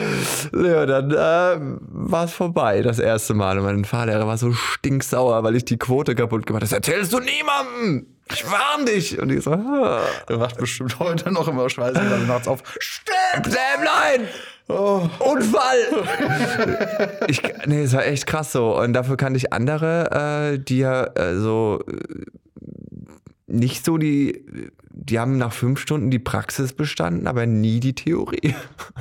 Ja, 0.54 0.86
dann 0.86 1.12
äh, 1.12 1.78
war 1.89 2.25
es 2.25 2.34
vorbei 2.34 2.82
das 2.82 2.99
erste 2.99 3.34
Mal. 3.34 3.58
Und 3.58 3.63
mein 3.63 3.86
Fahrlehrer 3.86 4.28
war 4.28 4.38
so 4.38 4.51
stinksauer, 4.51 5.43
weil 5.43 5.56
ich 5.56 5.63
die 5.63 5.78
Quote 5.78 6.13
kaputt 6.13 6.45
gemacht 6.45 6.62
habe. 6.62 6.69
Das 6.69 6.73
erzählst 6.73 7.13
du 7.13 7.19
niemandem! 7.19 8.08
Ich 8.32 8.45
warn 8.51 8.86
dich! 8.86 9.17
Und 9.17 9.32
ich 9.32 9.43
so, 9.43 9.54
ah. 9.54 10.01
Der 10.28 10.41
wacht 10.41 10.58
bestimmt 10.58 10.99
heute 10.99 11.32
noch 11.32 11.47
immer 11.47 11.69
Schweiße 11.69 12.01
nachts 12.28 12.49
auf. 12.49 12.62
Stimmt! 12.80 13.45
Dämlein! 13.45 14.28
Oh. 14.67 15.08
Unfall! 15.19 17.17
ich, 17.28 17.41
nee, 17.67 17.84
es 17.84 17.93
war 17.93 18.06
echt 18.06 18.25
krass 18.25 18.51
so. 18.51 18.80
Und 18.80 18.93
dafür 18.93 19.15
kannte 19.15 19.38
ich 19.38 19.54
andere, 19.54 20.54
äh, 20.54 20.60
die 20.60 20.80
ja 20.80 21.04
äh, 21.15 21.38
so 21.38 21.84
äh, 21.88 22.25
nicht 23.47 23.86
so 23.86 23.97
die, 23.97 24.43
die 24.89 25.19
haben 25.19 25.38
nach 25.38 25.54
fünf 25.54 25.80
Stunden 25.80 26.10
die 26.10 26.19
Praxis 26.19 26.73
bestanden, 26.73 27.28
aber 27.28 27.45
nie 27.45 27.80
die 27.80 27.93
Theorie. 27.93 28.56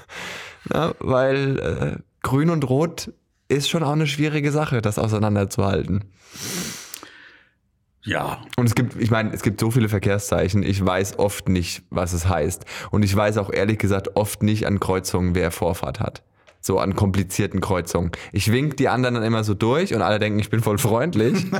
Na, 0.70 0.94
weil 0.98 1.58
äh, 1.58 2.02
grün 2.22 2.50
und 2.50 2.68
rot 2.68 3.10
ist 3.48 3.70
schon 3.70 3.82
auch 3.82 3.92
eine 3.92 4.06
schwierige 4.06 4.52
Sache, 4.52 4.82
das 4.82 4.98
auseinanderzuhalten. 4.98 6.04
Ja. 8.04 8.42
Und 8.56 8.66
es 8.66 8.74
gibt, 8.74 9.00
ich 9.00 9.10
meine, 9.10 9.32
es 9.32 9.42
gibt 9.42 9.60
so 9.60 9.70
viele 9.70 9.88
Verkehrszeichen, 9.88 10.62
ich 10.62 10.84
weiß 10.84 11.18
oft 11.18 11.48
nicht, 11.48 11.82
was 11.90 12.12
es 12.12 12.28
heißt. 12.28 12.64
Und 12.90 13.02
ich 13.02 13.16
weiß 13.16 13.38
auch 13.38 13.50
ehrlich 13.52 13.78
gesagt 13.78 14.16
oft 14.16 14.42
nicht 14.42 14.66
an 14.66 14.78
Kreuzungen, 14.80 15.34
wer 15.34 15.50
Vorfahrt 15.50 16.00
hat. 16.00 16.22
So 16.60 16.78
an 16.78 16.94
komplizierten 16.94 17.60
Kreuzungen. 17.60 18.12
Ich 18.32 18.50
wink 18.52 18.76
die 18.76 18.88
anderen 18.88 19.16
dann 19.16 19.24
immer 19.24 19.44
so 19.44 19.54
durch 19.54 19.94
und 19.94 20.02
alle 20.02 20.18
denken, 20.18 20.38
ich 20.38 20.50
bin 20.50 20.60
voll 20.60 20.78
freundlich. 20.78 21.46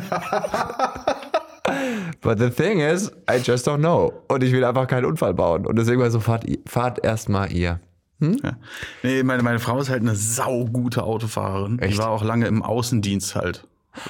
But 2.20 2.38
the 2.38 2.50
thing 2.50 2.80
is, 2.80 3.10
I 3.30 3.36
just 3.42 3.68
don't 3.68 3.78
know. 3.78 4.12
Und 4.28 4.42
ich 4.42 4.52
will 4.52 4.64
einfach 4.64 4.86
keinen 4.86 5.04
Unfall 5.04 5.34
bauen. 5.34 5.66
Und 5.66 5.76
deswegen 5.76 6.00
war 6.00 6.10
so, 6.10 6.20
fahrt, 6.20 6.44
fahrt 6.66 7.04
erstmal 7.04 7.52
ihr. 7.52 7.80
ja. 8.20 8.56
Nee, 9.02 9.22
meine, 9.22 9.42
meine 9.42 9.58
Frau 9.58 9.78
ist 9.78 9.90
halt 9.90 10.00
eine 10.00 10.14
saugute 10.14 11.02
Autofahrerin. 11.02 11.76
Die 11.78 11.84
Echt? 11.84 11.98
war 11.98 12.08
auch 12.08 12.24
lange 12.24 12.46
im 12.46 12.62
Außendienst 12.62 13.34
halt. 13.34 13.66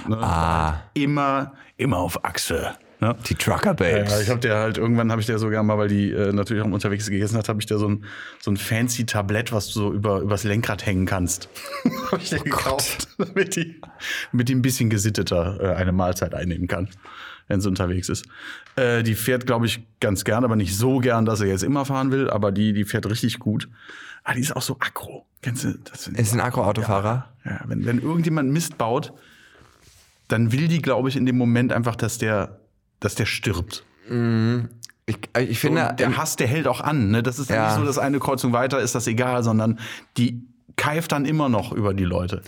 Ne? 0.09 0.17
Ah. 0.19 0.83
Immer, 0.95 1.55
immer 1.77 1.99
auf 1.99 2.25
Achse. 2.25 2.77
Ne? 3.01 3.15
Die 3.29 3.35
Trucker 3.35 3.75
Babes. 3.75 4.13
Ja, 4.13 4.21
ich 4.21 4.29
habe 4.31 4.41
der 4.41 4.57
halt, 4.57 4.79
irgendwann 4.79 5.11
habe 5.11 5.21
ich 5.21 5.27
der 5.27 5.39
sogar 5.39 5.63
mal, 5.63 5.77
weil 5.77 5.89
die 5.89 6.11
äh, 6.11 6.33
natürlich 6.33 6.63
auch 6.63 6.67
unterwegs 6.67 7.11
gegessen 7.11 7.37
hat, 7.37 7.49
habe 7.49 7.61
ich 7.61 7.67
der 7.67 7.79
so 7.79 7.89
ein, 7.89 8.05
so 8.41 8.51
ein 8.51 8.57
fancy 8.57 9.05
Tablett, 9.05 9.53
was 9.53 9.67
du 9.67 9.73
so 9.73 9.93
über, 9.93 10.21
übers 10.21 10.45
Lenkrad 10.45 10.87
hängen 10.87 11.07
kannst. 11.07 11.49
habe 12.11 12.23
ich 12.23 12.31
dir 12.31 12.39
gekauft, 12.39 13.09
damit 13.19 13.57
die, 13.57 13.81
damit 14.33 14.49
die 14.49 14.55
ein 14.55 14.63
bisschen 14.63 14.91
gesitteter 14.91 15.59
äh, 15.61 15.75
eine 15.75 15.93
Mahlzeit 15.93 16.35
einnehmen 16.35 16.69
kann, 16.69 16.89
wenn 17.49 17.61
sie 17.61 17.69
unterwegs 17.69 18.09
ist. 18.09 18.27
Äh, 18.77 19.03
die 19.03 19.15
fährt, 19.15 19.47
glaube 19.47 19.67
ich, 19.67 19.83
ganz 20.01 20.25
gern, 20.25 20.45
aber 20.45 20.57
nicht 20.57 20.77
so 20.77 20.99
gern, 20.99 21.27
dass 21.27 21.41
er 21.41 21.49
jetzt 21.49 21.65
immer 21.65 21.85
fahren 21.85 22.13
will, 22.13 22.31
aber 22.31 22.53
die, 22.53 22.73
die 22.73 22.85
fährt 22.85 23.07
richtig 23.11 23.39
gut. 23.39 23.69
Ah, 24.23 24.33
die 24.33 24.41
ist 24.41 24.57
auch 24.57 24.63
so 24.63 24.77
aggro. 24.81 25.27
Kennst 25.43 25.65
du 25.65 25.75
das? 25.85 26.07
ist 26.07 26.33
ein 26.33 26.41
Akku-Autofahrer? 26.41 27.29
Ja, 27.45 27.61
wenn, 27.67 27.85
wenn 27.85 28.01
irgendjemand 28.01 28.51
Mist 28.51 28.79
baut, 28.79 29.13
dann 30.29 30.53
will 30.53 30.69
die, 30.69 30.81
glaube 30.83 31.09
ich, 31.09 31.17
in 31.17 31.27
dem 31.27 31.37
Moment 31.39 31.73
einfach, 31.73 31.97
dass 31.97 32.19
der, 32.19 32.61
dass 33.01 33.15
der 33.15 33.27
stirbt. 33.27 33.85
Ich, 35.07 35.17
ich 35.39 35.59
finde, 35.59 35.89
Und 35.91 36.01
der 36.01 36.17
Hass, 36.17 36.37
der 36.37 36.47
hält 36.47 36.67
auch 36.67 36.81
an. 36.81 37.11
Ne? 37.11 37.23
Das 37.23 37.39
ist 37.39 37.51
Ja. 37.51 37.67
nicht 37.69 37.77
so, 37.79 37.85
dass 37.85 37.99
eine 37.99 38.19
Kreuzung 38.19 38.53
weiter 38.53 38.79
ist, 38.81 38.95
das 38.95 39.07
egal, 39.07 39.43
sondern 39.43 39.79
die 40.17 40.43
keift 40.77 41.13
dann 41.13 41.25
immer 41.27 41.49
noch 41.49 41.73
über 41.73 41.95
die 41.95 42.05
Leute. 42.05 42.43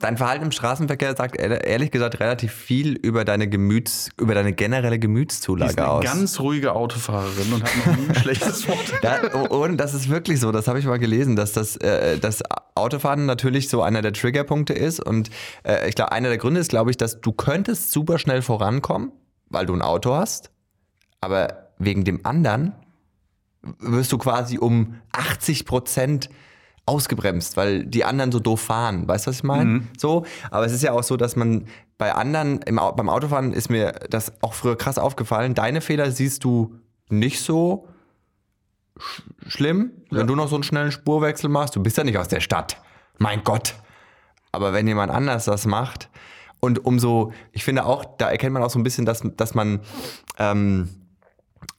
Dein 0.00 0.16
Verhalten 0.18 0.44
im 0.46 0.52
Straßenverkehr 0.52 1.16
sagt 1.16 1.36
ehr- 1.38 1.64
ehrlich 1.64 1.90
gesagt 1.90 2.18
relativ 2.20 2.52
viel 2.52 2.92
über 2.94 3.24
deine 3.24 3.48
Gemüts, 3.48 4.10
über 4.20 4.34
deine 4.34 4.52
generelle 4.52 4.90
Die 4.90 4.96
ist 4.96 5.00
Gemütszulage 5.02 5.78
eine 5.78 5.88
aus. 5.88 6.04
ganz 6.04 6.40
ruhige 6.40 6.74
Autofahrerin 6.74 7.52
und 7.54 7.62
hat 7.62 7.70
noch 7.86 7.96
nie 7.96 8.08
ein 8.08 8.14
schlechtes 8.16 8.68
Wort. 8.68 8.92
Da, 9.02 9.28
und 9.48 9.76
das 9.78 9.94
ist 9.94 10.10
wirklich 10.10 10.40
so, 10.40 10.52
das 10.52 10.68
habe 10.68 10.78
ich 10.80 10.84
mal 10.84 10.98
gelesen, 10.98 11.36
dass 11.36 11.52
das, 11.52 11.76
äh, 11.76 12.18
das 12.18 12.42
Autofahren 12.74 13.26
natürlich 13.26 13.68
so 13.68 13.82
einer 13.82 14.02
der 14.02 14.12
Triggerpunkte 14.12 14.72
ist. 14.72 15.00
Und 15.00 15.30
äh, 15.62 15.88
ich 15.88 15.94
glaube, 15.94 16.12
einer 16.12 16.28
der 16.28 16.38
Gründe 16.38 16.60
ist, 16.60 16.70
glaube 16.70 16.90
ich, 16.90 16.96
dass 16.96 17.20
du 17.20 17.32
könntest 17.32 17.92
super 17.92 18.18
schnell 18.18 18.42
vorankommen, 18.42 19.12
weil 19.48 19.66
du 19.66 19.74
ein 19.74 19.82
Auto 19.82 20.14
hast, 20.14 20.50
aber 21.20 21.70
wegen 21.78 22.04
dem 22.04 22.24
anderen 22.26 22.72
wirst 23.78 24.12
du 24.12 24.18
quasi 24.18 24.58
um 24.58 24.96
80 25.12 25.64
Prozent 25.64 26.28
ausgebremst, 26.86 27.56
weil 27.56 27.84
die 27.86 28.04
anderen 28.04 28.30
so 28.30 28.40
doof 28.40 28.60
fahren. 28.60 29.08
Weißt 29.08 29.26
du, 29.26 29.30
was 29.30 29.36
ich 29.36 29.44
meine? 29.44 29.84
So. 29.96 30.26
Aber 30.50 30.66
es 30.66 30.72
ist 30.72 30.82
ja 30.82 30.92
auch 30.92 31.02
so, 31.02 31.16
dass 31.16 31.34
man 31.34 31.66
bei 31.96 32.12
anderen, 32.14 32.60
im, 32.62 32.76
beim 32.76 33.08
Autofahren 33.08 33.52
ist 33.52 33.70
mir 33.70 33.92
das 34.10 34.32
auch 34.42 34.52
früher 34.52 34.76
krass 34.76 34.98
aufgefallen. 34.98 35.54
Deine 35.54 35.80
Fehler 35.80 36.10
siehst 36.10 36.44
du 36.44 36.74
nicht 37.08 37.40
so 37.40 37.88
sch 38.98 39.22
schlimm, 39.46 39.90
wenn 40.10 40.26
du 40.26 40.34
noch 40.34 40.48
so 40.48 40.54
einen 40.56 40.64
schnellen 40.64 40.92
Spurwechsel 40.92 41.50
machst. 41.50 41.76
Du 41.76 41.82
bist 41.82 41.96
ja 41.96 42.04
nicht 42.04 42.18
aus 42.18 42.28
der 42.28 42.40
Stadt. 42.40 42.80
Mein 43.18 43.44
Gott. 43.44 43.74
Aber 44.52 44.72
wenn 44.72 44.86
jemand 44.86 45.10
anders 45.12 45.44
das 45.44 45.66
macht 45.66 46.08
und 46.60 46.84
umso, 46.84 47.32
ich 47.52 47.64
finde 47.64 47.84
auch, 47.84 48.04
da 48.18 48.30
erkennt 48.30 48.54
man 48.54 48.62
auch 48.62 48.70
so 48.70 48.78
ein 48.78 48.84
bisschen, 48.84 49.04
dass, 49.04 49.22
dass 49.36 49.54
man, 49.54 49.80
ähm, 50.38 50.88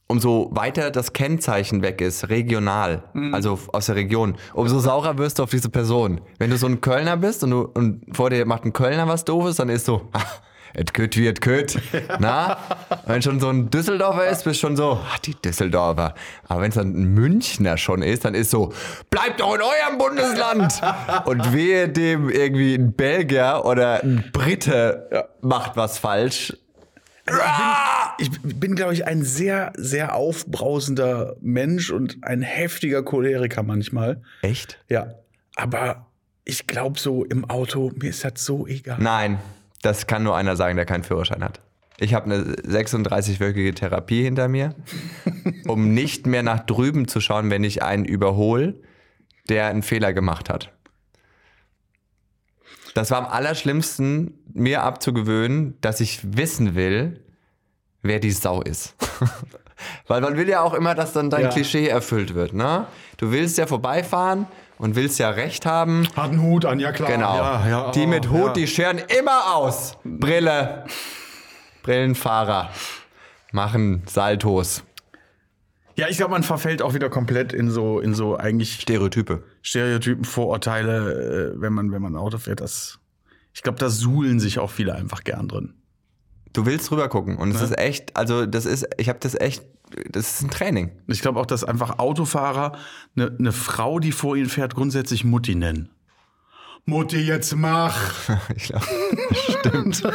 umso 0.08 0.50
weiter 0.52 0.92
das 0.92 1.12
Kennzeichen 1.12 1.82
weg 1.82 2.00
ist, 2.00 2.28
regional, 2.28 3.02
also 3.32 3.58
aus 3.72 3.86
der 3.86 3.96
Region, 3.96 4.36
umso 4.54 4.78
saurer 4.78 5.18
wirst 5.18 5.38
du 5.38 5.42
auf 5.42 5.50
diese 5.50 5.68
Person. 5.68 6.20
Wenn 6.38 6.50
du 6.50 6.56
so 6.58 6.66
ein 6.66 6.80
Kölner 6.80 7.16
bist 7.16 7.42
und, 7.42 7.50
du, 7.50 7.62
und 7.62 8.04
vor 8.14 8.30
dir 8.30 8.46
macht 8.46 8.64
ein 8.64 8.72
Kölner 8.72 9.08
was 9.08 9.24
Doofes, 9.24 9.56
dann 9.56 9.68
ist 9.68 9.86
so, 9.86 10.08
et 10.74 10.94
küt 10.94 11.16
wie 11.16 11.26
et 11.26 11.40
küt. 11.40 11.78
Na? 12.18 12.58
Wenn 13.06 13.22
schon 13.22 13.40
so 13.40 13.48
ein 13.48 13.70
Düsseldorfer 13.70 14.28
ist, 14.28 14.44
bist 14.44 14.60
schon 14.60 14.76
so, 14.76 14.92
ah, 14.92 15.16
die 15.24 15.34
Düsseldorfer. 15.34 16.14
Aber 16.48 16.62
wenn 16.62 16.68
es 16.68 16.74
dann 16.74 16.94
ein 16.94 17.14
Münchner 17.14 17.76
schon 17.76 18.02
ist, 18.02 18.24
dann 18.24 18.34
ist 18.34 18.50
so, 18.50 18.72
bleibt 19.10 19.40
doch 19.40 19.54
in 19.54 19.62
eurem 19.62 19.98
Bundesland. 19.98 20.80
Und 21.24 21.52
wehe 21.52 21.88
dem 21.88 22.28
irgendwie 22.28 22.74
ein 22.74 22.92
Belgier 22.92 23.62
oder 23.64 24.02
ein 24.02 24.30
Brite 24.32 25.28
macht 25.40 25.76
was 25.76 25.98
falsch. 25.98 26.52
Ich 28.18 28.30
bin, 28.42 28.76
glaube 28.76 28.94
ich, 28.94 29.06
ein 29.06 29.22
sehr, 29.22 29.72
sehr 29.76 30.14
aufbrausender 30.14 31.36
Mensch 31.40 31.90
und 31.90 32.18
ein 32.22 32.42
heftiger 32.42 33.02
Choleriker 33.02 33.62
manchmal. 33.62 34.22
Echt? 34.42 34.78
Ja. 34.88 35.14
Aber 35.56 36.06
ich 36.44 36.66
glaube, 36.66 37.00
so 37.00 37.24
im 37.24 37.44
Auto, 37.44 37.92
mir 37.96 38.10
ist 38.10 38.24
das 38.24 38.44
so 38.44 38.66
egal. 38.66 38.98
Nein, 39.00 39.38
das 39.86 40.08
kann 40.08 40.24
nur 40.24 40.36
einer 40.36 40.56
sagen, 40.56 40.76
der 40.76 40.84
keinen 40.84 41.04
Führerschein 41.04 41.44
hat. 41.44 41.60
Ich 41.98 42.12
habe 42.12 42.26
eine 42.26 42.42
36-wöchige 42.42 43.74
Therapie 43.74 44.22
hinter 44.24 44.48
mir, 44.48 44.74
um 45.66 45.94
nicht 45.94 46.26
mehr 46.26 46.42
nach 46.42 46.60
drüben 46.60 47.06
zu 47.08 47.20
schauen, 47.20 47.50
wenn 47.50 47.64
ich 47.64 47.82
einen 47.82 48.04
überhole, 48.04 48.74
der 49.48 49.66
einen 49.68 49.82
Fehler 49.82 50.12
gemacht 50.12 50.50
hat. 50.50 50.72
Das 52.94 53.10
war 53.12 53.18
am 53.18 53.26
allerschlimmsten, 53.26 54.34
mir 54.52 54.82
abzugewöhnen, 54.82 55.78
dass 55.80 56.00
ich 56.00 56.20
wissen 56.36 56.74
will, 56.74 57.22
wer 58.02 58.18
die 58.18 58.32
Sau 58.32 58.62
ist. 58.62 58.96
Weil 60.08 60.20
man 60.20 60.36
will 60.36 60.48
ja 60.48 60.62
auch 60.62 60.74
immer, 60.74 60.94
dass 60.94 61.12
dann 61.12 61.30
dein 61.30 61.42
Ja. 61.42 61.48
Klischee 61.50 61.86
erfüllt 61.86 62.34
wird. 62.34 62.54
Ne? 62.54 62.86
Du 63.18 63.30
willst 63.30 63.58
ja 63.58 63.66
vorbeifahren 63.66 64.46
und 64.78 64.96
willst 64.96 65.18
ja 65.18 65.30
recht 65.30 65.66
haben. 65.66 66.06
Hat 66.16 66.30
einen 66.30 66.42
Hut 66.42 66.64
an, 66.64 66.78
ja 66.80 66.92
klar. 66.92 67.10
Genau. 67.10 67.36
Ja, 67.36 67.68
ja, 67.68 67.90
die 67.92 68.04
oh, 68.04 68.08
mit 68.08 68.30
Hut, 68.30 68.46
ja. 68.48 68.52
die 68.52 68.66
scheren 68.66 68.98
immer 69.18 69.54
aus. 69.54 69.96
Brille. 70.04 70.84
Brillenfahrer. 71.82 72.70
Machen 73.52 74.02
Saltos. 74.06 74.82
Ja, 75.96 76.08
ich 76.08 76.18
glaube, 76.18 76.32
man 76.32 76.42
verfällt 76.42 76.82
auch 76.82 76.92
wieder 76.92 77.08
komplett 77.08 77.54
in 77.54 77.70
so, 77.70 78.00
in 78.00 78.14
so 78.14 78.36
eigentlich 78.36 78.80
Stereotype. 78.80 79.44
Stereotypen, 79.62 80.24
Vorurteile, 80.24 81.54
äh, 81.54 81.60
wenn 81.60 81.72
man, 81.72 81.90
wenn 81.90 82.02
man 82.02 82.16
Auto 82.16 82.36
fährt. 82.36 82.60
Das, 82.60 82.98
ich 83.54 83.62
glaube, 83.62 83.78
da 83.78 83.88
suhlen 83.88 84.38
sich 84.38 84.58
auch 84.58 84.70
viele 84.70 84.94
einfach 84.94 85.24
gern 85.24 85.48
drin. 85.48 85.74
Du 86.56 86.64
willst 86.64 86.90
rüber 86.90 87.08
gucken 87.08 87.36
und 87.36 87.54
es 87.54 87.60
ist 87.60 87.78
echt, 87.78 88.16
also 88.16 88.46
das 88.46 88.64
ist, 88.64 88.88
ich 88.96 89.10
habe 89.10 89.18
das 89.20 89.34
echt, 89.34 89.62
das 90.10 90.30
ist 90.30 90.42
ein 90.42 90.50
Training. 90.50 90.90
Ich 91.06 91.20
glaube 91.20 91.38
auch, 91.38 91.44
dass 91.44 91.64
einfach 91.64 91.98
Autofahrer 91.98 92.72
eine 93.14 93.30
ne 93.36 93.52
Frau, 93.52 93.98
die 93.98 94.10
vor 94.10 94.36
ihnen 94.36 94.48
fährt, 94.48 94.74
grundsätzlich 94.74 95.22
Mutti 95.22 95.54
nennen. 95.54 95.90
Mutti, 96.86 97.18
jetzt 97.18 97.54
mach! 97.54 97.94
Ich 98.56 98.68
glaube, 98.68 98.86
stimmt. 99.34 100.02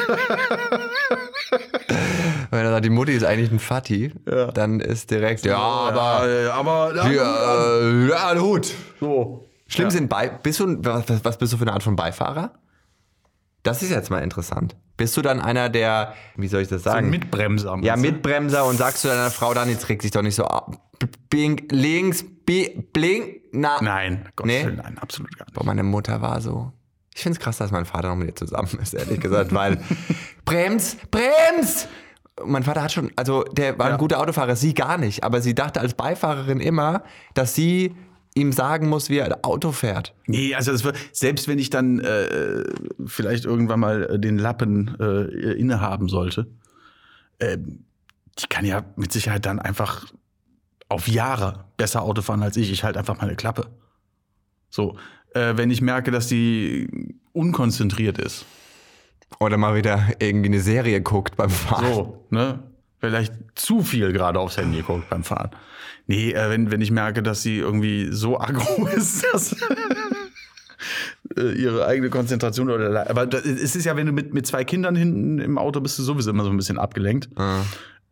Wenn 2.50 2.60
er 2.66 2.72
sagt, 2.72 2.86
die 2.86 2.90
Mutti 2.90 3.12
ist 3.12 3.24
eigentlich 3.24 3.52
ein 3.52 3.60
Fatti, 3.60 4.12
dann 4.56 4.80
ist 4.80 5.12
direkt, 5.12 5.46
ja, 5.46 5.60
aber, 5.60 6.28
Ja, 6.28 6.54
aber 6.56 6.96
ja, 6.96 7.12
ja, 7.12 7.78
äh, 7.82 8.10
ja, 8.10 8.36
Hut. 8.42 8.74
so. 9.00 9.48
Schlimm 9.68 9.92
sind 9.92 10.10
bei, 10.10 10.30
bist 10.30 10.60
du, 10.60 10.84
was, 10.84 11.04
was 11.24 11.38
bist 11.38 11.54
du 11.54 11.58
für 11.58 11.66
eine 11.66 11.74
Art 11.74 11.84
von 11.84 11.96
Beifahrer? 11.96 12.52
Das 13.64 13.84
ist 13.84 13.90
jetzt 13.92 14.10
mal 14.10 14.20
interessant. 14.20 14.76
Bist 14.98 15.16
du 15.18 15.22
dann 15.22 15.40
einer 15.40 15.70
der, 15.70 16.14
wie 16.36 16.48
soll 16.48 16.62
ich 16.62 16.68
das 16.68 16.86
Ein 16.88 16.94
sagen? 16.94 17.10
Mitbremser. 17.10 17.78
ja? 17.82 17.96
Mitbremser 17.96 18.66
und 18.66 18.78
sagst 18.78 19.04
du 19.04 19.08
deiner 19.08 19.32
Frau 19.32 19.54
dann, 19.54 19.70
jetzt 19.70 19.88
reg 19.90 20.02
dich 20.02 20.12
doch 20.12 20.22
nicht 20.22 20.36
so 20.36 20.46
ab. 20.46 20.78
Blink, 21.30 21.72
links, 21.72 22.24
blink, 22.46 23.42
na. 23.52 23.78
Nein, 23.82 24.28
Gott 24.36 24.46
Nee? 24.48 24.64
Willen, 24.66 24.78
nein, 24.78 24.98
absolut 25.00 25.36
gar 25.38 25.46
nicht. 25.46 25.54
Boah, 25.56 25.66
meine 25.66 25.84
Mutter 25.84 26.22
war 26.22 26.42
so. 26.42 26.72
Ich 27.14 27.24
find's 27.24 27.40
krass, 27.40 27.58
dass 27.58 27.72
mein 27.72 27.86
Vater 27.86 28.10
noch 28.10 28.16
mit 28.16 28.28
ihr 28.30 28.36
zusammen 28.36 28.70
ist, 28.82 28.94
ehrlich 28.94 29.20
gesagt, 29.20 29.54
weil 29.54 29.80
Brems, 30.46 30.98
Brems! 31.10 31.88
Mein 32.46 32.64
Vater 32.64 32.82
hat 32.84 32.92
schon, 32.92 33.12
also 33.16 33.44
der 33.44 33.78
war 33.78 33.88
Ja. 33.90 33.94
ein 33.94 34.00
guter 34.00 34.20
Autofahrer, 34.20 34.56
sie 34.56 34.74
gar 34.74 34.98
nicht, 34.98 35.24
aber 35.24 35.42
sie 35.42 35.54
dachte 35.54 35.80
als 35.82 35.94
Beifahrerin 35.94 36.60
immer, 36.60 37.04
dass 37.34 37.54
sie 37.54 37.96
ihm 38.34 38.52
sagen 38.52 38.88
muss, 38.88 39.10
wie 39.10 39.18
er 39.18 39.40
Auto 39.44 39.72
fährt. 39.72 40.14
Nee, 40.26 40.56
also 40.56 40.72
das 40.72 40.84
wird, 40.84 40.98
selbst 41.12 41.48
wenn 41.48 41.60
ich 41.60 41.70
dann 41.70 42.00
äh, 42.00 42.64
vielleicht 43.06 43.46
irgendwann 43.46 43.80
mal 43.80 44.04
äh, 44.04 44.20
den 44.20 44.38
Lappen 44.38 44.96
äh, 45.00 45.54
innehaben 45.54 46.08
sollte, 46.08 46.48
ähm, 47.40 47.86
die 48.40 48.48
kann 48.48 48.66
ja 48.66 48.86
mit 48.96 49.12
Sicherheit 49.12 49.46
dann 49.46 49.60
einfach 49.60 50.06
auf 50.88 51.08
Jahre 51.08 51.66
besser 51.78 52.02
Auto 52.02 52.22
fahren 52.22 52.44
als 52.44 52.58
ich. 52.58 52.72
Ich 52.72 52.84
halt 52.84 52.98
einfach 52.98 53.20
meine 53.20 53.36
Klappe. 53.36 53.68
So, 54.70 54.98
äh, 55.34 55.58
wenn 55.58 55.70
ich 55.70 55.82
merke, 55.82 56.12
dass 56.12 56.28
die 56.28 57.18
unkonzentriert 57.34 58.18
ist. 58.18 58.46
Oder 59.40 59.58
mal 59.58 59.76
wieder 59.76 60.10
irgendwie 60.20 60.48
eine 60.48 60.62
Serie 60.62 61.02
guckt 61.02 61.36
beim 61.38 61.50
Fahren. 61.50 61.94
So, 61.94 62.26
ne? 62.30 62.60
Vielleicht 63.02 63.34
zu 63.56 63.82
viel 63.82 64.14
gerade 64.14 64.40
aufs 64.40 64.56
Handy 64.58 64.82
guckt 64.84 65.10
beim 65.10 65.24
Fahren. 65.24 65.50
Nee, 66.08 66.32
äh, 66.32 66.50
wenn, 66.50 66.72
wenn 66.72 66.82
ich 66.82 66.92
merke, 66.92 67.22
dass 67.24 67.42
sie 67.42 67.58
irgendwie 67.58 68.08
so 68.12 68.40
aggro 68.40 68.86
ist, 68.88 69.26
dass, 69.34 69.56
äh, 71.38 71.52
ihre 71.54 71.86
eigene 71.86 72.10
Konzentration 72.10 72.70
oder 72.70 73.10
aber 73.10 73.26
das- 73.26 73.46
es 73.46 73.76
ist 73.76 73.86
ja, 73.86 73.96
wenn 73.96 74.06
du 74.08 74.12
mit, 74.12 74.34
mit 74.34 74.46
zwei 74.48 74.64
Kindern 74.64 74.96
hinten 74.96 75.40
im 75.40 75.58
Auto 75.58 75.80
bist, 75.82 75.98
du 76.00 76.04
sowieso 76.04 76.30
immer 76.32 76.44
so 76.44 76.50
ein 76.50 76.58
bisschen 76.58 76.78
abgelenkt. 76.78 77.30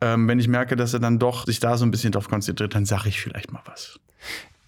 Ähm, 0.02 0.28
wenn 0.30 0.40
ich 0.40 0.48
merke, 0.48 0.76
dass 0.78 0.94
er 0.94 1.00
dann 1.02 1.20
doch 1.20 1.46
sich 1.46 1.60
da 1.60 1.76
so 1.78 1.86
ein 1.86 1.92
bisschen 1.92 2.14
drauf 2.14 2.30
konzentriert, 2.30 2.74
dann 2.74 2.86
sage 2.86 3.10
ich 3.10 3.20
vielleicht 3.20 3.52
mal 3.52 3.62
was. 3.66 4.00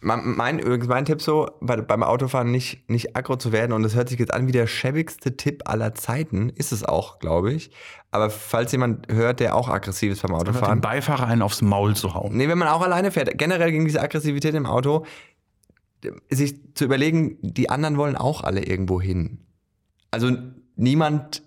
Mein, 0.03 0.35
mein, 0.35 1.05
Tipp 1.05 1.21
so, 1.21 1.47
bei, 1.61 1.77
beim 1.77 2.01
Autofahren 2.01 2.51
nicht, 2.51 2.89
nicht 2.89 3.15
aggro 3.15 3.35
zu 3.35 3.51
werden 3.51 3.71
und 3.71 3.83
das 3.83 3.95
hört 3.95 4.09
sich 4.09 4.17
jetzt 4.17 4.33
an 4.33 4.47
wie 4.47 4.51
der 4.51 4.65
schäbigste 4.65 5.37
Tipp 5.37 5.61
aller 5.65 5.93
Zeiten, 5.93 6.49
ist 6.49 6.71
es 6.71 6.83
auch, 6.83 7.19
glaube 7.19 7.53
ich. 7.53 7.71
Aber 8.09 8.31
falls 8.31 8.71
jemand 8.71 9.11
hört, 9.11 9.39
der 9.39 9.55
auch 9.55 9.69
aggressiv 9.69 10.11
ist 10.13 10.23
beim 10.23 10.33
Autofahren, 10.33 10.81
Beifahrer 10.81 11.27
einen 11.27 11.43
aufs 11.43 11.61
Maul 11.61 11.95
zu 11.95 12.15
hauen. 12.15 12.35
nee, 12.35 12.47
wenn 12.47 12.57
man 12.57 12.67
auch 12.67 12.81
alleine 12.81 13.11
fährt, 13.11 13.37
generell 13.37 13.71
gegen 13.71 13.85
diese 13.85 14.01
Aggressivität 14.01 14.55
im 14.55 14.65
Auto, 14.65 15.05
sich 16.29 16.55
zu 16.73 16.85
überlegen, 16.85 17.37
die 17.41 17.69
anderen 17.69 17.97
wollen 17.97 18.15
auch 18.15 18.43
alle 18.43 18.65
irgendwo 18.65 18.99
hin. 18.99 19.45
Also 20.09 20.35
niemand 20.75 21.43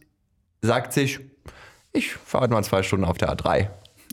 sagt 0.63 0.93
sich, 0.93 1.21
ich 1.93 2.15
fahre 2.15 2.49
mal 2.49 2.63
zwei 2.65 2.83
Stunden 2.83 3.05
auf 3.05 3.19
der 3.19 3.35
A3. 3.35 3.69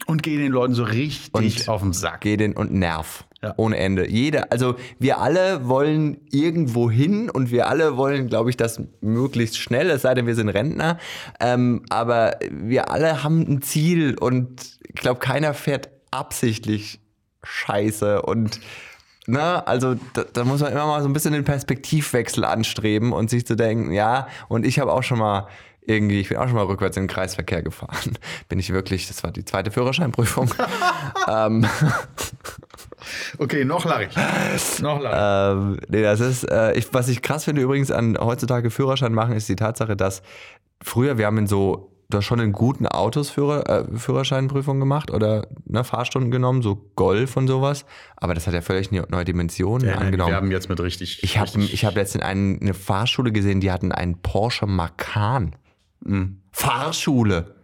Und 0.08 0.24
geh 0.24 0.38
den 0.38 0.52
Leuten 0.52 0.74
so 0.74 0.84
richtig 0.84 1.34
Und 1.34 1.70
auf 1.70 1.82
den 1.82 1.94
Sack. 1.94 2.22
Geh 2.22 2.38
den 2.38 2.54
und 2.54 2.74
nerv. 2.74 3.26
Ja. 3.44 3.56
Ohne 3.58 3.78
Ende. 3.78 4.08
Jeder, 4.08 4.52
also 4.52 4.76
wir 5.00 5.20
alle 5.20 5.68
wollen 5.68 6.22
irgendwo 6.30 6.92
hin 6.92 7.28
und 7.28 7.50
wir 7.50 7.68
alle 7.68 7.98
wollen, 7.98 8.28
glaube 8.28 8.52
ich, 8.52 8.58
das 8.58 8.80
möglichst 9.02 9.58
schnell, 9.58 9.90
es 9.90 10.04
sei 10.04 10.14
denn, 10.14 10.28
wir 10.28 10.36
sind 10.36 10.50
Rentner. 10.50 11.00
Ähm, 11.40 11.84
aber 11.90 12.38
wir 12.52 12.92
alle 12.92 13.24
haben 13.24 13.42
ein 13.42 13.64
Ziel 13.64 14.16
und 14.20 14.80
ich 14.88 14.94
glaube, 14.94 15.20
keiner 15.20 15.56
fährt 15.56 15.90
absichtlich 16.12 17.00
scheiße 17.44 18.22
und 18.22 18.60
na, 19.28 19.60
also 19.64 19.96
da, 20.14 20.24
da 20.24 20.44
muss 20.44 20.62
man 20.62 20.72
immer 20.72 20.88
mal 20.88 21.02
so 21.02 21.08
ein 21.08 21.14
bisschen 21.14 21.34
den 21.34 21.44
Perspektivwechsel 21.44 22.44
anstreben 22.44 23.14
und 23.14 23.30
sich 23.30 23.46
zu 23.46 23.56
denken, 23.56 23.92
ja, 23.92 24.28
und 24.50 24.66
ich 24.66 24.80
habe 24.80 24.92
auch 24.92 25.04
schon 25.04 25.20
mal 25.20 25.48
irgendwie, 25.82 26.20
ich 26.20 26.30
bin 26.30 26.38
auch 26.38 26.46
schon 26.48 26.56
mal 26.56 26.66
rückwärts 26.66 26.98
in 26.98 27.04
den 27.04 27.10
Kreisverkehr 27.10 27.64
gefahren. 27.64 28.18
Bin 28.50 28.60
ich 28.60 28.72
wirklich, 28.72 29.08
das 29.08 29.24
war 29.24 29.32
die 29.32 29.46
zweite 29.46 29.72
Führerscheinprüfung. 29.72 30.54
ähm, 31.28 31.66
Okay, 33.38 33.66
noch 33.66 33.86
lach 33.86 34.02
ich. 34.02 34.80
noch 34.82 35.02
lach 35.02 35.54
ähm, 35.54 35.80
nee, 35.90 36.02
das 36.02 36.20
ist, 36.20 36.44
äh, 36.44 36.74
ich, 36.74 36.94
was 36.94 37.08
ich 37.08 37.22
krass 37.22 37.46
finde 37.46 37.62
übrigens 37.62 37.92
an 37.92 38.18
heutzutage 38.20 38.70
Führerschein 38.70 39.14
machen, 39.14 39.36
ist 39.36 39.50
die 39.50 39.56
Tatsache, 39.56 39.96
dass 39.96 40.22
früher, 40.84 41.18
wir 41.18 41.26
haben 41.26 41.38
in 41.38 41.48
so, 41.48 41.92
du 42.10 42.18
hast 42.18 42.26
schon 42.26 42.40
in 42.40 42.52
guten 42.52 42.88
Autos 42.88 43.30
Führer, 43.30 43.70
äh, 43.70 43.98
Führerscheinprüfung 43.98 44.80
gemacht 44.80 45.12
oder 45.12 45.48
ne, 45.66 45.84
Fahrstunden 45.84 46.32
genommen, 46.32 46.62
so 46.62 46.92
Golf 46.96 47.38
und 47.38 47.48
sowas, 47.48 47.86
aber 48.18 48.34
das 48.34 48.48
hat 48.48 48.54
ja 48.54 48.62
völlig 48.62 48.92
ne- 48.92 49.08
neue 49.10 49.26
Dimensionen 49.26 49.88
ich. 49.88 49.94
Ja, 49.94 50.00
angenommen. 50.00 50.32
wir 50.32 50.36
haben 50.36 50.52
jetzt 50.52 50.70
mit 50.70 50.80
richtig. 50.80 51.24
Ich 51.24 51.38
habe 51.38 51.50
ich 51.60 51.86
hab 51.86 51.96
letztens 51.96 52.24
einen, 52.24 52.62
eine 52.62 52.74
Fahrschule 52.74 53.32
gesehen, 53.32 53.62
die 53.62 53.72
hatten 53.72 53.92
einen 53.92 54.22
Porsche 54.22 54.68
Macan. 54.68 55.56
Mhm. 56.04 56.42
Fahrschule. 56.52 57.56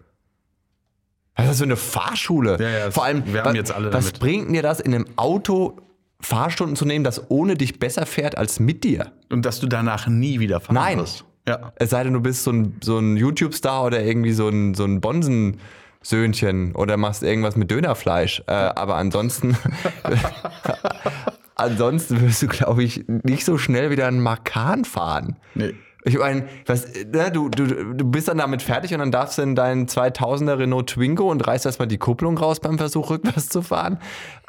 Was 1.48 1.56
ist 1.56 1.60
das 1.60 1.60
für 1.60 1.64
eine 1.64 1.76
Fahrschule? 1.78 2.58
Ja, 2.60 2.70
ja, 2.70 2.92
Vor 2.92 3.06
allem, 3.06 3.24
wir 3.26 3.44
haben 3.44 3.56
jetzt 3.56 3.72
alle 3.72 3.92
was 3.94 4.06
damit. 4.06 4.20
bringt 4.20 4.56
dir 4.56 4.62
das, 4.62 4.80
in 4.80 4.94
einem 4.94 5.06
Auto 5.16 5.78
Fahrstunden 6.20 6.76
zu 6.76 6.86
nehmen, 6.86 7.04
das 7.04 7.30
ohne 7.30 7.56
dich 7.56 7.80
besser 7.80 8.06
fährt 8.06 8.38
als 8.38 8.60
mit 8.60 8.84
dir? 8.84 9.12
Und 9.30 9.46
dass 9.46 9.60
du 9.60 9.68
danach 9.68 10.08
nie 10.08 10.40
wieder 10.40 10.60
fahren 10.60 10.76
Nein. 10.76 10.98
wirst. 11.00 11.26
Ja. 11.48 11.72
Es 11.76 11.92
sei 11.92 12.04
denn, 12.04 12.14
du 12.14 12.22
bist 12.22 12.44
so 12.44 12.52
ein, 12.52 12.76
so 12.82 12.98
ein 12.98 13.16
YouTube-Star 13.18 13.86
oder 13.86 14.04
irgendwie 14.04 14.34
so 14.34 14.50
ein, 14.50 14.74
so 14.74 14.84
ein 14.84 15.00
Bonsen-Söhnchen 15.00 16.76
oder 16.76 16.98
machst 16.98 17.24
irgendwas 17.24 17.56
mit 17.56 17.72
Dönerfleisch. 17.72 18.44
Äh, 18.48 18.52
aber 18.52 18.96
ansonsten, 18.96 19.56
ansonsten 21.56 22.22
wirst 22.22 22.42
du, 22.42 22.48
glaube 22.48 22.84
ich, 22.84 23.06
nicht 23.08 23.46
so 23.46 23.58
schnell 23.58 23.90
wieder 23.92 24.08
einen 24.08 24.22
Makan 24.22 24.86
fahren. 24.86 25.38
Nee. 25.56 25.74
Ich 26.08 26.18
meine, 26.18 26.48
was, 26.66 26.88
ne, 26.94 27.32
du, 27.34 27.50
du, 27.50 27.66
du 27.94 28.06
bist 28.10 28.30
dann 28.30 28.38
damit 28.38 28.62
fertig 28.62 28.94
und 28.94 29.00
dann 29.00 29.12
darfst 29.12 29.38
du 29.38 29.42
in 29.42 29.56
deinen 29.56 29.88
2000er 29.88 30.58
Renault 30.58 30.88
Twingo 30.92 31.30
und 31.30 31.46
reißt 31.46 31.66
erstmal 31.66 31.90
die 31.90 31.98
Kupplung 31.98 32.38
raus 32.38 32.62
beim 32.62 32.78
Versuch, 32.78 33.10
rückwärts 33.12 33.50
zu 33.50 33.62
fahren. 33.62 34.00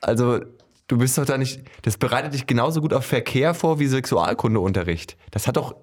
Also, 0.01 0.39
du 0.87 0.99
bist 0.99 1.19
doch 1.19 1.25
da 1.25 1.37
nicht, 1.37 1.63
das 1.83 1.97
bereitet 1.97 2.35
dich 2.35 2.47
genauso 2.47 2.81
gut 2.81 2.93
auf 2.93 3.05
Verkehr 3.05 3.55
vor 3.55 3.81
wie 3.81 3.89
Sexualkundeunterricht. 3.89 5.17
Das 5.33 5.49
hat 5.49 5.57
doch, 5.57 5.75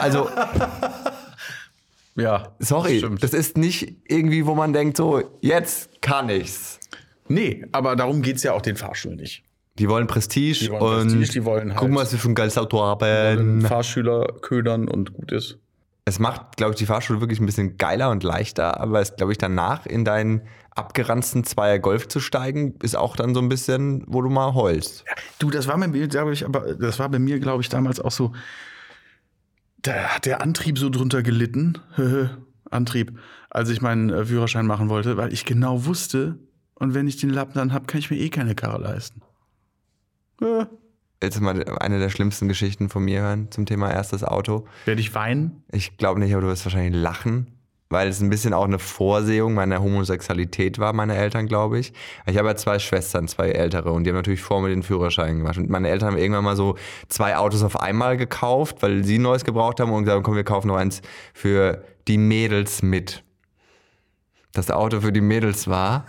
also, 0.00 0.28
Ja. 2.16 2.48
sorry, 2.58 2.98
Stimmt. 2.98 3.22
das 3.22 3.32
ist 3.32 3.56
nicht 3.56 3.94
irgendwie, 4.08 4.46
wo 4.46 4.54
man 4.54 4.72
denkt, 4.72 4.96
so, 4.96 5.22
jetzt 5.40 6.02
kann 6.02 6.28
ich's. 6.30 6.80
Nee, 7.28 7.64
aber 7.72 7.94
darum 7.96 8.22
geht 8.22 8.36
es 8.36 8.42
ja 8.42 8.54
auch 8.54 8.62
den 8.62 8.76
Fahrschulen 8.76 9.18
nicht. 9.18 9.44
Die 9.78 9.88
wollen 9.88 10.06
Prestige 10.06 10.58
Die 10.58 10.70
wollen 10.70 10.82
und 10.82 11.08
Prestige, 11.18 11.32
die 11.40 11.44
wollen 11.44 11.68
halt- 11.70 11.78
gucken, 11.78 11.96
was 11.96 12.12
wir 12.12 12.18
für 12.18 12.28
ein 12.28 12.34
geiles 12.34 12.58
Auto 12.58 12.82
haben. 12.82 13.62
Fahrschüler 13.62 14.26
ködern 14.40 14.88
und 14.88 15.12
gut 15.12 15.32
ist. 15.32 15.58
Es 16.04 16.18
macht, 16.18 16.56
glaube 16.56 16.72
ich, 16.72 16.78
die 16.78 16.86
Fahrschule 16.86 17.20
wirklich 17.20 17.38
ein 17.38 17.44
bisschen 17.46 17.76
geiler 17.76 18.10
und 18.10 18.22
leichter, 18.22 18.80
aber 18.80 19.00
es, 19.00 19.14
glaube 19.16 19.32
ich, 19.32 19.38
danach 19.38 19.84
in 19.84 20.04
deinen 20.06 20.40
abgeranzten 20.74 21.44
Zweier 21.44 21.78
Golf 21.78 22.08
zu 22.08 22.18
steigen, 22.20 22.74
ist 22.82 22.96
auch 22.96 23.14
dann 23.14 23.34
so 23.34 23.40
ein 23.40 23.48
bisschen, 23.50 24.04
wo 24.06 24.22
du 24.22 24.30
mal 24.30 24.54
heulst. 24.54 25.04
Du, 25.38 25.50
das 25.50 25.66
war 25.66 25.76
bei 25.78 25.86
mir, 25.88 26.08
glaube 26.08 26.32
ich, 26.32 26.46
aber 26.46 26.74
das 26.74 26.98
war 26.98 27.08
bei 27.10 27.18
mir, 27.18 27.40
glaube 27.40 27.62
ich, 27.62 27.68
damals 27.68 28.00
auch 28.00 28.12
so. 28.12 28.32
Da 29.82 29.92
hat 29.92 30.24
der 30.26 30.40
Antrieb 30.42 30.78
so 30.78 30.88
drunter 30.88 31.22
gelitten. 31.22 31.78
Antrieb, 32.70 33.18
als 33.50 33.70
ich 33.70 33.80
meinen 33.80 34.10
äh, 34.10 34.24
Führerschein 34.24 34.66
machen 34.66 34.88
wollte, 34.88 35.16
weil 35.16 35.32
ich 35.32 35.44
genau 35.44 35.84
wusste, 35.86 36.38
und 36.74 36.94
wenn 36.94 37.08
ich 37.08 37.16
den 37.16 37.30
Lappen 37.30 37.54
dann 37.54 37.72
habe, 37.72 37.86
kann 37.86 37.98
ich 37.98 38.10
mir 38.10 38.16
eh 38.18 38.28
keine 38.30 38.54
Karre 38.54 38.80
leisten. 38.80 39.20
Äh, 40.40 40.66
Jetzt 41.22 41.40
mal 41.40 41.64
eine 41.80 41.98
der 41.98 42.10
schlimmsten 42.10 42.46
Geschichten 42.46 42.88
von 42.88 43.04
mir 43.04 43.22
hören 43.22 43.50
zum 43.50 43.66
Thema 43.66 43.90
erstes 43.90 44.22
Auto. 44.22 44.66
Werde 44.84 45.00
ich 45.00 45.14
weinen? 45.16 45.64
Ich 45.72 45.96
glaube 45.96 46.20
nicht, 46.20 46.32
aber 46.32 46.42
du 46.42 46.46
wirst 46.48 46.64
wahrscheinlich 46.64 46.94
lachen, 46.94 47.58
weil 47.88 48.06
es 48.06 48.20
ein 48.20 48.30
bisschen 48.30 48.54
auch 48.54 48.66
eine 48.66 48.78
Vorsehung 48.78 49.54
meiner 49.54 49.82
Homosexualität 49.82 50.78
war, 50.78 50.92
meine 50.92 51.16
Eltern, 51.16 51.48
glaube 51.48 51.80
ich. 51.80 51.92
Ich 52.26 52.38
habe 52.38 52.46
ja 52.46 52.54
zwei 52.54 52.78
Schwestern, 52.78 53.26
zwei 53.26 53.48
ältere, 53.50 53.90
und 53.90 54.04
die 54.04 54.10
haben 54.10 54.16
natürlich 54.16 54.42
vor 54.42 54.60
mir 54.62 54.68
den 54.68 54.84
Führerschein 54.84 55.38
gemacht. 55.38 55.58
Und 55.58 55.68
meine 55.68 55.88
Eltern 55.88 56.12
haben 56.12 56.18
irgendwann 56.18 56.44
mal 56.44 56.54
so 56.54 56.76
zwei 57.08 57.36
Autos 57.36 57.64
auf 57.64 57.80
einmal 57.80 58.16
gekauft, 58.16 58.76
weil 58.80 59.02
sie 59.02 59.18
ein 59.18 59.22
neues 59.22 59.44
gebraucht 59.44 59.80
haben 59.80 59.90
und 59.90 60.04
gesagt 60.04 60.18
haben, 60.18 60.22
komm, 60.22 60.36
wir 60.36 60.44
kaufen 60.44 60.68
noch 60.68 60.76
eins 60.76 61.02
für 61.34 61.82
die 62.06 62.18
Mädels 62.18 62.82
mit. 62.82 63.24
Das 64.52 64.70
Auto 64.70 65.00
für 65.00 65.12
die 65.12 65.20
Mädels 65.20 65.66
war 65.66 66.06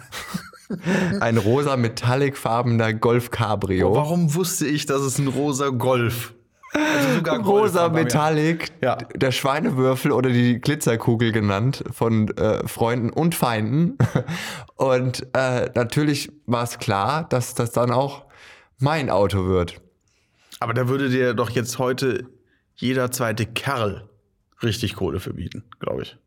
ein 1.19 1.37
rosa 1.37 1.77
metallicfarbener 1.77 2.93
Golf 2.93 3.31
Cabrio. 3.31 3.95
Warum 3.95 4.33
wusste 4.35 4.67
ich, 4.67 4.85
dass 4.85 5.01
es 5.01 5.17
ein 5.17 5.27
rosa 5.27 5.69
Golf? 5.69 6.33
Also 6.71 7.15
sogar 7.15 7.39
Golf 7.39 7.47
Rosa. 7.73 7.89
Metallic, 7.89 8.71
Ja. 8.81 8.95
der 8.97 9.31
Schweinewürfel 9.31 10.11
oder 10.11 10.29
die 10.29 10.59
Glitzerkugel 10.61 11.31
genannt 11.31 11.83
von 11.91 12.29
äh, 12.37 12.67
Freunden 12.67 13.09
und 13.09 13.33
Feinden. 13.35 13.97
Und 14.75 15.27
äh, 15.33 15.69
natürlich 15.75 16.31
war 16.45 16.63
es 16.63 16.77
klar, 16.77 17.27
dass 17.27 17.55
das 17.55 17.71
dann 17.71 17.91
auch 17.91 18.25
mein 18.77 19.09
Auto 19.09 19.45
wird. 19.47 19.81
Aber 20.59 20.73
da 20.73 20.87
würde 20.87 21.09
dir 21.09 21.33
doch 21.33 21.49
jetzt 21.49 21.79
heute 21.79 22.27
jeder 22.75 23.11
zweite 23.11 23.45
Kerl 23.45 24.07
richtig 24.61 24.95
Kohle 24.95 25.19
für 25.19 25.33
bieten, 25.33 25.63
glaube 25.79 26.03
ich. 26.03 26.17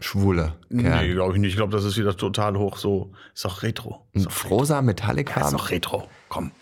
Schwule. 0.00 0.54
Nee, 0.68 0.82
Kerl. 0.84 1.12
glaube 1.12 1.34
ich 1.34 1.40
nicht. 1.40 1.50
Ich 1.50 1.56
glaube, 1.56 1.72
das 1.72 1.84
ist 1.84 1.96
wieder 1.96 2.16
total 2.16 2.56
hoch. 2.56 2.78
So 2.78 3.12
ist 3.34 3.44
doch 3.44 3.62
Retro. 3.62 4.06
Ist 4.12 4.26
doch, 4.26 4.50
Rosa 4.50 4.82
Metallic 4.82 5.30
ist 5.30 5.36
haben. 5.36 5.56
doch 5.56 5.70
Retro. 5.70 6.08
Komm. 6.28 6.52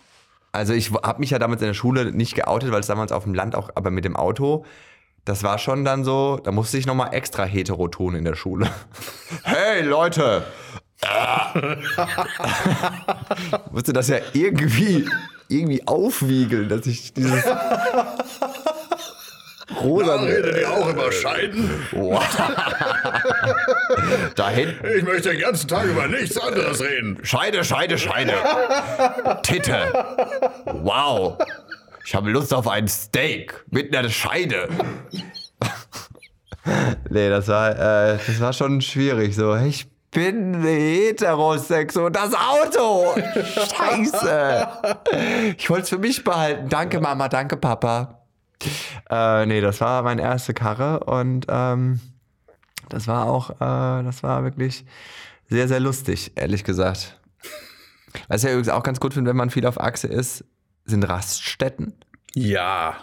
Also 0.51 0.73
ich 0.73 0.91
habe 0.91 1.19
mich 1.19 1.29
ja 1.29 1.39
damals 1.39 1.61
in 1.61 1.67
der 1.67 1.73
Schule 1.73 2.11
nicht 2.11 2.35
geoutet, 2.35 2.71
weil 2.71 2.79
es 2.79 2.87
damals 2.87 3.11
auf 3.11 3.23
dem 3.23 3.33
Land 3.35 3.55
auch, 3.55 3.69
aber 3.75 3.91
mit 3.91 4.05
dem 4.05 4.15
Auto, 4.15 4.65
das 5.25 5.43
war 5.43 5.59
schon 5.59 5.85
dann 5.85 6.03
so, 6.03 6.39
da 6.43 6.51
musste 6.51 6.77
ich 6.77 6.87
nochmal 6.87 7.13
extra 7.13 7.43
hetero 7.43 7.87
tun 7.89 8.15
in 8.15 8.23
der 8.23 8.35
Schule. 8.35 8.69
Hey 9.43 9.83
Leute! 9.83 10.43
Ich 10.99 11.07
musste 13.71 13.93
das 13.93 14.07
ja 14.07 14.17
irgendwie, 14.33 15.07
irgendwie 15.47 15.85
aufwiegeln, 15.85 16.69
dass 16.69 16.87
ich 16.87 17.13
dieses 17.13 17.43
rosa 19.81 20.25
ihr 20.27 20.71
auch 20.71 20.89
über 20.89 21.11
Scheiden? 21.11 21.69
da 24.35 24.49
hinten. 24.49 24.85
Ich 24.97 25.03
möchte 25.03 25.29
den 25.29 25.41
ganzen 25.41 25.67
Tag 25.67 25.85
über 25.85 26.07
nichts 26.07 26.37
anderes 26.37 26.81
reden. 26.81 27.19
Scheide, 27.23 27.63
Scheide, 27.63 27.97
Scheide. 27.97 28.33
Titte. 29.43 29.91
Wow. 30.65 31.37
Ich 32.05 32.15
habe 32.15 32.29
Lust 32.29 32.53
auf 32.53 32.67
ein 32.67 32.87
Steak 32.87 33.65
mit 33.69 33.95
einer 33.95 34.09
Scheide. 34.09 34.69
nee, 37.09 37.29
das 37.29 37.47
war, 37.49 37.71
äh, 37.71 38.17
das 38.25 38.39
war 38.39 38.53
schon 38.53 38.81
schwierig. 38.81 39.35
So, 39.35 39.55
ich 39.55 39.87
bin 40.11 40.63
heterosex 40.63 41.97
und 41.97 42.15
das 42.15 42.33
Auto. 42.33 43.13
Scheiße. 43.75 44.67
Ich 45.57 45.69
wollte 45.69 45.83
es 45.83 45.89
für 45.89 45.97
mich 45.97 46.23
behalten. 46.23 46.69
Danke, 46.69 47.01
Mama, 47.01 47.27
danke, 47.27 47.57
Papa. 47.57 48.26
Äh, 49.09 49.45
nee, 49.45 49.61
das 49.61 49.81
war 49.81 50.03
meine 50.03 50.21
erste 50.21 50.53
Karre 50.53 51.01
und 51.01 51.45
ähm, 51.49 51.99
das 52.89 53.07
war 53.07 53.25
auch, 53.25 53.51
äh, 53.51 54.03
das 54.03 54.23
war 54.23 54.43
wirklich 54.43 54.85
sehr, 55.49 55.67
sehr 55.67 55.79
lustig, 55.79 56.31
ehrlich 56.35 56.63
gesagt. 56.63 57.19
Was 58.27 58.41
ich 58.41 58.47
ja 58.47 58.51
übrigens 58.51 58.69
auch 58.69 58.83
ganz 58.83 58.99
gut 58.99 59.13
finde, 59.13 59.29
wenn 59.29 59.37
man 59.37 59.49
viel 59.49 59.65
auf 59.65 59.79
Achse 59.79 60.07
ist, 60.07 60.43
sind 60.85 61.03
Raststätten. 61.03 61.93
Ja. 62.33 62.95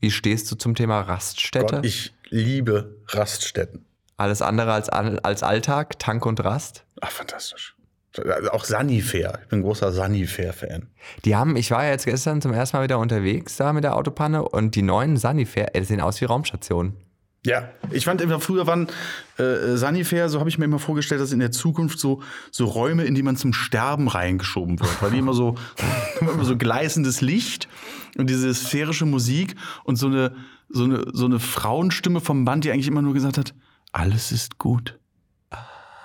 Wie 0.00 0.10
stehst 0.10 0.50
du 0.50 0.56
zum 0.56 0.74
Thema 0.74 1.00
Raststätte? 1.00 1.76
Gott, 1.76 1.84
ich 1.84 2.14
liebe 2.28 3.02
Raststätten. 3.08 3.84
Alles 4.16 4.42
andere 4.42 4.72
als, 4.72 4.88
als 4.90 5.42
Alltag, 5.42 5.98
Tank 5.98 6.26
und 6.26 6.44
Rast? 6.44 6.84
Ach, 7.00 7.10
fantastisch. 7.10 7.74
Auch 8.50 8.64
Sanifair. 8.64 9.38
Ich 9.42 9.48
bin 9.48 9.60
ein 9.60 9.62
großer 9.62 9.92
Sanifair-Fan. 9.92 10.88
Die 11.24 11.36
haben, 11.36 11.56
ich 11.56 11.70
war 11.70 11.84
ja 11.84 11.90
jetzt 11.90 12.06
gestern 12.06 12.40
zum 12.42 12.52
ersten 12.52 12.76
Mal 12.76 12.82
wieder 12.82 12.98
unterwegs 12.98 13.56
da 13.56 13.72
mit 13.72 13.84
der 13.84 13.96
Autopanne 13.96 14.42
und 14.42 14.74
die 14.74 14.82
neuen 14.82 15.16
Sanifair, 15.16 15.74
ey, 15.74 15.80
die 15.80 15.86
sehen 15.86 16.00
aus 16.00 16.20
wie 16.20 16.24
Raumstationen. 16.24 16.96
Ja, 17.46 17.70
ich 17.90 18.04
fand 18.04 18.20
immer 18.20 18.38
früher 18.38 18.66
waren 18.66 18.88
äh, 19.38 19.76
Sanifair, 19.76 20.28
so 20.28 20.40
habe 20.40 20.50
ich 20.50 20.58
mir 20.58 20.66
immer 20.66 20.78
vorgestellt, 20.78 21.22
dass 21.22 21.32
in 21.32 21.38
der 21.38 21.50
Zukunft 21.52 21.98
so, 21.98 22.22
so 22.50 22.66
Räume, 22.66 23.04
in 23.04 23.14
die 23.14 23.22
man 23.22 23.36
zum 23.36 23.54
Sterben 23.54 24.08
reingeschoben 24.08 24.78
wird, 24.78 25.00
weil 25.00 25.12
die 25.12 25.18
immer 25.18 25.32
so, 25.32 25.54
immer 26.20 26.44
so 26.44 26.58
gleißendes 26.58 27.22
Licht 27.22 27.66
und 28.18 28.28
diese 28.28 28.52
sphärische 28.52 29.06
Musik 29.06 29.56
und 29.84 29.96
so 29.96 30.08
eine, 30.08 30.34
so 30.68 30.84
eine, 30.84 31.04
so 31.14 31.24
eine 31.24 31.38
Frauenstimme 31.38 32.20
vom 32.20 32.44
Band, 32.44 32.64
die 32.64 32.72
eigentlich 32.72 32.88
immer 32.88 33.02
nur 33.02 33.14
gesagt 33.14 33.38
hat, 33.38 33.54
alles 33.92 34.32
ist 34.32 34.58
gut. 34.58 34.98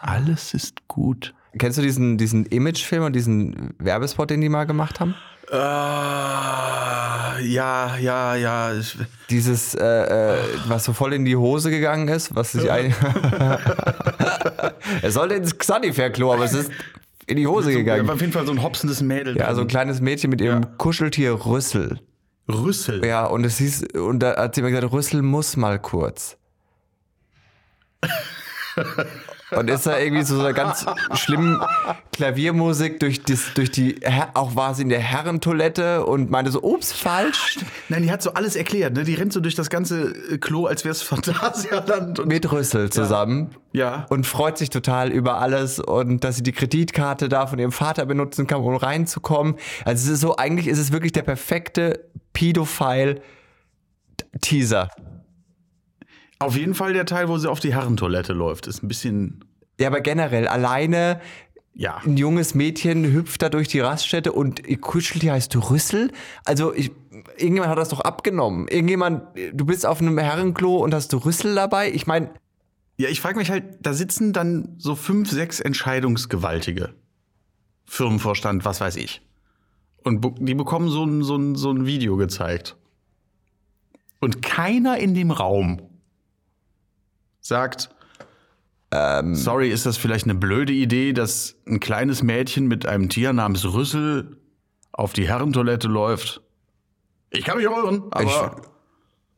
Alles 0.01 0.53
ist 0.53 0.87
gut. 0.87 1.33
Kennst 1.57 1.77
du 1.77 1.81
diesen, 1.81 2.17
diesen 2.17 2.45
Imagefilm 2.45 3.03
und 3.03 3.13
diesen 3.13 3.73
Werbespot, 3.79 4.29
den 4.29 4.41
die 4.41 4.49
mal 4.49 4.65
gemacht 4.65 4.99
haben? 4.99 5.15
Äh, 5.51 5.55
ja, 7.45 7.97
ja, 7.97 8.35
ja. 8.35 8.71
Dieses, 9.29 9.75
äh, 9.75 9.85
äh, 9.85 10.37
was 10.67 10.85
so 10.85 10.93
voll 10.93 11.13
in 11.13 11.25
die 11.25 11.35
Hose 11.35 11.69
gegangen 11.69 12.07
ist, 12.07 12.35
was 12.35 12.53
sich 12.53 12.71
ein. 12.71 12.93
er 15.01 15.11
sollte 15.11 15.35
ins 15.35 15.57
Xanifair-Klo, 15.57 16.33
aber 16.33 16.45
es 16.45 16.53
ist 16.53 16.71
in 17.27 17.37
die 17.37 17.47
Hose 17.47 17.71
so, 17.71 17.77
gegangen. 17.77 18.09
Auf 18.09 18.21
jeden 18.21 18.33
Fall 18.33 18.45
so 18.45 18.51
ein 18.51 18.61
hopsendes 18.61 19.01
Mädel. 19.01 19.37
Ja, 19.37 19.53
so 19.53 19.61
ein 19.61 19.67
kleines 19.67 20.01
Mädchen 20.01 20.29
mit 20.29 20.41
ihrem 20.41 20.63
Ja. 20.63 20.69
Kuscheltier 20.77 21.45
Rüssel. 21.45 21.99
Rüssel. 22.47 23.05
Ja, 23.05 23.25
und 23.25 23.43
es 23.43 23.57
hieß, 23.57 23.85
und 23.93 24.19
da 24.19 24.35
hat 24.35 24.55
sie 24.55 24.61
mir 24.61 24.71
gesagt, 24.71 24.93
Rüssel 24.93 25.21
muss 25.21 25.57
mal 25.57 25.79
kurz. 25.79 26.37
Und 29.57 29.69
ist 29.69 29.85
da 29.85 29.99
irgendwie 29.99 30.23
so 30.23 30.39
eine 30.39 30.53
ganz 30.53 30.85
schlimm 31.13 31.61
Klaviermusik 32.11 32.99
durch, 32.99 33.23
das, 33.23 33.53
durch 33.53 33.71
die, 33.71 33.99
auch 34.33 34.55
war 34.55 34.73
sie 34.73 34.83
in 34.83 34.89
der 34.89 34.99
Herrentoilette 34.99 36.05
und 36.05 36.31
meinte 36.31 36.51
so, 36.51 36.61
ups, 36.61 36.93
falsch. 36.93 37.59
Nein, 37.89 38.03
die 38.03 38.11
hat 38.11 38.21
so 38.21 38.33
alles 38.33 38.55
erklärt. 38.55 38.93
Ne? 38.93 39.03
Die 39.03 39.15
rennt 39.15 39.33
so 39.33 39.39
durch 39.39 39.55
das 39.55 39.69
ganze 39.69 40.13
äh, 40.31 40.37
Klo, 40.37 40.65
als 40.65 40.83
wäre 40.83 40.91
es 40.91 41.01
Phantasialand. 41.01 42.25
Mit 42.25 42.51
Rüssel 42.51 42.89
zusammen. 42.89 43.55
ja. 43.73 44.05
Und 44.09 44.25
freut 44.25 44.57
sich 44.57 44.69
total 44.69 45.11
über 45.11 45.39
alles 45.39 45.79
und 45.79 46.23
dass 46.23 46.37
sie 46.37 46.43
die 46.43 46.51
Kreditkarte 46.51 47.29
da 47.29 47.47
von 47.47 47.59
ihrem 47.59 47.71
Vater 47.71 48.05
benutzen 48.05 48.47
kann, 48.47 48.61
um 48.61 48.75
reinzukommen. 48.75 49.55
Also 49.83 50.07
es 50.07 50.13
ist 50.15 50.21
so, 50.21 50.37
eigentlich 50.37 50.67
ist 50.67 50.79
es 50.79 50.91
wirklich 50.91 51.11
der 51.11 51.23
perfekte 51.23 52.05
Pedophile-Teaser. 52.33 54.89
Auf 56.39 56.57
jeden 56.57 56.73
Fall 56.73 56.93
der 56.93 57.05
Teil, 57.05 57.29
wo 57.29 57.37
sie 57.37 57.49
auf 57.49 57.59
die 57.61 57.73
Herrentoilette 57.73 58.33
läuft, 58.33 58.67
ist 58.67 58.83
ein 58.83 58.87
bisschen. 58.87 59.44
Ja, 59.79 59.87
aber 59.87 60.01
generell 60.01 60.47
alleine 60.47 61.19
Ja. 61.73 61.97
ein 62.05 62.17
junges 62.17 62.55
Mädchen 62.55 63.11
hüpft 63.11 63.41
da 63.41 63.49
durch 63.49 63.67
die 63.67 63.79
Raststätte 63.81 64.31
und 64.31 64.65
ihr 64.65 64.79
Kuscheltier 64.79 65.33
heißt 65.33 65.55
Rüssel. 65.69 66.11
Also 66.45 66.73
ich, 66.73 66.91
irgendjemand 67.37 67.67
hat 67.69 67.77
das 67.77 67.89
doch 67.89 67.99
abgenommen. 68.01 68.67
Irgendjemand, 68.69 69.23
du 69.53 69.65
bist 69.65 69.85
auf 69.85 69.99
einem 70.01 70.17
Herrenklo 70.17 70.77
und 70.77 70.93
hast 70.93 71.11
du 71.11 71.17
Rüssel 71.17 71.53
dabei. 71.55 71.91
Ich 71.91 72.07
meine, 72.07 72.29
Ja, 72.97 73.09
ich 73.09 73.19
frage 73.19 73.37
mich 73.37 73.51
halt, 73.51 73.65
da 73.81 73.93
sitzen 73.93 74.31
dann 74.31 74.75
so 74.77 74.95
fünf, 74.95 75.29
sechs 75.29 75.59
Entscheidungsgewaltige. 75.59 76.93
Firmenvorstand, 77.83 78.63
was 78.63 78.79
weiß 78.79 78.95
ich. 78.95 79.21
Und 80.03 80.25
die 80.39 80.55
bekommen 80.55 80.87
so 80.89 81.03
ein, 81.03 81.21
so, 81.23 81.35
ein, 81.35 81.55
so 81.55 81.71
ein 81.71 81.85
Video 81.85 82.15
gezeigt. 82.15 82.77
Und 84.21 84.41
keiner 84.41 84.97
in 84.97 85.13
dem 85.13 85.31
Raum 85.31 85.81
sagt, 87.41 87.89
sorry, 88.91 89.69
ist 89.69 89.85
das 89.85 89.97
vielleicht 89.97 90.25
eine 90.25 90.35
blöde 90.35 90.73
Idee, 90.73 91.13
dass 91.13 91.55
ein 91.67 91.79
kleines 91.79 92.23
Mädchen 92.23 92.67
mit 92.67 92.85
einem 92.85 93.09
Tier 93.09 93.33
namens 93.33 93.65
Rüssel 93.65 94.37
auf 94.91 95.13
die 95.13 95.27
Herrentoilette 95.27 95.87
läuft? 95.87 96.41
Ich 97.29 97.43
kann 97.43 97.57
mich 97.57 97.65
irren, 97.65 98.03
aber 98.11 98.61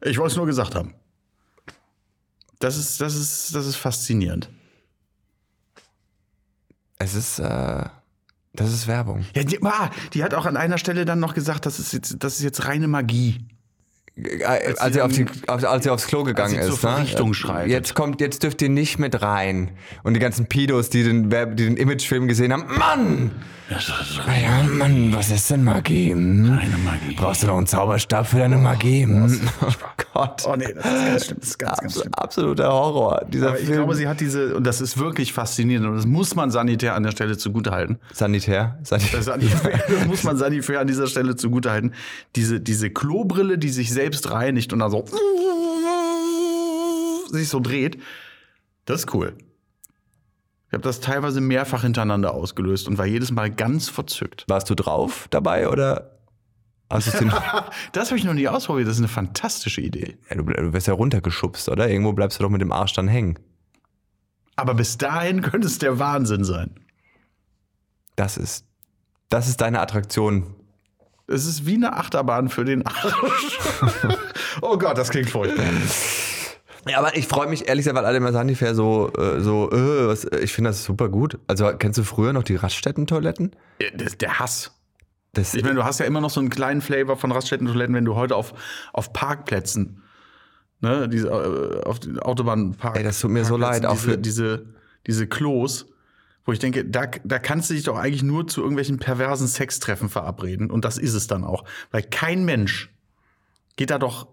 ich, 0.02 0.18
wollte 0.18 0.32
es 0.32 0.38
nur 0.38 0.46
gesagt 0.46 0.76
haben. 0.76 0.94
Das 2.60 2.78
ist, 2.78 3.02
das 3.02 3.16
ist, 3.16 3.56
das 3.56 3.66
ist 3.66 3.76
faszinierend. 3.76 4.50
es 7.00 7.16
ist, 7.16 7.40
äh, 7.40 7.86
das 8.54 8.74
ist 8.74 8.88
Werbung. 8.88 9.26
Ja, 9.36 9.44
die, 9.44 9.62
ah, 9.64 9.92
die 10.14 10.24
hat 10.24 10.34
auch 10.34 10.46
an 10.46 10.58
einer 10.58 10.78
Stelle 10.78 11.06
dann 11.06 11.20
noch 11.20 11.34
gesagt, 11.34 11.66
das 11.66 11.80
ist 11.80 11.94
jetzt, 11.94 12.24
das 12.24 12.38
ist 12.38 12.44
jetzt 12.44 12.66
reine 12.66 12.88
Magie. 12.88 13.46
Äh, 14.24 14.44
Als 14.78 14.94
sie, 14.94 15.02
auf 15.02 15.12
die, 15.12 15.26
als 15.48 15.84
sie 15.84 15.90
aufs 15.90 16.08
Klo 16.08 16.24
gegangen 16.24 16.58
Als 16.58 16.70
ist. 16.70 16.82
zur 16.82 17.28
ne? 17.28 17.34
Schreitet. 17.34 17.72
Jetzt 17.72 17.94
kommt, 17.94 18.20
jetzt 18.20 18.42
dürft 18.44 18.62
ihr 18.62 18.70
nicht 18.70 18.98
mit 18.98 19.22
rein. 19.22 19.72
Und 20.04 20.16
die 20.16 20.20
ganzen 20.20 20.48
Pedos, 20.48 20.90
die 20.90 21.04
den, 21.04 21.30
die 21.30 21.56
den 21.56 21.78
Imagefilm 21.78 22.28
gesehen 22.28 22.52
haben, 22.52 22.66
Mann! 22.78 23.32
Ah 23.70 23.80
Ja, 24.42 24.64
Mann, 24.64 25.14
was 25.14 25.30
ist 25.30 25.52
denn 25.52 25.62
Magie? 25.66 26.12
Hm? 26.14 26.58
Keine 26.58 26.78
Magie. 26.78 27.16
Brauchst 27.18 27.44
du 27.44 27.48
noch 27.48 27.58
einen 27.58 27.68
Zauberstab 27.68 28.26
für 28.28 28.38
deine 28.38 28.58
Magie? 28.58 29.04
Hm? 29.04 29.42
Oh 29.62 29.72
Gott. 30.14 30.44
Oh 30.48 30.56
nee, 30.56 30.74
das 30.74 30.86
ist 30.86 30.88
ganz 30.88 31.26
schlimm. 31.26 31.38
Das 31.42 31.50
ist 31.50 31.60
ganz, 31.60 31.80
ganz 31.82 31.94
schlimm. 32.00 32.14
absoluter 32.14 32.72
Horror. 32.72 33.26
Dieser 33.28 33.50
Aber 33.50 33.60
ich 33.60 33.66
Film. 33.66 33.80
glaube, 33.80 33.96
sie 33.96 34.08
hat 34.08 34.22
diese, 34.22 34.56
und 34.56 34.64
das 34.64 34.80
ist 34.80 34.98
wirklich 34.98 35.34
faszinierend, 35.34 35.86
und 35.86 35.96
das 35.98 36.06
muss 36.06 36.34
man 36.34 36.50
sanitär 36.50 36.96
an 36.96 37.04
der 37.04 37.12
Stelle 37.12 37.38
zugutehalten. 37.38 38.00
Sanitär. 38.14 38.80
Sanitär. 38.84 39.18
Das, 39.18 39.26
Sanitär, 39.26 39.84
das 39.90 40.06
muss 40.08 40.24
man 40.24 40.38
sanitär 40.38 40.80
an 40.80 40.88
dieser 40.88 41.08
Stelle 41.08 41.36
zugutehalten. 41.36 41.94
Diese, 42.38 42.62
diese 42.62 42.90
Klobrille, 42.90 43.58
die 43.58 43.70
sich 43.70 43.92
selbst 43.92 44.07
reinigt 44.30 44.74
und 44.74 44.80
dann 44.80 44.92
so 44.92 45.06
sich 47.30 47.50
so 47.50 47.60
dreht, 47.60 48.02
das 48.86 49.02
ist 49.02 49.14
cool. 49.14 49.36
Ich 50.68 50.74
habe 50.74 50.84
das 50.84 51.00
teilweise 51.00 51.40
mehrfach 51.40 51.84
hintereinander 51.84 52.34
ausgelöst 52.34 52.88
und 52.88 52.98
war 52.98 53.06
jedes 53.06 53.32
Mal 53.32 53.50
ganz 53.50 53.90
verzückt. 53.90 54.46
Warst 54.48 54.70
du 54.70 54.76
drauf 54.76 55.28
dabei 55.30 55.70
oder 55.70 56.20
hast 56.90 57.20
du. 57.20 57.32
Das 57.94 58.10
habe 58.10 58.18
ich 58.18 58.26
noch 58.26 58.34
nie 58.34 58.48
ausprobiert. 58.48 58.88
Das 58.88 58.96
ist 58.96 59.02
eine 59.02 59.08
fantastische 59.08 59.82
Idee. 59.82 60.18
ja, 60.30 60.36
du, 60.36 60.44
du 60.44 60.74
wirst 60.74 60.88
ja 60.88 60.94
runtergeschubst, 60.94 61.70
oder? 61.70 61.90
Irgendwo 61.90 62.14
bleibst 62.14 62.40
du 62.40 62.44
doch 62.44 62.50
mit 62.50 62.62
dem 62.62 62.72
Arsch 62.72 62.94
dann 62.94 63.08
hängen. 63.08 63.40
Aber 64.58 64.74
bis 64.74 64.98
dahin 64.98 65.42
könnte 65.42 65.68
es 65.68 65.80
der 65.80 66.00
Wahnsinn 66.00 66.44
sein. 66.44 66.76
Das 68.16 68.38
ist. 68.38 68.66
Das 69.30 69.48
ist 69.48 69.62
deine 69.62 69.80
Attraktion. 69.80 70.56
Es 71.28 71.46
ist 71.46 71.66
wie 71.66 71.76
eine 71.76 71.94
Achterbahn 71.98 72.50
für 72.50 72.64
den 72.66 72.86
Arsch. 72.86 73.60
oh 74.62 74.78
Gott, 74.78 74.98
das 74.98 75.10
klingt 75.10 75.30
furchtbar. 75.30 75.66
Ja, 76.88 77.00
aber 77.00 77.18
ich 77.18 77.28
freue 77.28 77.48
mich 77.50 77.68
ehrlich 77.68 77.84
gesagt, 77.84 77.98
weil 77.98 78.06
alle 78.06 78.18
immer 78.18 78.32
sagen, 78.32 78.48
ungefähr 78.48 78.74
so, 78.74 79.12
äh, 79.18 79.42
so 79.42 79.70
äh, 79.72 80.08
was, 80.08 80.24
ich 80.24 80.54
finde 80.54 80.70
das 80.70 80.86
super 80.86 81.10
gut. 81.10 81.38
Also 81.48 81.70
kennst 81.78 82.00
du 82.00 82.04
früher 82.04 82.32
noch 82.32 82.44
die 82.44 82.56
Raststätten-Toiletten? 82.56 83.52
Der 84.22 84.40
Hass. 84.40 84.72
Das, 85.34 85.54
Ich 85.54 85.64
meine, 85.64 85.76
du 85.76 85.84
hast 85.84 86.00
ja 86.00 86.06
immer 86.06 86.22
noch 86.22 86.30
so 86.30 86.40
einen 86.40 86.50
kleinen 86.50 86.80
Flavor 86.80 87.18
von 87.18 87.34
Raststätten-Toiletten, 87.34 87.94
wenn 87.94 88.06
du 88.06 88.16
heute 88.16 88.36
auf, 88.38 88.54
auf 88.94 89.12
Parkplätzen, 89.12 90.02
ne, 90.80 91.10
diese, 91.10 91.28
äh, 91.28 91.84
auf 91.84 92.00
den 92.00 92.20
Autobahnpark. 92.20 92.96
Ey, 92.96 93.04
das 93.04 93.20
tut 93.20 93.32
mir 93.32 93.44
so 93.44 93.58
leid, 93.58 93.86
auch 93.86 93.96
Diese, 93.96 94.12
für- 94.12 94.18
diese, 94.18 94.66
diese 95.06 95.28
Klos, 95.28 95.88
wo 96.48 96.54
ich 96.54 96.60
denke, 96.60 96.86
da, 96.86 97.08
da 97.26 97.40
kannst 97.40 97.70
du 97.70 97.74
dich 97.74 97.84
doch 97.84 97.98
eigentlich 97.98 98.24
nur 98.24 98.48
zu 98.48 98.62
irgendwelchen 98.62 99.00
perversen 99.00 99.50
Sextreffen 99.50 100.08
verabreden. 100.08 100.72
Und 100.72 100.86
das 100.86 100.98
ist 100.98 101.14
es 101.14 101.28
dann 101.28 101.44
auch. 101.44 101.66
Weil 101.92 102.04
kein 102.04 102.46
Mensch 102.46 102.90
geht 103.76 103.90
da 103.90 104.00
doch. 104.00 104.30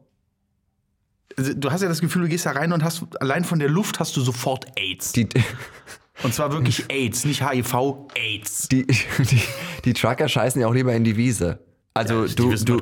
Also, 1.36 1.54
Du 1.54 1.72
hast 1.72 1.82
ja 1.82 1.88
das 1.88 2.00
Gefühl, 2.00 2.22
du 2.22 2.28
gehst 2.28 2.46
da 2.46 2.52
rein 2.52 2.72
und 2.72 2.84
hast 2.84 3.02
allein 3.20 3.42
von 3.42 3.58
der 3.58 3.68
Luft 3.68 3.98
hast 3.98 4.16
du 4.16 4.20
sofort 4.20 4.66
AIDS. 4.76 5.10
die, 5.10 5.28
Und 6.22 6.32
zwar 6.32 6.52
wirklich 6.52 6.84
AIDS, 6.88 7.24
nicht 7.24 7.44
HIV, 7.50 7.74
AIDS. 8.14 8.68
die, 8.68 8.86
die, 8.86 9.40
die 9.84 9.92
Trucker 9.92 10.28
scheißen 10.28 10.60
ja 10.60 10.68
auch 10.68 10.74
lieber 10.74 10.94
in 10.94 11.02
die 11.02 11.16
Wiese. 11.16 11.58
Also 11.94 12.26
die 12.28 12.36
du, 12.36 12.52
wissen, 12.52 12.66
du, 12.66 12.78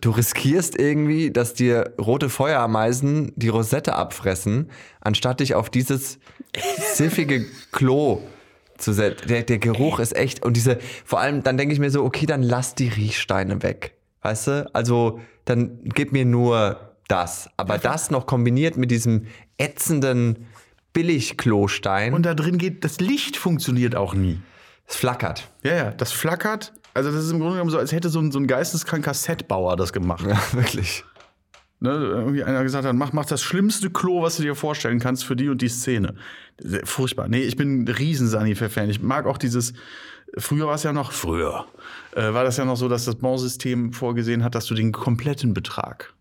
du 0.00 0.10
riskierst 0.10 0.78
irgendwie, 0.78 1.32
dass 1.32 1.54
dir 1.54 1.92
rote 2.00 2.28
Feuerameisen 2.28 3.32
die 3.34 3.48
Rosette 3.48 3.96
abfressen, 3.96 4.70
anstatt 5.00 5.40
dich 5.40 5.56
auf 5.56 5.70
dieses 5.70 6.20
siffige 6.94 7.44
Klo 7.72 8.22
zu 8.78 8.92
setzen. 8.92 9.28
Der, 9.28 9.42
der 9.42 9.58
Geruch 9.58 9.98
ist 9.98 10.16
echt. 10.16 10.44
Und 10.44 10.56
diese, 10.56 10.78
vor 11.04 11.20
allem, 11.20 11.42
dann 11.42 11.56
denke 11.56 11.72
ich 11.72 11.80
mir 11.80 11.90
so, 11.90 12.04
okay, 12.04 12.26
dann 12.26 12.42
lass 12.42 12.74
die 12.74 12.88
Riechsteine 12.88 13.62
weg. 13.62 13.94
Weißt 14.22 14.46
du? 14.48 14.70
Also, 14.74 15.20
dann 15.44 15.78
gib 15.84 16.12
mir 16.12 16.24
nur 16.24 16.80
das. 17.08 17.48
Aber 17.56 17.78
das 17.78 18.10
noch 18.10 18.26
kombiniert 18.26 18.76
mit 18.76 18.90
diesem 18.90 19.26
ätzenden 19.58 20.46
Billig-Klostein, 20.92 22.14
Und 22.14 22.24
da 22.24 22.34
drin 22.34 22.58
geht, 22.58 22.84
das 22.84 23.00
Licht 23.00 23.36
funktioniert 23.36 23.94
auch 23.94 24.14
nie. 24.14 24.40
es 24.86 24.96
flackert. 24.96 25.50
Ja, 25.62 25.74
ja, 25.74 25.90
das 25.90 26.10
flackert. 26.12 26.72
Also 26.94 27.12
das 27.12 27.24
ist 27.24 27.30
im 27.30 27.38
Grunde 27.38 27.54
genommen 27.54 27.70
so, 27.70 27.78
als 27.78 27.92
hätte 27.92 28.08
so 28.08 28.18
ein, 28.18 28.32
so 28.32 28.38
ein 28.38 28.46
geisteskranker 28.46 29.12
Setbauer 29.12 29.76
das 29.76 29.92
gemacht. 29.92 30.24
Ja, 30.28 30.38
wirklich. 30.52 31.04
Ne? 31.86 31.92
Irgendwie 31.92 32.42
einer 32.42 32.62
gesagt 32.64 32.84
hat, 32.84 32.94
mach, 32.96 33.12
mach 33.12 33.24
das 33.24 33.42
schlimmste 33.42 33.90
Klo, 33.90 34.22
was 34.22 34.36
du 34.36 34.42
dir 34.42 34.54
vorstellen 34.54 34.98
kannst 34.98 35.24
für 35.24 35.36
die 35.36 35.48
und 35.48 35.62
die 35.62 35.68
Szene. 35.68 36.14
Furchtbar. 36.84 37.28
Nee, 37.28 37.42
ich 37.42 37.56
bin 37.56 37.84
ein 37.84 37.88
riesen 37.88 38.26
Sanifair-Fan. 38.26 38.90
Ich 38.90 39.00
mag 39.00 39.26
auch 39.26 39.38
dieses, 39.38 39.72
früher 40.36 40.66
war 40.66 40.74
es 40.74 40.82
ja 40.82 40.92
noch, 40.92 41.12
früher, 41.12 41.66
äh, 42.14 42.32
war 42.32 42.42
das 42.42 42.56
ja 42.56 42.64
noch 42.64 42.76
so, 42.76 42.88
dass 42.88 43.04
das 43.04 43.14
Bonsystem 43.16 43.92
vorgesehen 43.92 44.42
hat, 44.42 44.54
dass 44.54 44.66
du 44.66 44.74
den 44.74 44.90
kompletten 44.90 45.54
Betrag 45.54 46.12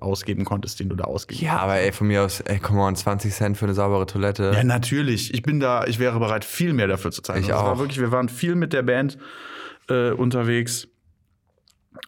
ausgeben 0.00 0.44
konntest, 0.44 0.80
den 0.80 0.88
du 0.88 0.96
da 0.96 1.04
ausgeben 1.04 1.42
Ja, 1.42 1.58
aber 1.58 1.76
ey, 1.76 1.92
von 1.92 2.06
mir 2.08 2.22
aus, 2.22 2.40
ey, 2.40 2.58
come 2.58 2.80
on, 2.80 2.96
20 2.96 3.32
Cent 3.32 3.56
für 3.56 3.66
eine 3.66 3.74
saubere 3.74 4.06
Toilette. 4.06 4.52
Ja, 4.54 4.64
natürlich. 4.64 5.32
Ich 5.32 5.42
bin 5.42 5.60
da, 5.60 5.84
ich 5.86 5.98
wäre 5.98 6.18
bereit, 6.18 6.44
viel 6.44 6.72
mehr 6.72 6.88
dafür 6.88 7.12
zu 7.12 7.22
zahlen. 7.22 7.42
Ich 7.42 7.52
Also 7.52 7.64
auch. 7.64 7.68
War 7.70 7.78
wirklich, 7.78 8.00
wir 8.00 8.10
waren 8.10 8.28
viel 8.28 8.54
mit 8.56 8.72
der 8.72 8.82
Band 8.82 9.16
äh, 9.88 10.10
unterwegs. 10.10 10.88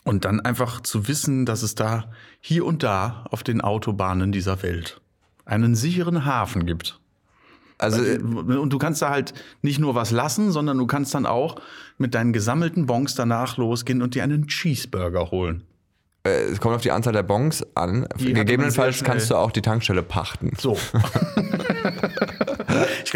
Und 0.07 0.25
dann 0.25 0.39
einfach 0.39 0.81
zu 0.83 1.09
wissen, 1.09 1.47
dass 1.47 1.63
es 1.63 1.75
da 1.75 2.05
hier 2.41 2.65
und 2.65 2.85
da 2.85 3.25
auf 3.33 3.43
den 3.43 3.61
Autobahnen 3.61 4.31
dieser 4.31 4.63
Welt 4.63 5.01
einen 5.45 5.75
sicheren 5.75 6.25
Hafen 6.25 6.65
gibt. 6.65 7.01
also, 7.79 8.03
Und 8.03 8.73
du 8.73 8.79
kannst 8.79 9.03
da 9.03 9.11
halt 9.11 9.35
nicht 9.63 9.81
nur 9.81 9.97
was 9.97 10.13
lassen, 10.13 10.53
sondern 10.53 10.79
du 10.79 10.87
kannst 10.87 11.13
dann 11.13 11.27
auch 11.27 11.57
mit 11.99 12.15
deinen 12.15 12.33
gesammelten 12.33 12.87
Bons 12.87 13.17
danach 13.17 13.57
losgehen 13.57 14.01
und 14.01 14.15
dir 14.15 14.23
einen 14.23 14.47
Cheeseburger 14.47 15.33
holen. 15.33 15.65
äh, 16.25 16.53
es 16.53 16.61
kommt 16.61 16.77
auf 16.77 16.83
die 16.83 16.93
Anzahl 16.93 17.13
der 17.13 17.25
Bons 17.25 17.67
an. 17.75 18.07
Gegebenenfalls 18.17 19.03
kannst 19.03 19.31
du 19.31 19.35
auch 19.35 19.51
die 19.51 19.63
Tankstelle 19.63 20.05
pachten. 20.05 20.53
So. 20.57 20.79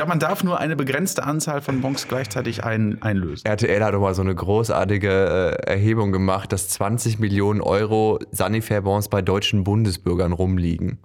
glaube, 0.00 0.08
man 0.08 0.18
darf 0.18 0.42
nur 0.42 0.58
eine 0.58 0.76
begrenzte 0.76 1.24
Anzahl 1.24 1.60
von 1.60 1.82
Bons 1.82 2.08
gleichzeitig 2.08 2.64
ein, 2.64 3.02
einlösen. 3.02 3.44
RTL 3.44 3.84
hat 3.84 3.92
doch 3.92 4.00
mal 4.00 4.14
so 4.14 4.22
eine 4.22 4.34
großartige 4.34 5.58
äh, 5.66 5.70
Erhebung 5.70 6.10
gemacht, 6.10 6.52
dass 6.52 6.70
20 6.70 7.18
Millionen 7.18 7.60
Euro 7.60 8.18
Sanifair-Bonds 8.30 9.10
bei 9.10 9.20
deutschen 9.20 9.62
Bundesbürgern 9.62 10.32
rumliegen. 10.32 11.00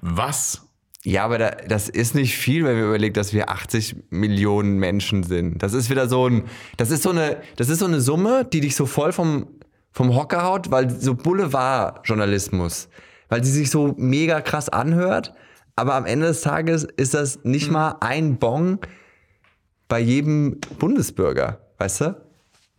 Was? 0.00 0.62
Ja, 1.02 1.24
aber 1.24 1.38
da, 1.38 1.50
das 1.66 1.88
ist 1.88 2.14
nicht 2.14 2.36
viel, 2.36 2.64
wenn 2.64 2.76
wir 2.76 2.84
überlegen, 2.84 3.14
dass 3.14 3.32
wir 3.32 3.50
80 3.50 3.96
Millionen 4.10 4.78
Menschen 4.78 5.24
sind. 5.24 5.60
Das 5.60 5.72
ist 5.72 5.90
wieder 5.90 6.08
so 6.08 6.28
ein, 6.28 6.44
das 6.76 6.92
ist 6.92 7.02
so 7.02 7.10
eine, 7.10 7.38
das 7.56 7.68
ist 7.68 7.80
so 7.80 7.86
eine 7.86 8.00
Summe, 8.00 8.44
die 8.44 8.60
dich 8.60 8.76
so 8.76 8.86
voll 8.86 9.10
vom, 9.10 9.48
vom 9.90 10.14
Hocker 10.14 10.44
haut, 10.44 10.70
weil 10.70 10.88
so 10.88 11.16
Boulevardjournalismus, 11.16 12.90
weil 13.28 13.42
sie 13.42 13.50
sich 13.50 13.72
so 13.72 13.92
mega 13.98 14.40
krass 14.40 14.68
anhört, 14.68 15.34
aber 15.80 15.94
am 15.94 16.06
Ende 16.06 16.26
des 16.26 16.42
Tages 16.42 16.84
ist 16.84 17.14
das 17.14 17.40
nicht 17.44 17.70
mal 17.70 17.96
ein 18.00 18.38
Bon 18.38 18.78
bei 19.88 19.98
jedem 20.00 20.58
Bundesbürger, 20.78 21.58
weißt 21.78 22.00
du? 22.02 22.16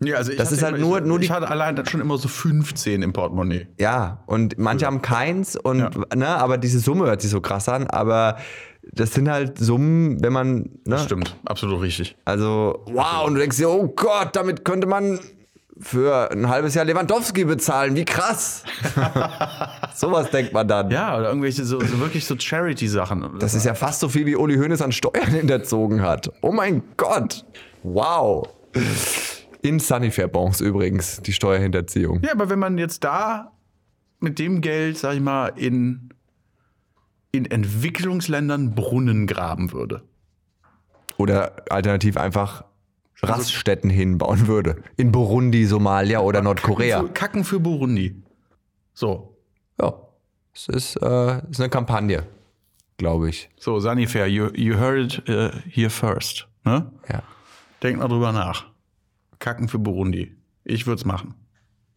Ja, 0.03 0.15
also 0.15 0.31
ich 0.31 0.37
Das 0.37 0.51
ist 0.51 0.63
halt 0.63 0.77
immer, 0.77 0.85
nur- 0.87 0.97
ich, 0.99 1.05
nur 1.05 1.19
die- 1.19 1.25
ich 1.25 1.31
hatte 1.31 1.49
allein 1.49 1.83
schon 1.85 2.01
immer 2.01 2.17
so 2.17 2.27
15 2.27 3.01
im 3.03 3.13
Portemonnaie. 3.13 3.67
Ja, 3.79 4.23
und 4.25 4.57
manche 4.57 4.85
haben 4.85 5.01
keins 5.01 5.55
und 5.55 5.79
Ja. 5.79 5.89
ne, 6.15 6.27
aber 6.27 6.57
diese 6.57 6.79
Summe 6.79 7.05
hört 7.05 7.21
sich 7.21 7.29
so 7.29 7.39
krass 7.41 7.69
an, 7.69 7.85
aber 7.87 8.37
das 8.93 9.13
sind 9.13 9.29
halt 9.29 9.59
Summen, 9.59 10.23
wenn 10.23 10.33
man, 10.33 10.69
ne, 10.85 10.97
Stimmt, 10.99 11.35
absolut 11.45 11.81
richtig. 11.81 12.15
Also, 12.25 12.83
wow, 12.87 13.25
und 13.27 13.35
du 13.35 13.41
denkst 13.41 13.57
dir, 13.57 13.69
oh 13.69 13.89
Gott, 13.89 14.29
damit 14.35 14.65
könnte 14.65 14.87
man 14.87 15.19
für 15.81 16.31
ein 16.31 16.47
halbes 16.47 16.75
Jahr 16.75 16.85
Lewandowski 16.85 17.45
bezahlen, 17.45 17.95
wie 17.95 18.05
krass. 18.05 18.63
Sowas 19.95 20.29
denkt 20.29 20.53
man 20.53 20.67
dann. 20.67 20.91
Ja, 20.91 21.17
oder 21.17 21.29
irgendwelche 21.29 21.65
so, 21.65 21.79
so 21.79 21.99
wirklich 21.99 22.25
so 22.25 22.37
Charity-Sachen. 22.37 23.39
Das 23.39 23.53
ist 23.53 23.65
ja 23.65 23.73
fast 23.73 23.99
so 23.99 24.09
viel, 24.09 24.25
wie 24.25 24.35
Uli 24.35 24.57
Hoeneß 24.57 24.81
an 24.81 24.91
Steuern 24.91 25.27
hinterzogen 25.31 26.01
hat. 26.01 26.31
Oh 26.41 26.51
mein 26.51 26.83
Gott. 26.97 27.45
Wow. 27.83 28.47
In 29.61 29.79
Sunnyfair-Bonds 29.79 30.61
übrigens, 30.61 31.21
die 31.21 31.33
Steuerhinterziehung. 31.33 32.21
Ja, 32.23 32.31
aber 32.31 32.49
wenn 32.49 32.59
man 32.59 32.77
jetzt 32.77 33.03
da 33.03 33.51
mit 34.19 34.39
dem 34.39 34.61
Geld, 34.61 34.97
sag 34.97 35.15
ich 35.15 35.21
mal, 35.21 35.47
in, 35.55 36.09
in 37.31 37.45
Entwicklungsländern 37.45 38.75
Brunnen 38.75 39.27
graben 39.27 39.71
würde. 39.71 40.03
Oder 41.17 41.53
alternativ 41.69 42.17
einfach 42.17 42.63
Raststätten 43.23 43.89
hinbauen 43.89 44.47
würde. 44.47 44.83
In 44.97 45.11
Burundi, 45.11 45.65
Somalia 45.65 46.19
oder 46.21 46.41
Nordkorea. 46.41 47.01
Für, 47.01 47.09
Kacken 47.09 47.43
für 47.43 47.59
Burundi. 47.59 48.21
So. 48.93 49.37
Ja, 49.79 49.93
es 50.53 50.67
ist, 50.67 50.95
äh, 50.97 51.49
ist 51.49 51.59
eine 51.59 51.69
Kampagne, 51.69 52.23
glaube 52.97 53.29
ich. 53.29 53.49
So, 53.57 53.79
Sanifair, 53.79 54.27
you, 54.27 54.49
you 54.53 54.77
heard 54.77 55.19
it 55.19 55.29
uh, 55.29 55.49
here 55.69 55.89
first. 55.89 56.47
Ne? 56.63 56.91
Ja, 57.09 57.23
Denkt 57.81 57.99
mal 57.99 58.07
drüber 58.07 58.31
nach. 58.31 58.67
Kacken 59.39 59.67
für 59.67 59.79
Burundi. 59.79 60.35
Ich 60.63 60.85
würde 60.85 60.99
es 60.99 61.05
machen. 61.05 61.33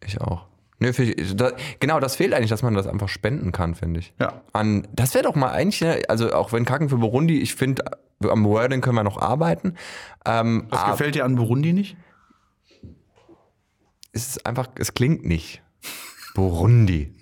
ich 0.03 0.19
auch. 0.19 0.47
Nö, 0.79 0.91
für, 0.91 1.05
da, 1.05 1.51
genau, 1.79 1.99
das 1.99 2.15
fehlt 2.15 2.33
eigentlich, 2.33 2.49
dass 2.49 2.63
man 2.63 2.73
das 2.73 2.87
einfach 2.87 3.07
spenden 3.07 3.51
kann, 3.51 3.75
finde 3.75 4.01
ich. 4.01 4.13
Ja. 4.19 4.41
An, 4.51 4.87
das 4.93 5.13
wäre 5.13 5.23
doch 5.23 5.35
mal 5.35 5.51
eigentlich, 5.51 6.09
also 6.09 6.33
auch 6.33 6.51
wenn 6.51 6.65
Kacken 6.65 6.89
für 6.89 6.97
Burundi, 6.97 7.39
ich 7.39 7.55
finde, 7.55 7.83
am 8.21 8.43
Wording 8.45 8.81
können 8.81 8.95
wir 8.95 9.03
noch 9.03 9.21
arbeiten. 9.21 9.75
Ähm, 10.25 10.65
Was 10.69 10.85
gefällt 10.91 11.15
dir 11.15 11.25
an 11.25 11.35
Burundi 11.35 11.73
nicht? 11.73 11.97
es 14.13 14.29
ist 14.29 14.45
einfach, 14.45 14.69
es 14.79 14.93
klingt 14.93 15.25
nicht. 15.25 15.61
Burundi. 16.33 17.13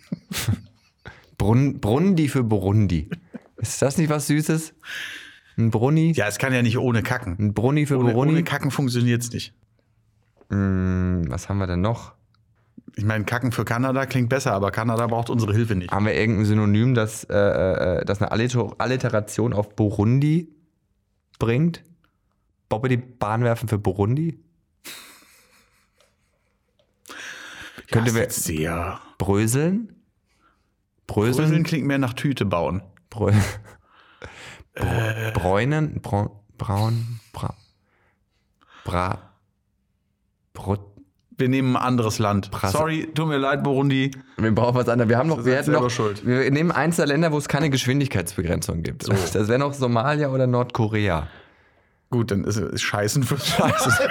Brun, 1.37 1.79
Brundi 1.79 2.27
für 2.29 2.43
Burundi. 2.43 3.09
Ist 3.57 3.81
das 3.81 3.97
nicht 3.97 4.09
was 4.09 4.27
Süßes? 4.27 4.73
Ein 5.57 5.71
Brunni? 5.71 6.11
Ja, 6.13 6.27
es 6.27 6.37
kann 6.37 6.53
ja 6.53 6.61
nicht 6.61 6.77
ohne 6.77 7.01
Kacken. 7.03 7.35
Ein 7.39 7.53
Brunni 7.53 7.85
für 7.85 7.97
Ohne, 7.97 8.11
Burundi? 8.13 8.33
ohne 8.35 8.43
Kacken 8.43 8.71
funktioniert 8.71 9.21
es 9.21 9.31
nicht. 9.31 9.53
Hm, 10.49 11.25
was 11.27 11.49
haben 11.49 11.57
wir 11.57 11.67
denn 11.67 11.81
noch? 11.81 12.13
Ich 12.95 13.05
meine, 13.05 13.25
Kacken 13.25 13.51
für 13.51 13.65
Kanada 13.65 14.05
klingt 14.05 14.29
besser, 14.29 14.53
aber 14.53 14.69
Kanada 14.71 15.07
braucht 15.07 15.29
unsere 15.31 15.53
Hilfe 15.53 15.75
nicht. 15.75 15.91
Haben 15.91 16.05
wir 16.05 16.13
irgendein 16.13 16.45
Synonym, 16.45 16.93
das, 16.93 17.23
äh, 17.23 17.33
äh, 17.35 18.05
das 18.05 18.21
eine 18.21 18.31
Alliter 18.31 18.71
Alliteration 18.77 19.53
auf 19.53 19.75
Burundi 19.75 20.49
bringt? 21.39 21.83
Bobbe 22.69 22.89
die 22.89 22.97
Bahn 22.97 23.43
werfen 23.43 23.69
für 23.69 23.77
Burundi? 23.77 24.39
Könnte 27.91 28.15
wir 28.15 28.29
sehr. 28.31 28.99
bröseln? 29.17 30.03
Bröseln? 31.05 31.45
Bröseln 31.45 31.63
klingt 31.63 31.85
mehr 31.85 31.99
nach 31.99 32.13
Tüte 32.13 32.45
bauen. 32.45 32.81
Brö 33.09 33.31
Br 34.73 35.31
Bräunen? 35.33 36.01
Braun? 36.01 36.31
Braun? 36.57 37.19
Bra 37.31 37.55
Bra 38.83 39.33
Brut 40.53 40.92
Wir 41.37 41.49
nehmen 41.49 41.75
ein 41.75 41.81
anderes 41.81 42.19
Land. 42.19 42.51
Brasse- 42.51 42.77
Sorry, 42.77 43.07
tut 43.13 43.27
mir 43.27 43.37
leid, 43.37 43.63
Burundi. 43.63 44.11
Wir 44.37 44.53
brauchen 44.53 44.75
was 44.75 44.87
anderes. 44.87 45.09
Wir 45.09 45.17
haben 45.17 45.29
noch, 45.29 45.43
wir 45.45 45.55
hätten 45.55 45.71
noch, 45.71 45.89
schuld. 45.89 46.25
wir 46.25 46.49
nehmen 46.51 46.71
eins 46.71 46.97
der 46.97 47.07
Länder, 47.07 47.31
wo 47.31 47.37
es 47.37 47.47
keine 47.47 47.69
Geschwindigkeitsbegrenzung 47.69 48.83
gibt. 48.83 49.07
Das 49.33 49.47
wäre 49.47 49.59
noch 49.59 49.73
Somalia 49.73 50.29
oder 50.29 50.45
Nordkorea. 50.47 51.27
Gut, 52.11 52.29
dann 52.31 52.43
ist 52.43 52.57
es 52.57 52.81
Scheißen 52.83 53.23
für 53.23 53.37
Scheiße. 53.43 54.09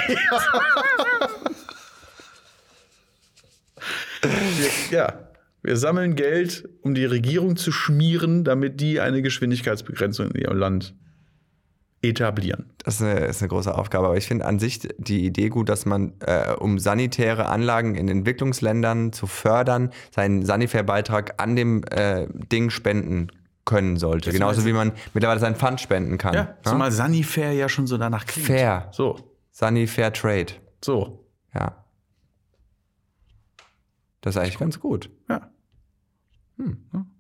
ja. 4.91 5.29
Wir 5.65 5.77
sammeln 5.77 6.17
Geld, 6.17 6.69
um 6.83 6.93
die 6.95 7.05
Regierung 7.05 7.57
zu 7.57 7.71
schmieren, 7.71 8.43
damit 8.43 8.81
die 8.81 8.99
eine 8.99 9.23
Geschwindigkeitsbegrenzung 9.23 10.33
in 10.33 10.41
ihrem 10.41 10.59
Land 10.59 10.95
etablieren. 12.03 12.67
Das 12.85 12.97
ist 12.97 13.03
eine, 13.03 13.21
ist 13.21 13.41
eine 13.41 13.49
große 13.49 13.73
Aufgabe, 13.77 14.07
aber 14.07 14.17
ich 14.17 14.27
finde 14.27 14.45
an 14.45 14.59
sich 14.59 14.81
die 14.99 15.25
Idee 15.25 15.49
gut, 15.49 15.69
dass 15.69 15.87
man, 15.87 16.15
äh, 16.21 16.53
um 16.53 16.79
sanitäre 16.79 17.47
Anlagen 17.47 17.95
in 17.95 18.09
Entwicklungsländern 18.09 19.13
zu 19.13 19.27
fördern, 19.27 19.91
seinen 20.11 20.45
Sanifair-Beitrag 20.45 21.41
an 21.41 21.55
dem 21.57 21.85
äh, 21.85 22.27
Ding 22.51 22.71
spenden 22.71 23.29
können 23.65 23.97
sollte. 23.97 24.33
Genauso 24.33 24.65
wie 24.67 24.73
man 24.73 24.93
mittlerweile 25.15 25.39
seinen 25.39 25.55
Pfand 25.55 25.81
spenden 25.81 26.19
kann. 26.19 26.35
Ja, 26.35 26.57
zumal 26.65 26.91
Sanifair 26.91 27.53
ja 27.53 27.69
schon 27.69 27.87
so 27.87 27.97
danach 27.97 28.27
klingt. 28.27 28.49
Fair. 28.49 28.89
So, 28.91 29.19
Sanifair 29.53 30.13
Trade. 30.13 30.55
so, 30.85 31.25
Ja. 31.55 31.77
Das 34.21 34.37
ist 34.37 34.41
eigentlich 34.43 34.59
ganz 34.59 34.79
gut. 34.81 35.11
ja. 35.29 35.49
Können 36.57 37.12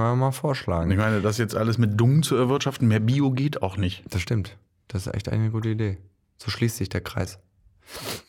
wir 0.00 0.14
mal 0.16 0.26
Und 0.28 0.34
vorschlagen. 0.34 0.90
ich 0.90 0.96
meine, 0.96 1.20
das 1.20 1.38
jetzt 1.38 1.54
alles 1.54 1.78
mit 1.78 1.98
Dung 2.00 2.22
zu 2.22 2.36
erwirtschaften, 2.36 2.88
mehr 2.88 3.00
Bio 3.00 3.30
geht 3.30 3.62
auch 3.62 3.76
nicht. 3.76 4.04
Das 4.10 4.20
stimmt. 4.20 4.56
Das 4.88 5.06
ist 5.06 5.14
echt 5.14 5.28
eine 5.28 5.50
gute 5.50 5.70
Idee. 5.70 5.98
So 6.38 6.50
schließt 6.50 6.76
sich 6.76 6.88
der 6.88 7.00
Kreis. 7.00 7.38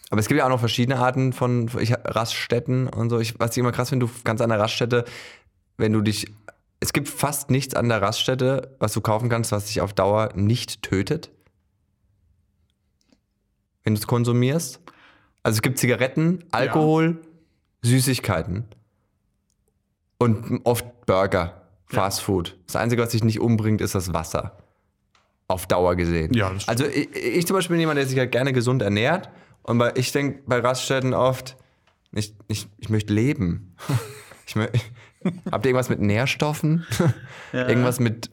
Aber 0.10 0.20
es 0.20 0.28
gibt 0.28 0.38
ja 0.38 0.46
auch 0.46 0.50
noch 0.50 0.60
verschiedene 0.60 1.00
Arten 1.00 1.34
von 1.34 1.70
ich, 1.80 1.94
Raststätten 1.94 2.88
und 2.88 3.10
so. 3.10 3.20
Ich, 3.20 3.40
was 3.40 3.52
ich 3.52 3.58
immer 3.58 3.72
krass 3.72 3.90
finde, 3.90 4.06
du 4.06 4.12
kannst 4.24 4.42
an 4.42 4.50
der 4.50 4.60
Raststätte, 4.60 5.06
wenn 5.78 5.92
du 5.94 6.02
dich. 6.02 6.28
Es 6.80 6.94
gibt 6.94 7.08
fast 7.08 7.50
nichts 7.50 7.74
an 7.74 7.90
der 7.90 8.02
Raststätte, 8.02 8.76
was 8.80 8.94
du 8.94 9.02
kaufen 9.02 9.30
kannst, 9.30 9.52
was 9.52 9.66
dich 9.66 9.82
auf 9.82 9.94
Dauer 9.94 10.32
nicht 10.36 10.84
tötet. 10.84 11.32
Wenn 13.84 13.96
du 13.96 14.00
es 14.00 14.08
konsumierst. 14.08 14.82
Also 15.42 15.58
es 15.58 15.62
gibt 15.62 15.78
Zigaretten, 15.78 16.44
Alkohol, 16.52 17.22
Süßigkeiten. 17.82 18.66
Und 20.18 20.62
oft 20.64 21.06
Burger, 21.06 21.62
Fast 21.88 22.22
Food. 22.22 22.58
Das 22.66 22.76
Einzige, 22.76 23.02
was 23.02 23.10
dich 23.10 23.24
nicht 23.24 23.40
umbringt, 23.40 23.82
ist 23.82 23.96
das 23.96 24.14
Wasser. 24.14 24.58
Auf 25.48 25.68
Dauer 25.68 25.96
gesehen. 25.96 26.34
Ja, 26.34 26.50
das 26.52 26.68
also 26.68 26.86
ich, 26.86 27.14
ich 27.16 27.46
zum 27.46 27.56
Beispiel 27.56 27.76
bin 27.76 27.82
jemand, 27.82 27.98
der 27.98 28.08
sich 28.08 28.18
halt 28.18 28.32
gerne 28.32 28.54
gesund 28.54 28.82
ernährt. 28.82 29.30
Und 29.62 29.78
bei, 29.78 29.94
ich 29.96 30.12
denke 30.12 30.42
bei 30.48 30.60
Raststätten 30.60 31.14
oft, 31.14 31.58
ich, 32.12 32.36
ich, 32.48 32.68
ich 32.78 32.90
möchte 32.90 33.14
leben. 33.14 33.76
Ich 34.48 34.56
mö 34.56 34.68
Habt 35.52 35.66
ihr 35.66 35.72
irgendwas 35.72 35.90
mit 35.90 36.02
Nährstoffen? 36.02 36.86
Irgendwas 37.52 38.00
mit 38.00 38.30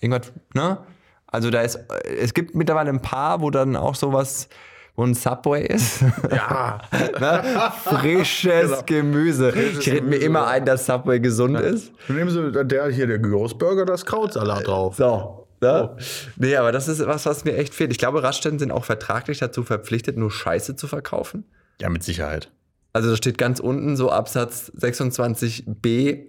irgendwas, 0.00 0.32
ne? 0.52 0.78
Also 1.26 1.50
da 1.50 1.60
ist, 1.60 1.78
es 2.04 2.34
gibt 2.34 2.56
mittlerweile 2.56 2.90
ein 2.90 3.02
paar, 3.02 3.40
wo 3.40 3.50
dann 3.50 3.76
auch 3.76 3.94
sowas 3.94 4.48
wo 4.96 5.04
ein 5.04 5.14
Subway 5.14 5.66
ist. 5.66 6.02
Ja. 6.30 6.80
ne? 7.20 7.72
Frisches 7.84 8.70
Genau. 8.70 8.82
Gemüse. 8.86 9.50
ich 9.50 9.90
rede 9.90 10.06
mir 10.06 10.16
immer 10.16 10.40
ja. 10.40 10.46
ein, 10.48 10.64
dass 10.64 10.86
Subway 10.86 11.20
gesund 11.20 11.58
ist. 11.58 11.92
Nehmen 12.08 12.30
Sie 12.30 12.64
der 12.64 12.88
hier, 12.88 13.06
der 13.06 13.18
Großburger, 13.18 13.84
das 13.84 14.06
Krautsalat 14.06 14.66
drauf. 14.66 14.96
So. 14.96 15.46
Ne? 15.60 15.96
Nee, 16.36 16.56
aber 16.56 16.72
das 16.72 16.88
ist 16.88 17.04
was, 17.06 17.26
was 17.26 17.44
mir 17.44 17.56
echt 17.56 17.74
fehlt. 17.74 17.90
Ich 17.90 17.98
glaube, 17.98 18.22
Raststätten 18.22 18.58
sind 18.58 18.70
auch 18.70 18.84
vertraglich 18.84 19.38
dazu 19.38 19.62
verpflichtet, 19.62 20.16
nur 20.16 20.30
Scheiße 20.30 20.76
zu 20.76 20.86
verkaufen. 20.86 21.44
Ja, 21.80 21.88
mit 21.88 22.02
Sicherheit. 22.02 22.50
Also 22.92 23.10
da 23.10 23.16
steht 23.16 23.38
ganz 23.38 23.60
unten 23.60 23.96
so 23.96 24.10
Absatz 24.10 24.70
26b. 24.78 26.26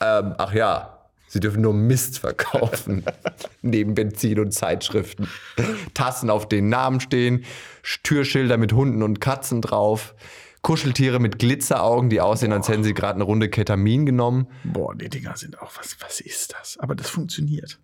Ähm, 0.00 0.34
ach 0.38 0.52
ja, 0.52 0.95
sie 1.26 1.40
dürfen 1.40 1.62
nur 1.62 1.74
Mist 1.74 2.18
verkaufen. 2.18 3.04
Neben 3.62 3.94
Benzin 3.94 4.38
und 4.40 4.52
Zeitschriften. 4.52 5.28
Tassen, 5.94 6.30
auf 6.30 6.48
denen 6.48 6.68
Namen 6.68 7.00
stehen, 7.00 7.44
Türschilder 8.02 8.56
mit 8.56 8.72
Hunden 8.72 9.02
und 9.02 9.20
Katzen 9.20 9.60
drauf. 9.60 10.14
Kuscheltiere 10.62 11.20
mit 11.20 11.38
Glitzeraugen, 11.38 12.10
die 12.10 12.20
aussehen, 12.20 12.52
als 12.52 12.68
hätten 12.68 12.82
sie 12.82 12.92
gerade 12.92 13.14
eine 13.14 13.24
Runde 13.24 13.48
Ketamin 13.48 14.04
genommen. 14.04 14.48
Boah, 14.64 14.94
die 14.96 15.08
Dinger 15.08 15.36
sind 15.36 15.60
auch, 15.62 15.70
was, 15.78 15.96
was 16.00 16.20
ist 16.20 16.54
das? 16.58 16.76
Aber 16.78 16.96
das 16.96 17.08
funktioniert. 17.08 17.78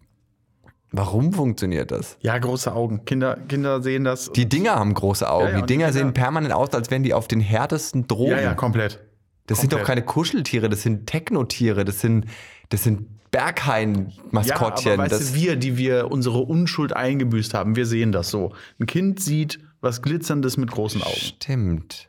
Warum 0.90 1.32
funktioniert 1.32 1.90
das? 1.90 2.18
Ja, 2.20 2.36
große 2.36 2.72
Augen. 2.74 3.04
Kinder, 3.04 3.38
Kinder 3.48 3.82
sehen 3.82 4.04
das. 4.04 4.30
Die 4.32 4.48
Dinger 4.48 4.74
haben 4.74 4.92
große 4.94 5.30
Augen. 5.30 5.44
Ja, 5.46 5.50
ja, 5.50 5.56
die 5.56 5.62
die 5.62 5.66
Dinger 5.74 5.86
Kinder- 5.86 5.98
sehen 6.00 6.12
permanent 6.12 6.52
aus, 6.52 6.70
als 6.70 6.90
wären 6.90 7.02
die 7.02 7.14
auf 7.14 7.28
den 7.28 7.40
härtesten 7.40 8.08
Drogen. 8.08 8.32
ja, 8.32 8.40
ja, 8.40 8.54
komplett. 8.54 9.00
das 9.46 9.60
sind 9.60 9.72
doch 9.72 9.78
komplett. 9.78 9.86
keine 9.86 10.04
Kuscheltiere, 10.04 10.68
das 10.68 10.82
sind 10.82 11.06
Technotiere, 11.06 11.84
das 11.84 12.00
sind, 12.00 12.26
das 12.68 12.82
sind 12.82 13.06
Berghain-Maskottchen. 13.32 14.86
Ja, 14.86 14.94
aber 14.94 15.02
weißt 15.04 15.12
das, 15.12 15.32
du, 15.32 15.34
wir, 15.34 15.56
die 15.56 15.76
wir 15.76 16.12
unsere 16.12 16.38
Unschuld 16.38 16.94
eingebüßt 16.94 17.54
haben, 17.54 17.74
wir 17.74 17.86
sehen 17.86 18.12
das 18.12 18.30
so. 18.30 18.54
Ein 18.78 18.86
Kind 18.86 19.20
sieht 19.20 19.58
was 19.80 20.00
Glitzerndes 20.00 20.56
mit 20.56 20.70
großen 20.70 21.02
Augen. 21.02 21.16
Stimmt. 21.16 22.08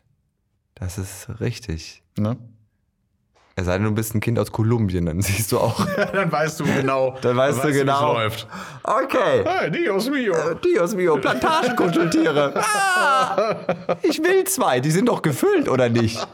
Das 0.75 0.97
ist 0.97 1.27
richtig. 1.39 2.03
Ne? 2.17 2.37
Es 3.55 3.65
sei 3.65 3.77
denn, 3.77 3.85
du 3.85 3.91
bist 3.91 4.15
ein 4.15 4.19
Kind 4.19 4.39
aus 4.39 4.51
Kolumbien, 4.51 5.05
dann 5.05 5.21
siehst 5.21 5.51
du 5.51 5.59
auch. 5.59 5.85
Dann 6.13 6.31
weißt 6.31 6.59
du 6.59 6.63
genau. 6.63 7.17
Dann 7.21 7.37
weißt 7.37 7.63
du 7.63 7.67
wie 7.67 7.71
es 7.71 7.77
genau. 7.77 8.13
läuft. 8.13 8.47
Okay. 8.83 9.43
Hey, 9.45 9.69
Dios 9.69 10.09
mio. 10.09 10.55
Dios 10.55 10.95
mio, 10.95 11.17
Plantagenkuscheltiere. 11.17 12.53
Ah, 13.35 13.65
ich 14.03 14.21
will 14.21 14.43
zwei, 14.43 14.79
die 14.79 14.91
sind 14.91 15.07
doch 15.07 15.21
gefüllt, 15.21 15.67
oder 15.67 15.89
nicht? 15.89 16.27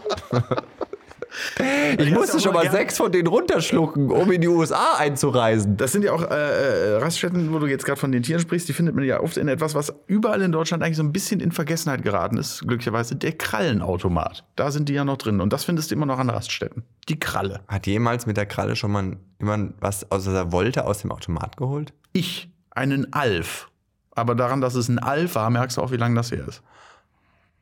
Ich 1.97 2.09
Ja, 2.09 2.15
musste 2.15 2.39
schon 2.39 2.53
mal 2.53 2.69
sechs 2.69 2.97
von 2.97 3.11
denen 3.11 3.27
runterschlucken, 3.27 4.11
um 4.11 4.31
in 4.31 4.41
die 4.41 4.47
USA 4.47 4.95
einzureisen. 4.97 5.77
Das 5.77 5.91
sind 5.91 6.03
ja 6.03 6.11
auch 6.11 6.23
äh, 6.23 6.93
äh, 6.93 6.97
Raststätten, 6.97 7.53
wo 7.53 7.59
du 7.59 7.67
jetzt 7.67 7.85
gerade 7.85 7.99
von 7.99 8.11
den 8.11 8.23
Tieren 8.23 8.41
sprichst, 8.41 8.67
die 8.67 8.73
findet 8.73 8.95
man 8.95 9.03
ja 9.03 9.19
oft 9.19 9.37
in 9.37 9.47
etwas, 9.47 9.75
was 9.75 9.93
überall 10.07 10.41
in 10.41 10.51
Deutschland 10.51 10.83
eigentlich 10.83 10.97
so 10.97 11.03
ein 11.03 11.11
bisschen 11.11 11.39
in 11.39 11.51
Vergessenheit 11.51 12.03
geraten 12.03 12.37
ist, 12.37 12.61
glücklicherweise, 12.61 13.15
der 13.15 13.33
Krallenautomat. 13.33 14.43
Da 14.55 14.71
sind 14.71 14.89
die 14.89 14.93
ja 14.93 15.05
noch 15.05 15.17
drin 15.17 15.41
und 15.41 15.53
das 15.53 15.65
findest 15.65 15.91
du 15.91 15.95
immer 15.95 16.05
noch 16.05 16.19
an 16.19 16.29
Raststätten. 16.29 16.83
Die 17.07 17.19
Kralle. 17.19 17.61
Hat 17.67 17.87
jemals 17.87 18.25
mit 18.25 18.37
der 18.37 18.45
Kralle 18.45 18.75
schon 18.75 18.91
mal 18.91 19.17
jemand 19.39 19.75
was 19.79 20.11
aus 20.11 20.25
der 20.25 20.51
Wolte 20.51 20.85
aus 20.85 20.99
dem 20.99 21.11
Automat 21.11 21.57
geholt? 21.57 21.93
Ich, 22.13 22.49
einen 22.71 23.13
Alf. 23.13 23.69
Aber 24.11 24.35
daran, 24.35 24.61
dass 24.61 24.75
es 24.75 24.89
ein 24.89 24.99
Alf 24.99 25.35
war, 25.35 25.49
merkst 25.49 25.77
du 25.77 25.81
auch, 25.81 25.91
wie 25.91 25.97
lange 25.97 26.15
das 26.15 26.31
her 26.31 26.47
ist. 26.47 26.61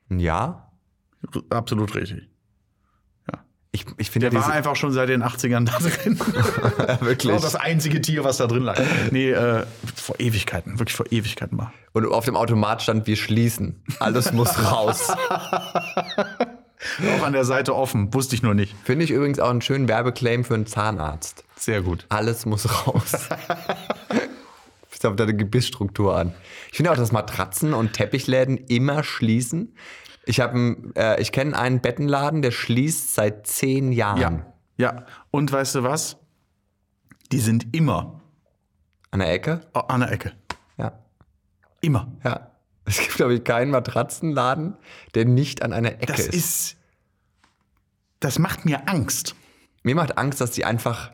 Jahr? 0.09 0.71
Absolut 1.49 1.93
richtig. 1.95 2.27
Ich, 3.71 3.85
ich 3.97 4.09
finde 4.09 4.29
Der 4.29 4.39
diese, 4.39 4.49
war 4.49 4.55
einfach 4.55 4.75
schon 4.75 4.91
seit 4.91 5.09
den 5.09 5.23
80ern 5.23 5.65
da 5.65 5.77
drin. 5.77 6.19
wirklich. 7.01 7.31
Das 7.31 7.43
war 7.43 7.51
das 7.51 7.55
einzige 7.55 8.01
Tier, 8.01 8.23
was 8.23 8.37
da 8.37 8.47
drin 8.47 8.63
lag. 8.63 8.79
Nee, 9.11 9.31
äh, 9.31 9.65
vor 9.95 10.19
Ewigkeiten, 10.19 10.79
wirklich 10.79 10.95
vor 10.95 11.05
Ewigkeiten 11.11 11.57
mal. 11.57 11.71
Und 11.93 12.05
auf 12.07 12.25
dem 12.25 12.35
Automat 12.35 12.81
stand, 12.81 13.07
wir 13.07 13.17
schließen. 13.17 13.83
Alles 13.99 14.31
muss 14.31 14.63
raus. 14.71 15.09
Auch 17.19 17.23
an 17.23 17.33
der 17.33 17.43
Seite 17.43 17.75
offen, 17.75 18.13
wusste 18.13 18.35
ich 18.35 18.41
nur 18.41 18.53
nicht. 18.53 18.75
Finde 18.83 19.03
ich 19.03 19.11
übrigens 19.11 19.39
auch 19.39 19.49
einen 19.49 19.61
schönen 19.61 19.87
Werbeclaim 19.87 20.45
für 20.45 20.53
einen 20.55 20.67
Zahnarzt. 20.67 21.43
Sehr 21.57 21.81
gut. 21.81 22.05
Alles 22.09 22.45
muss 22.45 22.87
raus. 22.87 23.27
Ich 24.89 25.01
glaube, 25.01 25.15
da 25.15 25.25
eine 25.25 25.35
Gebissstruktur 25.35 26.17
an. 26.17 26.33
Ich 26.71 26.77
finde 26.77 26.91
auch, 26.91 26.95
dass 26.95 27.11
Matratzen 27.11 27.75
und 27.75 27.93
Teppichläden 27.93 28.57
immer 28.57 29.03
schließen. 29.03 29.75
Ich, 30.27 30.41
ein- 30.43 30.93
äh, 30.95 31.19
ich 31.21 31.31
kenne 31.31 31.57
einen 31.57 31.79
Bettenladen, 31.81 32.41
der 32.41 32.51
schließt 32.51 33.15
seit 33.15 33.47
zehn 33.47 33.91
Jahren. 33.91 34.43
Ja. 34.77 34.93
Ja. 34.93 35.05
Und 35.31 35.51
weißt 35.51 35.75
du 35.75 35.83
was? 35.83 36.17
Die 37.31 37.39
sind 37.39 37.73
immer 37.75 38.21
An 39.11 39.19
der 39.19 39.31
Ecke? 39.31 39.61
an 39.73 40.01
der 40.01 40.11
Ecke. 40.11 40.33
Ja. 40.77 40.99
Immer. 41.81 42.11
Ja. 42.23 42.51
Es 42.85 42.99
gibt, 42.99 43.15
glaube 43.15 43.33
ich, 43.33 43.43
keinen 43.43 43.71
Matratzenladen, 43.71 44.77
der 45.15 45.25
nicht 45.25 45.61
an 45.61 45.73
einer 45.73 45.93
Ecke 45.93 46.05
Das 46.07 46.19
ist. 46.19 46.33
ist. 46.35 46.77
Das 48.19 48.39
macht 48.39 48.65
mir 48.65 48.87
Angst. 48.87 49.35
Mir 49.83 49.95
macht 49.95 50.17
Angst, 50.17 50.41
dass 50.41 50.51
die 50.51 50.65
einfach, 50.65 51.11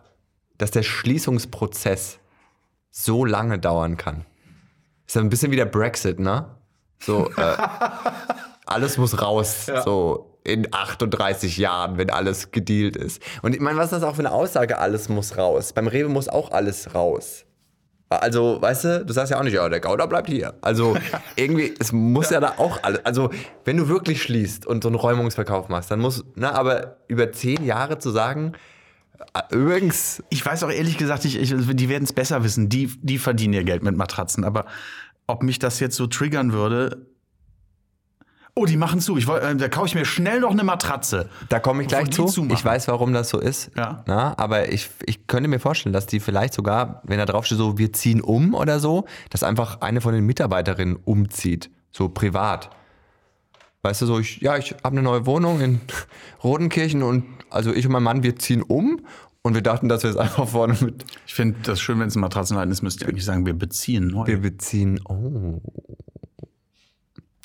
dass 0.58 0.72
der 0.72 0.84
Schließungsprozess 0.84 2.20
so 2.92 3.26
lange 3.26 3.60
dauern 3.60 3.98
kann. 3.98 4.26
Ist 5.08 5.16
ja 5.16 5.22
ein 5.22 5.30
bisschen 5.30 5.52
wie 5.52 5.56
der 5.56 5.66
Brexit, 5.66 6.20
ne? 6.20 6.56
So, 7.00 7.30
äh, 7.32 7.58
alles 8.66 8.98
muss 8.98 9.22
raus, 9.22 9.68
so 9.84 10.40
in 10.44 10.74
38 10.74 11.58
Jahren, 11.58 11.98
wenn 11.98 12.10
alles 12.10 12.52
gedealt 12.52 12.98
ist. 12.98 13.22
Und 13.42 13.56
ich 13.56 13.62
meine, 13.62 13.78
was 13.78 13.86
ist 13.86 13.94
das 13.94 14.04
auch 14.04 14.16
für 14.16 14.22
eine 14.22 14.32
Aussage, 14.32 14.78
alles 14.78 15.10
muss 15.10 15.38
raus? 15.38 15.74
Beim 15.74 15.88
Rewe 15.88 16.10
muss 16.10 16.28
auch 16.28 16.52
alles 16.52 16.94
raus. 16.94 17.46
Also, 18.10 18.62
weißt 18.62 18.84
du, 18.84 19.06
du 19.06 19.14
sagst 19.14 19.32
ja 19.32 19.40
auch 19.40 19.44
nicht, 19.44 19.54
ja, 19.54 19.68
der 19.68 19.80
Gouda 19.80 20.06
bleibt 20.06 20.30
hier. 20.30 20.54
Also, 20.62 20.96
irgendwie, 21.36 21.74
es 21.80 21.92
muss 21.92 22.30
ja, 22.30 22.40
da 22.40 22.56
auch 22.58 22.84
alles. 22.84 23.04
Also, 23.06 23.32
wenn 23.66 23.78
du 23.78 23.88
wirklich 23.88 24.22
schließt 24.22 24.66
und 24.68 24.84
so 24.84 24.90
einen 24.90 24.96
Räumungsverkauf 24.96 25.70
machst, 25.70 25.90
dann 25.90 26.00
muss, 26.00 26.24
ne, 26.36 26.54
aber 26.54 26.98
über 27.08 27.32
zehn 27.32 27.66
Jahre 27.66 27.98
zu 27.98 28.12
sagen, 28.12 28.54
äh, 29.34 29.56
übrigens, 29.56 30.22
Ich 30.30 30.46
weiß 30.46 30.64
auch 30.64 30.70
ehrlich 30.70 30.98
gesagt, 30.98 31.26
ich, 31.26 31.40
ich, 31.40 31.54
die 31.56 31.90
werden 31.90 32.04
es 32.04 32.14
besser 32.14 32.44
wissen. 32.44 32.70
Die, 32.70 32.92
die 33.02 33.18
verdienen 33.18 33.54
ihr 33.54 33.64
Geld 33.64 33.84
mit 33.84 33.96
Matratzen. 33.96 34.44
Aber 34.44 34.66
ob 35.28 35.44
mich 35.44 35.60
das 35.60 35.80
jetzt 35.80 35.96
so 35.96 36.08
triggern 36.08 36.54
würde. 36.54 37.06
Oh, 38.56 38.66
die 38.66 38.78
machen 38.78 39.00
zu. 39.00 39.18
Ich, 39.18 39.28
äh, 39.28 39.56
da 39.56 39.68
kaufe 39.68 39.88
ich 39.88 39.96
mir 39.96 40.06
schnell 40.06 40.40
noch 40.40 40.52
eine 40.52 40.64
Matratze. 40.64 41.28
da 41.50 41.60
komme 41.60 41.82
ich 41.82 41.88
gleich 41.88 42.12
zu. 42.12 42.26
zumachen. 42.26 42.56
Ich 42.56 42.64
weiß, 42.64 42.88
warum 42.88 43.12
das 43.12 43.30
so 43.30 43.40
ist. 43.40 43.72
Ja. 43.76 44.04
Na, 44.06 44.38
aber 44.38 44.72
ich, 44.72 44.90
ich 45.06 45.26
könnte 45.26 45.50
mir 45.50 45.60
vorstellen, 45.60 45.94
dass 45.94 46.06
die 46.06 46.20
vielleicht 46.20 46.54
sogar, 46.54 47.02
wenn 47.04 47.18
da 47.18 47.26
drauf 47.26 47.46
steht, 47.48 47.58
so, 47.58 47.80
wir 47.80 47.94
ziehen 47.94 48.22
um 48.22 48.54
oder 48.54 48.80
so, 48.80 49.06
dass 49.32 49.42
einfach 49.42 49.82
eine 49.82 50.02
von 50.02 50.14
den 50.14 50.26
Mitarbeiterinnen 50.26 50.98
umzieht. 51.04 51.72
So 51.92 52.10
privat. 52.10 52.70
Weißt 53.82 54.04
du, 54.04 54.06
so, 54.06 54.20
ich, 54.20 54.40
ja, 54.42 54.56
ich 54.56 54.72
habe 54.84 54.90
eine 54.96 55.02
neue 55.02 55.26
Wohnung 55.26 55.60
in 55.60 55.82
Rodenkirchen 56.44 57.02
und 57.02 57.26
also 57.50 57.74
ich 57.74 57.88
und 57.88 57.92
mein 57.92 58.04
Mann, 58.04 58.22
wir 58.22 58.36
ziehen 58.36 58.62
um 58.62 59.02
und 59.42 59.56
wir 59.56 59.62
dachten, 59.62 59.90
dass 59.90 60.04
wir 60.04 60.12
es 60.12 60.18
einfach 60.18 60.48
vorne 60.48 60.78
mit. 60.80 61.06
Ich 61.26 61.34
finde 61.34 61.58
das 61.64 61.82
schön, 61.82 62.00
wenn 62.00 62.08
es 62.08 62.16
ein 62.16 62.22
Matratzenladen 62.22 62.72
ist, 62.72 62.84
müsst 62.84 63.02
ihr 63.02 63.10
eigentlich 63.10 63.26
sagen, 63.26 63.48
wir 63.48 63.54
beziehen 63.54 64.08
neu. 64.08 64.28
Wir 64.28 64.40
beziehen. 64.40 65.00
Oh. 65.10 65.60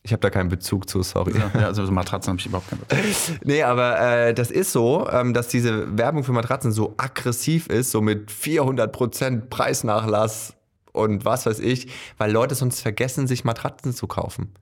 Ich 0.08 0.12
habe 0.12 0.22
da 0.22 0.30
keinen 0.30 0.48
Bezug 0.48 0.88
zu, 0.88 1.02
sorry. 1.02 1.34
ja, 1.36 1.66
also 1.66 1.84
so 1.84 1.92
Matratzen 1.92 2.30
habe 2.30 2.40
ich 2.40 2.46
überhaupt 2.46 2.70
keinen 2.70 2.80
Bezug. 2.80 3.40
Nee, 3.44 3.62
aber 3.62 4.00
äh, 4.00 4.32
das 4.32 4.50
ist 4.50 4.72
so, 4.72 5.06
ähm, 5.10 5.34
dass 5.34 5.48
diese 5.48 5.98
Werbung 5.98 6.24
für 6.24 6.32
Matratzen 6.32 6.72
so 6.72 6.94
aggressiv 6.96 7.66
ist, 7.66 7.90
so 7.90 8.00
mit 8.00 8.30
400% 8.30 9.50
Preisnachlass 9.50 10.54
und 10.92 11.26
was 11.26 11.44
weiß 11.44 11.58
ich, 11.58 11.88
weil 12.16 12.32
Leute 12.32 12.54
sonst 12.54 12.80
vergessen, 12.80 13.26
sich 13.26 13.44
Matratzen 13.44 13.92
zu 13.92 14.06
kaufen. 14.06 14.54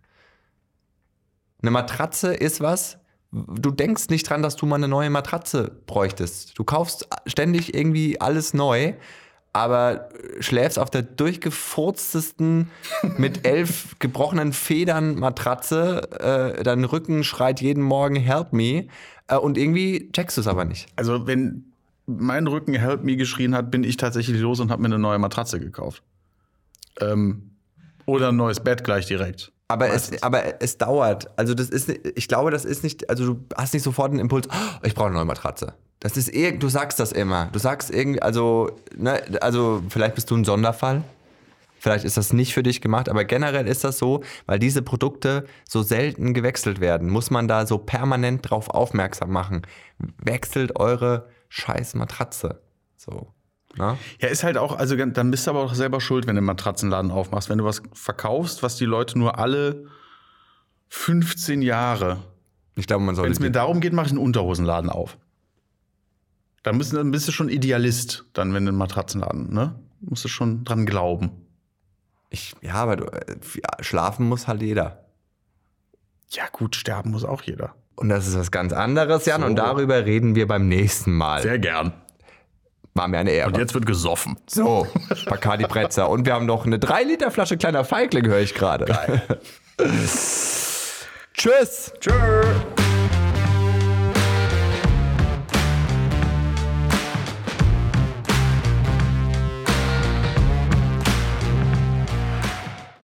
Eine 1.63 1.71
Matratze 1.71 2.35
ist 2.35 2.61
was, 2.61 2.99
du 3.31 3.71
denkst 3.71 4.09
nicht 4.09 4.29
dran, 4.29 4.43
dass 4.43 4.57
du 4.57 4.67
mal 4.67 4.75
eine 4.75 4.89
neue 4.89 5.11
Matratze 5.11 5.81
bräuchtest. 5.87 6.59
Du 6.59 6.65
kaufst 6.65 7.09
ständig 7.27 7.73
irgendwie 7.73 8.21
alles 8.21 8.53
neu, 8.53 8.95
aber 9.57 10.11
schläfst 10.41 10.79
auf 10.79 10.91
der 10.91 11.01
durchgefurztesten 11.01 12.71
mit 13.17 13.47
elf 13.47 13.97
gebrochenen 13.99 14.53
Federn 14.53 15.19
Matratze, 15.19 16.11
äh, 16.59 16.63
dein 16.63 16.85
Rücken 16.85 17.25
schreit 17.25 17.63
jeden 17.63 17.83
Morgen 17.83 18.17
Help 18.17 18.53
me 18.53 18.89
äh, 19.29 19.37
und 19.37 19.57
irgendwie 19.57 20.11
checkst 20.13 20.37
du 20.37 20.43
es 20.43 20.47
aber 20.47 20.67
nicht. 20.67 20.89
Also, 20.97 21.27
wenn 21.27 21.73
mein 22.05 22.47
Rücken 22.47 22.75
Help 22.75 23.03
Me 23.03 23.17
geschrien 23.17 23.55
hat, 23.55 23.71
bin 23.71 23.83
ich 23.83 23.97
tatsächlich 23.97 24.39
los 24.43 24.61
und 24.61 24.71
habe 24.71 24.83
mir 24.83 24.89
eine 24.89 24.99
neue 24.99 25.19
Matratze 25.19 25.59
gekauft. 25.59 26.03
Ähm, 27.01 27.53
oder 28.05 28.29
ein 28.29 28.37
neues 28.37 28.61
Bett 28.61 28.85
gleich 28.85 29.07
direkt. 29.07 29.53
Aber 29.69 29.89
es, 29.89 30.23
aber 30.23 30.61
es 30.63 30.77
dauert. 30.77 31.31
Also 31.39 31.55
das 31.55 31.71
ist, 31.71 31.89
ich 31.89 32.29
glaube, 32.29 32.51
das 32.51 32.67
ist 32.67 32.85
nicht, 32.85 33.09
also 33.09 33.33
du 33.35 33.47
hast 33.57 33.73
nicht 33.73 33.83
sofort 33.83 34.13
den 34.13 34.21
Impuls, 34.21 34.49
oh, 34.51 34.87
ich 34.87 34.95
brauche 34.95 35.07
eine 35.07 35.17
neue 35.17 35.25
Matratze. 35.25 35.75
Das 36.07 36.17
ist 36.17 36.29
irgend, 36.29 36.63
du 36.63 36.69
sagst 36.69 37.01
das 37.01 37.11
immer. 37.11 37.49
Du 37.51 37.59
sagst 37.59 37.91
irgendwie, 37.91 38.23
also, 38.23 38.71
ne, 38.97 39.21
also 39.41 39.83
vielleicht 39.89 40.15
bist 40.15 40.31
du 40.31 40.37
ein 40.37 40.45
Sonderfall. 40.45 41.03
Vielleicht 41.81 42.05
ist 42.05 42.17
das 42.17 42.33
nicht 42.33 42.55
für 42.55 42.63
dich 42.63 42.81
gemacht, 42.81 43.09
aber 43.09 43.25
generell 43.25 43.67
ist 43.67 43.83
das 43.83 43.99
so, 43.99 44.23
weil 44.47 44.61
diese 44.61 44.83
Produkte 44.83 45.47
so 45.69 45.83
selten 45.83 46.33
gewechselt 46.33 46.79
werden, 46.79 47.11
muss 47.11 47.33
man 47.33 47.49
da 47.49 47.67
so 47.67 47.79
permanent 47.79 48.49
drauf 48.49 48.71
aufmerksam 48.71 49.33
machen. 49.33 49.63
Wechselt 50.23 50.79
eure 50.79 51.29
scheiß 51.49 51.97
Matratze. 51.97 52.63
So. 52.97 53.33
Ne? 53.77 53.99
Ja, 54.21 54.29
ist 54.29 54.45
halt 54.45 54.59
auch, 54.59 54.79
also 54.79 54.95
dann 54.95 55.33
bist 55.33 55.49
du 55.49 55.51
aber 55.51 55.65
auch 55.65 55.75
selber 55.75 56.01
schuld, 56.01 56.29
wenn 56.29 56.37
du 56.37 56.39
einen 56.39 56.47
Matratzenladen 56.47 57.11
aufmachst. 57.11 57.51
Wenn 57.51 57.59
du 57.59 57.65
was 57.65 57.83
verkaufst, 57.93 58.63
was 58.63 58.77
die 58.77 58.85
Leute 58.85 59.19
nur 59.19 59.41
alle 59.41 59.87
15 60.87 61.63
Jahre. 61.63 62.19
Ich 62.77 62.87
glaube, 62.87 63.03
man 63.03 63.17
Wenn 63.17 63.17
sollte. 63.17 63.33
es 63.33 63.41
mir 63.41 63.51
darum 63.51 63.81
geht, 63.81 63.93
mache 63.93 64.07
ich 64.07 64.13
einen 64.13 64.21
Unterhosenladen 64.21 64.89
auf. 64.89 65.19
Dann 66.67 66.79
bist, 66.79 66.93
dann 66.93 67.13
bist 67.13 67.29
du 67.29 67.33
schon 67.33 67.49
Idealist, 67.49 68.25
dann, 68.33 68.53
wenn 68.53 68.65
du 68.65 68.71
einen 68.71 68.79
Matratzenladen, 68.79 69.55
ne? 69.55 69.79
Musst 70.01 70.25
du 70.25 70.29
schon 70.29 70.65
dran 70.65 70.85
glauben. 70.85 71.31
ich, 72.29 72.57
ja, 72.61 72.75
aber 72.75 72.97
du, 72.97 73.05
äh, 73.05 73.37
ja, 73.55 73.85
schlafen 73.85 74.27
muss 74.29 74.49
halt 74.49 74.63
jeder. 74.63 75.05
Ja, 76.31 76.43
gut, 76.51 76.75
sterben 76.75 77.13
muss 77.13 77.25
auch 77.25 77.43
jeder. 77.43 77.77
Und 77.95 78.09
das 78.09 78.27
ist 78.27 78.37
was 78.37 78.51
ganz 78.51 78.73
anderes, 78.73 79.27
Jan, 79.27 79.43
So. 79.43 79.47
und 79.47 79.55
darüber 79.55 80.05
reden 80.07 80.35
wir 80.35 80.49
beim 80.49 80.67
nächsten 80.67 81.13
Mal. 81.13 81.41
Sehr 81.41 81.61
gern. 81.61 81.93
War 82.95 83.07
mir 83.07 83.19
eine 83.19 83.31
Ehre. 83.31 83.47
Und 83.47 83.59
jetzt 83.59 83.73
wird 83.73 83.87
gesoffen. 83.87 84.37
So, 84.49 84.89
Bacardi 85.27 85.69
Pretzer. 85.69 86.11
Und 86.11 86.27
wir 86.27 86.35
haben 86.35 86.47
noch 86.47 86.67
eine 86.67 86.79
3-Liter-Flasche 86.79 87.59
kleiner 87.59 87.85
Feigling, 87.85 88.27
höre 88.27 88.41
ich 88.41 88.55
gerade. 88.55 88.87
Tschüss. 91.33 91.93
Tschö. 92.01 92.11